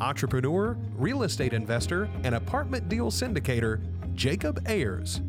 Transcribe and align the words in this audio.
entrepreneur, 0.00 0.76
real 0.96 1.22
estate 1.22 1.52
investor, 1.52 2.08
and 2.22 2.34
apartment 2.34 2.88
deal 2.88 3.10
syndicator, 3.10 3.80
Jacob 4.14 4.62
Ayers. 4.66 5.20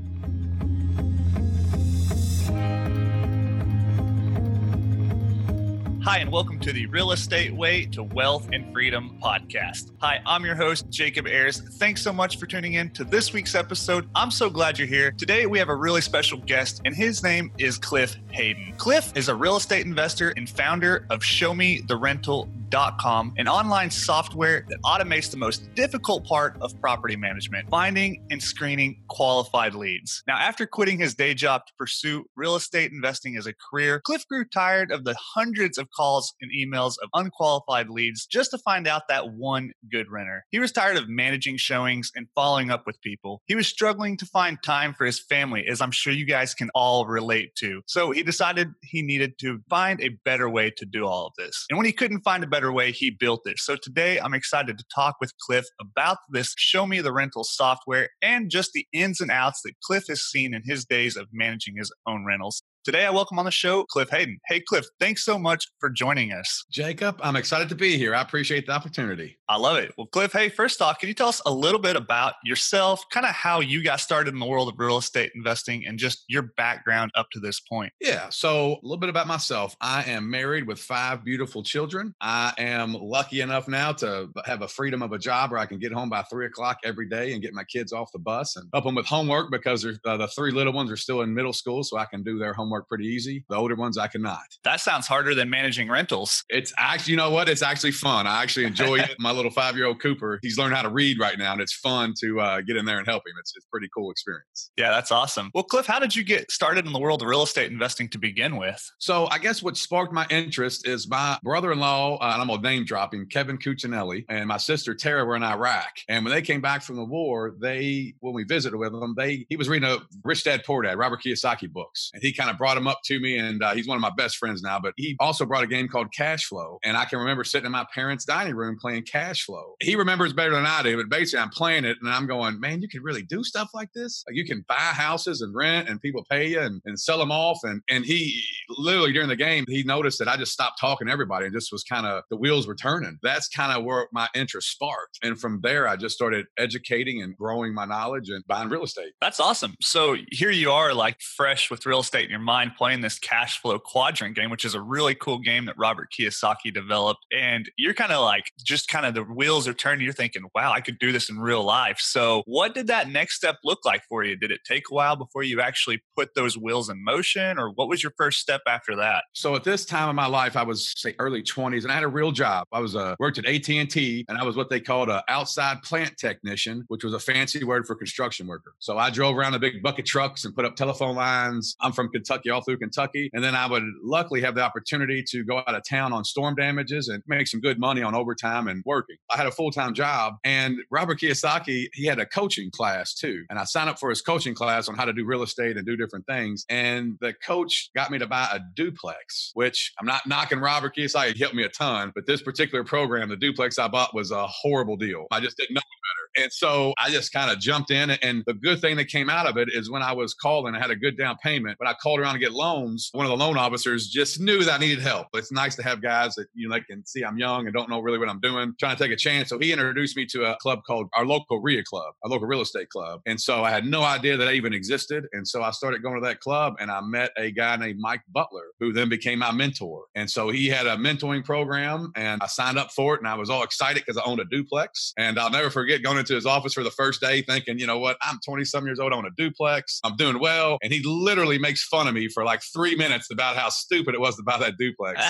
Hi, 6.06 6.20
and 6.20 6.32
welcome 6.32 6.60
to 6.60 6.72
the 6.72 6.86
Real 6.86 7.14
Estate 7.14 7.52
Way 7.56 7.88
to 7.88 8.04
Wealth 8.04 8.50
and 8.54 8.72
Freedom 8.72 9.18
podcast. 9.24 9.92
Hi, 10.02 10.22
I'm 10.28 10.46
your 10.46 10.54
host, 10.54 10.88
Jacob 10.92 11.26
Ayers. 11.26 11.60
Thanks 11.60 12.04
so 12.04 12.14
much 12.14 12.38
for 12.38 12.46
tuning 12.46 12.74
in 12.74 12.92
to 12.92 13.04
this 13.04 13.34
week's 13.34 13.56
episode. 13.56 14.08
I'm 14.14 14.30
so 14.30 14.48
glad 14.48 14.78
you're 14.78 14.88
here. 14.88 15.12
Today, 15.14 15.48
we 15.48 15.58
have 15.58 15.70
a 15.70 15.76
really 15.76 16.02
special 16.02 16.38
guest, 16.38 16.80
and 16.86 16.96
his 16.96 17.24
name 17.24 17.52
is 17.58 17.80
Cliff 17.80 18.18
Hayden. 18.30 18.76
Cliff 18.78 19.12
is 19.16 19.30
a 19.30 19.36
real 19.36 19.56
estate 19.56 19.84
investor 19.84 20.32
and 20.38 20.48
founder 20.48 21.08
of 21.10 21.24
Show 21.24 21.56
Me 21.56 21.82
the 21.82 21.98
Rental 21.98 22.48
Com, 22.76 23.34
an 23.38 23.48
online 23.48 23.90
software 23.90 24.66
that 24.68 24.78
automates 24.84 25.32
the 25.32 25.38
most 25.38 25.74
difficult 25.76 26.26
part 26.26 26.58
of 26.60 26.78
property 26.82 27.16
management, 27.16 27.70
finding 27.70 28.28
and 28.32 28.44
screening 28.44 29.02
qualified 29.08 29.74
leads. 29.74 30.22
Now, 30.28 30.38
after 30.38 30.68
quitting 30.68 31.00
his 31.00 31.16
day 31.16 31.34
job 31.34 31.62
to 31.68 31.74
pursue 31.80 32.26
real 32.36 32.58
estate 32.58 32.92
investing 32.92 33.38
as 33.38 33.48
a 33.48 33.54
career, 33.54 34.02
Cliff 34.02 34.28
grew 34.28 34.44
tired 34.44 34.92
of 34.92 35.06
the 35.06 35.16
hundreds 35.18 35.78
of 35.78 35.88
calls 35.96 36.34
and 36.42 36.52
emails 36.52 36.96
of 37.02 37.10
unqualified 37.14 37.90
leads 37.90 38.26
just 38.26 38.52
to 38.52 38.58
find 38.58 38.88
out 38.88 39.08
that 39.08 39.32
one 39.32 39.72
good 39.90 40.12
renter. 40.12 40.44
He 40.52 40.60
was 40.60 40.74
tired 40.74 40.98
of 40.98 41.08
managing 41.08 41.56
showings 41.56 42.12
and 42.14 42.28
following 42.36 42.72
up 42.72 42.86
with 42.86 43.00
people. 43.00 43.42
He 43.46 43.56
was 43.56 43.68
struggling 43.68 44.18
to 44.18 44.26
find 44.26 44.62
time 44.62 44.94
for 44.94 45.06
his 45.06 45.18
family, 45.18 45.66
as 45.66 45.80
I'm 45.80 45.92
sure 45.92 46.12
you 46.12 46.26
guys 46.26 46.54
can 46.54 46.70
all 46.76 47.06
relate 47.06 47.56
to. 47.60 47.84
So 47.86 48.12
he 48.12 48.22
decided 48.22 48.74
he 48.82 49.02
needed 49.02 49.40
to 49.40 49.62
find 49.70 50.02
a 50.02 50.10
better 50.26 50.50
way 50.50 50.72
to 50.72 50.86
do 50.86 51.06
all 51.06 51.28
of 51.28 51.34
this. 51.38 51.66
And 51.70 51.78
when 51.78 51.86
he 51.86 51.94
couldn't 51.94 52.22
find 52.26 52.44
a 52.44 52.48
better 52.48 52.65
better 52.66 52.74
way 52.74 52.92
he 52.92 53.12
built 53.12 53.42
it. 53.46 53.60
So 53.60 53.76
today 53.76 54.20
I'm 54.20 54.34
excited 54.34 54.80
to 54.80 54.86
talk 54.94 55.18
with 55.22 55.38
Cliff 55.38 55.66
about 55.80 56.18
this 56.32 56.56
Show 56.58 56.88
Me 56.88 57.00
the 57.00 57.14
Rental 57.14 57.44
software 57.44 58.10
and 58.24 58.50
just 58.50 58.72
the 58.74 58.88
ins 58.92 59.22
and 59.22 59.30
outs 59.30 59.62
that 59.64 59.74
Cliff 59.84 60.06
has 60.10 60.22
seen 60.22 60.56
in 60.56 60.64
his 60.66 60.84
days 60.84 61.16
of 61.16 61.28
managing 61.32 61.76
his 61.78 61.94
own 62.08 62.26
rentals. 62.26 62.64
Today, 62.86 63.04
I 63.04 63.10
welcome 63.10 63.40
on 63.40 63.46
the 63.46 63.52
show 63.52 63.84
Cliff 63.86 64.12
Hayden. 64.12 64.40
Hey, 64.46 64.60
Cliff, 64.60 64.86
thanks 65.00 65.26
so 65.26 65.40
much 65.40 65.72
for 65.80 65.90
joining 65.90 66.32
us. 66.32 66.66
Jacob, 66.70 67.20
I'm 67.24 67.36
excited 67.36 67.68
to 67.70 67.76
be 67.76 67.98
here. 67.98 68.14
I 68.14 68.22
appreciate 68.22 68.68
the 68.68 68.74
opportunity. 68.74 69.40
I 69.50 69.58
love 69.58 69.78
it. 69.78 69.92
Well, 69.98 70.06
Cliff, 70.06 70.32
hey, 70.32 70.50
first 70.50 70.84
off, 70.84 71.00
can 71.00 71.08
you 71.08 71.16
tell 71.16 71.30
us 71.30 71.42
a 71.48 71.52
little 71.52 71.80
bit 71.80 71.96
about 71.96 72.36
yourself, 72.44 73.04
kind 73.10 73.26
of 73.26 73.32
how 73.32 73.60
you 73.60 73.84
got 73.84 74.02
started 74.02 74.36
in 74.36 74.40
the 74.40 74.46
world 74.46 74.70
of 74.70 74.76
real 74.78 75.00
estate 75.00 75.32
investing 75.34 75.88
and 75.88 75.98
just 75.98 76.26
your 76.28 76.44
background 76.58 77.10
up 77.16 77.26
to 77.32 77.40
this 77.40 77.60
point? 77.60 77.92
Yeah. 78.00 78.30
So, 78.30 78.74
a 78.74 78.80
little 78.84 78.98
bit 78.98 79.10
about 79.10 79.26
myself. 79.26 79.76
I 79.82 80.04
am 80.04 80.30
married 80.30 80.68
with 80.68 80.78
five 80.78 81.26
beautiful 81.26 81.64
children. 81.64 82.14
I 82.22 82.54
am 82.60 82.94
lucky 82.94 83.42
enough 83.42 83.68
now 83.68 83.94
to 83.94 84.30
have 84.46 84.62
a 84.62 84.68
freedom 84.68 85.02
of 85.02 85.12
a 85.12 85.18
job 85.18 85.50
where 85.50 85.60
I 85.60 85.66
can 85.66 85.80
get 85.80 85.92
home 85.92 86.10
by 86.10 86.22
three 86.22 86.46
o'clock 86.46 86.78
every 86.84 87.10
day 87.10 87.34
and 87.34 87.42
get 87.42 87.52
my 87.52 87.64
kids 87.64 87.94
off 87.94 88.12
the 88.12 88.20
bus 88.20 88.58
and 88.58 88.70
help 88.74 88.86
them 88.86 88.94
with 88.94 89.08
homework 89.08 89.50
because 89.50 89.84
uh, 90.06 90.18
the 90.18 90.28
three 90.28 90.52
little 90.52 90.72
ones 90.72 90.92
are 90.92 90.98
still 90.98 91.22
in 91.22 91.34
middle 91.34 91.52
school, 91.52 91.84
so 91.84 91.98
I 91.98 92.06
can 92.06 92.22
do 92.22 92.38
their 92.38 92.54
homework 92.54 92.75
homework 92.76 92.90
pretty 92.90 93.06
easy. 93.06 93.46
The 93.50 93.56
older 93.56 93.76
ones 93.76 93.98
I 93.98 94.08
cannot. 94.08 94.44
That 94.64 94.82
sounds 94.82 95.08
harder 95.08 95.34
than 95.34 95.50
managing 95.50 95.90
rentals. 95.90 96.44
It's 96.50 96.74
actually, 96.78 97.12
you 97.12 97.18
know 97.18 97.30
what? 97.30 97.48
It's 97.50 97.62
actually 97.62 97.92
fun. 97.92 98.28
I 98.28 98.44
actually 98.44 98.66
enjoy 98.66 99.00
it. 99.00 99.16
My 99.20 99.32
little 99.32 99.52
five 99.52 99.76
year 99.76 99.86
old 99.86 100.02
Cooper, 100.02 100.40
he's 100.42 100.58
learned 100.58 100.76
how 100.76 100.82
to 100.82 100.90
read 100.90 101.20
right 101.20 101.38
now, 101.38 101.54
and 101.54 101.62
it's 101.62 101.74
fun 101.74 102.14
to 102.20 102.40
uh, 102.40 102.62
get 102.62 102.76
in 102.76 102.86
there 102.86 102.98
and 102.98 103.08
help 103.08 103.24
him. 103.26 103.34
It's, 103.40 103.54
it's 103.56 103.66
a 103.66 103.70
pretty 103.70 103.88
cool 103.96 104.12
experience. 104.12 104.72
Yeah, 104.78 104.90
that's 104.92 105.12
awesome. 105.12 105.52
Well, 105.54 105.64
Cliff, 105.64 105.86
how 105.86 106.00
did 106.00 106.16
you 106.16 106.24
get 106.24 106.52
started 106.52 106.86
in 106.86 106.94
the 106.94 107.00
world 107.00 107.22
of 107.22 107.28
real 107.28 107.44
estate 107.44 107.72
investing 107.72 108.10
to 108.10 108.18
begin 108.18 108.58
with? 108.58 108.84
So, 109.00 109.28
I 109.32 109.40
guess 109.40 109.64
what 109.64 109.78
sparked 109.78 110.14
my 110.14 110.26
interest 110.30 110.88
is 110.88 111.08
my 111.08 111.38
brother 111.44 111.72
in 111.72 111.80
law, 111.80 112.18
uh, 112.18 112.32
and 112.34 112.42
I'm 112.42 112.48
going 112.48 112.62
to 112.62 112.68
name 112.68 112.86
drop 112.86 113.14
him, 113.14 113.28
Kevin 113.28 113.58
Cuccinelli, 113.58 114.26
and 114.30 114.48
my 114.48 114.58
sister 114.58 114.94
Tara 114.94 115.24
were 115.26 115.36
in 115.36 115.44
Iraq. 115.44 115.92
And 116.10 116.26
when 116.26 116.34
they 116.34 116.42
came 116.42 116.62
back 116.62 116.84
from 116.84 116.96
the 116.98 117.06
war, 117.06 117.56
they, 117.60 118.16
when 118.20 118.34
we 118.34 118.44
visited 118.44 118.78
with 118.78 118.92
them, 118.92 119.14
they, 119.18 119.46
he 119.50 119.56
was 119.56 119.70
reading 119.70 119.90
a 119.90 119.98
Rich 120.24 120.44
Dad 120.44 120.64
Poor 120.66 120.84
Dad, 120.84 120.98
Robert 120.98 121.22
Kiyosaki 121.24 121.72
books. 121.72 122.12
And 122.14 122.22
he 122.22 122.34
kind 122.34 122.50
of 122.50 122.58
brought 122.58 122.65
him 122.74 122.88
up 122.88 123.00
to 123.06 123.20
me 123.20 123.38
and 123.38 123.56
and 123.56 123.64
uh, 123.64 123.74
he's 123.74 123.88
one 123.88 123.96
of 123.96 124.02
my 124.02 124.12
best 124.16 124.38
friends 124.38 124.62
now. 124.62 124.80
But 124.80 124.94
he 124.98 125.16
also 125.20 125.46
brought 125.46 125.64
a 125.64 125.68
game 125.68 125.88
called 125.88 126.12
Cash 126.14 126.46
Flow, 126.46 126.80
and 126.84 126.98
I 126.98 127.06
can 127.06 127.20
remember 127.20 127.44
sitting 127.44 127.66
in 127.66 127.72
my 127.72 127.86
parents' 127.94 128.26
dining 128.26 128.56
room 128.56 128.78
playing 128.80 129.04
Cash 129.04 129.46
Flow. 129.46 129.76
He 129.82 129.96
remembers 129.96 130.34
better 130.34 130.52
than 130.52 130.66
I 130.66 130.84
do, 130.84 130.98
but 130.98 131.10
basically 131.10 131.42
I'm 131.42 131.50
playing 131.50 131.86
it, 131.86 131.98
and 132.02 132.12
I'm 132.12 132.28
going, 132.28 132.60
man, 132.60 132.82
you 132.82 132.90
can 132.90 133.02
really 133.02 133.24
do 133.24 133.44
stuff 133.44 133.70
like 133.74 133.92
this. 133.94 134.24
Like 134.28 134.36
you 134.36 134.46
can 134.46 134.66
buy 134.68 134.76
houses 134.76 135.42
and 135.42 135.56
rent, 135.56 135.88
and 135.88 136.02
people 136.02 136.26
pay 136.30 136.48
you 136.50 136.60
and, 136.60 136.82
and 136.86 137.00
sell 137.00 137.18
them 137.18 137.32
off. 137.32 137.60
And 137.64 137.82
and 137.90 138.06
he 138.06 138.44
literally 138.70 139.14
during 139.14 139.30
the 139.30 139.36
game 139.36 139.66
he 139.68 139.84
noticed 139.84 140.20
that 140.20 140.28
I 140.28 140.38
just 140.38 140.52
stopped 140.52 140.80
talking 140.80 141.08
to 141.08 141.14
everybody, 141.14 141.46
and 141.46 141.54
just 141.54 141.72
was 141.72 141.84
kind 141.84 142.06
of 142.06 142.24
the 142.30 142.38
wheels 142.38 142.68
were 142.68 142.76
turning. 142.76 143.18
That's 143.24 143.48
kind 143.48 143.78
of 143.78 143.86
where 143.86 144.08
my 144.12 144.28
interest 144.36 144.72
sparked, 144.72 145.20
and 145.24 145.40
from 145.40 145.62
there 145.62 145.88
I 145.88 145.96
just 145.96 146.16
started 146.16 146.48
educating 146.58 147.22
and 147.22 147.36
growing 147.38 147.74
my 147.74 147.86
knowledge 147.86 148.30
and 148.30 148.44
buying 148.48 148.70
real 148.70 148.84
estate. 148.84 149.14
That's 149.22 149.40
awesome. 149.40 149.76
So 149.82 150.18
here 150.32 150.52
you 150.52 150.72
are, 150.72 150.94
like 150.94 151.22
fresh 151.22 151.72
with 151.72 151.86
real 151.86 152.00
estate 152.00 152.26
in 152.26 152.32
your 152.32 152.40
mind, 152.40 152.55
playing 152.78 153.02
this 153.02 153.20
cash 153.20 153.60
flow 153.62 153.80
quadrant 153.80 154.36
game, 154.36 154.50
which 154.50 154.66
is 154.66 154.74
a 154.74 154.82
really 154.82 155.16
cool 155.16 155.40
game 155.40 155.66
that 155.66 155.76
Robert 155.78 156.10
Kiyosaki 156.12 156.74
developed. 156.74 157.26
And 157.32 157.70
you're 157.78 157.94
kind 157.94 158.12
of 158.12 158.24
like, 158.24 158.52
just 158.64 158.88
kind 158.88 159.06
of 159.06 159.14
the 159.14 159.24
wheels 159.24 159.68
are 159.68 159.74
turning. 159.74 160.04
You're 160.04 160.14
thinking, 160.14 160.44
wow, 160.56 160.72
I 160.72 160.82
could 160.82 161.00
do 161.00 161.12
this 161.12 161.30
in 161.30 161.40
real 161.40 161.64
life. 161.64 162.00
So, 162.00 162.44
what 162.46 162.74
did 162.74 162.88
that 162.88 163.10
next 163.10 163.36
step 163.36 163.58
look 163.64 163.86
like 163.86 164.04
for 164.08 164.24
you? 164.24 164.36
Did 164.36 164.52
it 164.52 164.62
take 164.66 164.86
a 164.92 164.94
while 164.94 165.16
before 165.16 165.44
you 165.44 165.62
actually 165.62 166.02
put 166.16 166.34
those 166.36 166.58
wheels 166.58 166.90
in 166.90 167.04
motion, 167.04 167.58
or 167.60 167.70
what 167.70 167.90
was 167.90 168.04
your 168.04 168.14
first 168.18 168.40
step 168.40 168.62
after 168.68 168.96
that? 168.96 169.24
So, 169.34 169.56
at 169.56 169.64
this 169.64 169.86
time 169.86 170.10
of 170.10 170.16
my 170.16 170.28
life, 170.28 170.56
I 170.56 170.64
was 170.64 170.94
say 170.96 171.16
early 171.20 171.44
20s, 171.44 171.84
and 171.84 171.92
I 171.92 171.96
had 171.96 172.04
a 172.04 172.08
real 172.08 172.32
job. 172.32 172.68
I 172.72 172.80
was 172.80 172.96
uh, 172.96 173.16
worked 173.20 173.38
at 173.38 173.46
AT 173.46 173.70
and 173.70 173.90
T, 173.90 174.26
and 174.30 174.38
I 174.38 174.44
was 174.44 174.56
what 174.56 174.70
they 174.70 174.80
called 174.80 175.10
an 175.10 175.22
outside 175.28 175.82
plant 175.82 176.18
technician, 176.18 176.86
which 176.88 177.04
was 177.04 177.14
a 177.14 177.20
fancy 177.20 177.64
word 177.64 177.86
for 177.86 177.96
construction 177.96 178.48
worker. 178.48 178.74
So 178.80 178.98
I 178.98 179.10
drove 179.10 179.38
around 179.38 179.54
the 179.54 179.60
big 179.60 179.82
bucket 179.82 180.06
trucks 180.06 180.46
and 180.46 180.56
put 180.56 180.66
up 180.66 180.76
telephone 180.76 181.16
lines. 181.16 181.76
I'm 181.82 181.92
from 181.92 182.10
Kentucky, 182.10 182.45
all 182.50 182.62
through 182.62 182.78
Kentucky, 182.78 183.30
and 183.34 183.44
then 183.44 183.56
I 183.56 183.68
would 183.68 183.84
luckily 184.04 184.42
have 184.42 184.56
the 184.56 184.62
opportunity 184.62 185.24
to 185.30 185.44
go 185.44 185.60
out 185.60 185.76
of 185.76 185.84
town 185.88 186.14
on 186.14 186.24
storm 186.24 186.56
damages 186.56 187.08
and 187.08 187.24
make 187.28 187.48
some 187.48 187.60
good 187.60 187.80
money 187.80 188.02
on 188.02 188.16
overtime 188.16 188.68
and 188.68 188.84
working. 188.86 189.18
I 189.32 189.38
had 189.38 189.48
a 189.48 189.52
full 189.52 189.72
time 189.72 189.94
job, 189.94 190.36
and 190.44 190.78
Robert 190.92 191.20
Kiyosaki, 191.20 191.88
he 191.94 192.06
had 192.06 192.20
a 192.20 192.26
coaching 192.26 192.72
class 192.72 193.14
too. 193.14 193.44
And 193.50 193.60
I 193.60 193.64
signed 193.64 193.90
up 193.90 194.00
for 194.00 194.10
his 194.10 194.22
coaching 194.22 194.56
class 194.56 194.88
on 194.88 194.96
how 194.96 195.06
to 195.06 195.14
do 195.14 195.26
real 195.26 195.44
estate 195.44 195.78
and 195.78 195.86
do 195.86 195.96
different 195.96 196.26
things. 196.26 196.66
And 196.70 197.18
the 197.22 197.34
coach 197.34 197.90
got 197.96 198.12
me 198.12 198.20
to 198.20 198.28
buy 198.28 198.48
a 198.52 198.60
duplex, 198.76 199.52
which 199.54 199.94
I'm 200.00 200.06
not 200.06 200.28
knocking 200.28 200.60
Robert 200.60 200.96
Kiyosaki, 200.96 201.34
he 201.34 201.40
helped 201.40 201.56
me 201.56 201.64
a 201.64 201.70
ton. 201.70 202.12
But 202.16 202.26
this 202.26 202.42
particular 202.42 202.84
program, 202.84 203.30
the 203.30 203.36
duplex 203.36 203.80
I 203.80 203.88
bought 203.88 204.14
was 204.14 204.32
a 204.32 204.48
horrible 204.48 204.98
deal. 204.98 205.26
I 205.32 205.40
just 205.40 205.58
didn't 205.58 205.76
know 205.76 205.82
better. 205.82 206.44
And 206.46 206.52
so 206.52 206.94
I 206.98 207.10
just 207.10 207.32
kind 207.32 207.52
of 207.52 207.60
jumped 207.60 207.92
in. 207.92 208.12
And 208.12 208.44
the 208.46 208.54
good 208.54 208.82
thing 208.82 208.98
that 208.98 209.08
came 209.08 209.30
out 209.30 209.48
of 209.48 209.58
it 209.58 209.70
is 209.72 209.90
when 209.90 210.02
I 210.02 210.14
was 210.14 210.34
calling, 210.34 210.76
I 210.76 210.80
had 210.80 210.92
a 210.92 210.96
good 210.96 211.18
down 211.18 211.38
payment. 211.42 211.78
but 211.80 211.88
I 211.88 211.94
called 211.94 212.20
around 212.26 212.34
to 212.34 212.40
get 212.40 212.54
loans, 212.54 213.10
one 213.14 213.26
of 213.26 213.30
the 213.30 213.38
loan 213.38 213.58
officers 213.58 214.08
just 214.08 214.40
knew 214.40 214.64
that 214.64 214.74
I 214.74 214.78
needed 214.78 215.00
help. 215.00 215.28
It's 215.34 215.52
nice 215.52 215.76
to 215.76 215.84
have 215.84 216.02
guys 216.02 216.36
that 216.36 216.48
you 216.54 216.68
know 216.68 216.76
can 216.88 217.06
see 217.06 217.24
I'm 217.24 217.38
young 217.38 217.66
and 217.66 217.74
don't 217.74 217.90
know 217.90 218.00
really 218.00 218.18
what 218.18 218.30
I'm 218.30 218.40
doing, 218.40 218.74
trying 218.80 218.96
to 218.96 219.04
take 219.04 219.12
a 219.12 219.16
chance. 219.16 219.50
So 219.50 219.60
he 219.60 219.72
introduced 219.72 220.18
me 220.18 220.26
to 220.32 220.46
a 220.46 220.58
club 220.58 220.80
called 220.86 221.08
our 221.16 221.26
local 221.26 221.62
REIA 221.62 221.84
club, 221.84 222.14
our 222.24 222.30
local 222.30 222.48
real 222.48 222.62
estate 222.62 222.90
club. 222.90 223.22
And 223.26 223.40
so 223.40 223.64
I 223.64 223.72
had 223.72 223.86
no 223.86 224.04
idea 224.04 224.38
that 224.38 224.52
even 224.54 224.74
existed. 224.74 225.26
And 225.34 225.48
so 225.48 225.64
I 225.64 225.72
started 225.72 226.02
going 226.02 226.22
to 226.22 226.28
that 226.28 226.40
club 226.40 226.76
and 226.80 226.92
I 226.92 227.02
met 227.02 227.32
a 227.38 227.52
guy 227.52 227.76
named 227.78 228.00
Mike 228.00 228.22
Butler, 228.30 228.66
who 228.80 228.94
then 228.94 229.10
became 229.10 229.40
my 229.40 229.52
mentor. 229.52 230.06
And 230.16 230.30
so 230.30 230.50
he 230.50 230.68
had 230.68 230.88
a 230.88 230.96
mentoring 230.96 231.44
program 231.44 232.12
and 232.16 232.42
I 232.42 232.48
signed 232.48 232.78
up 232.78 232.92
for 232.92 233.16
it 233.16 233.22
and 233.22 233.28
I 233.28 233.36
was 233.36 233.50
all 233.50 233.64
excited 233.64 234.04
because 234.06 234.18
I 234.18 234.28
owned 234.30 234.40
a 234.40 234.46
duplex. 234.46 235.14
And 235.18 235.40
I'll 235.40 235.52
never 235.52 235.70
forget 235.70 236.04
going 236.04 236.18
into 236.18 236.36
his 236.36 236.46
office 236.46 236.74
for 236.74 236.84
the 236.84 236.92
first 236.92 237.22
day 237.22 237.42
thinking, 237.42 237.80
you 237.80 237.88
know 237.88 238.00
what, 238.00 238.18
I'm 238.22 238.40
20 238.46 238.66
some 238.66 238.86
years 238.86 239.00
old, 239.00 239.14
I 239.14 239.16
own 239.16 239.26
a 239.26 239.32
duplex, 239.38 240.00
I'm 240.04 240.16
doing 240.16 240.40
well. 240.40 240.78
And 240.82 240.92
he 240.92 241.02
literally 241.06 241.58
makes 241.58 241.84
fun 241.84 242.08
of 242.08 242.15
me 242.16 242.28
for 242.28 242.44
like 242.44 242.62
three 242.74 242.96
minutes 242.96 243.28
about 243.32 243.56
how 243.56 243.70
stupid 243.70 244.16
it 244.16 244.20
was 244.20 244.36
to 244.38 244.44
buy 244.44 244.58
that 244.58 244.78
duplex. 244.78 245.22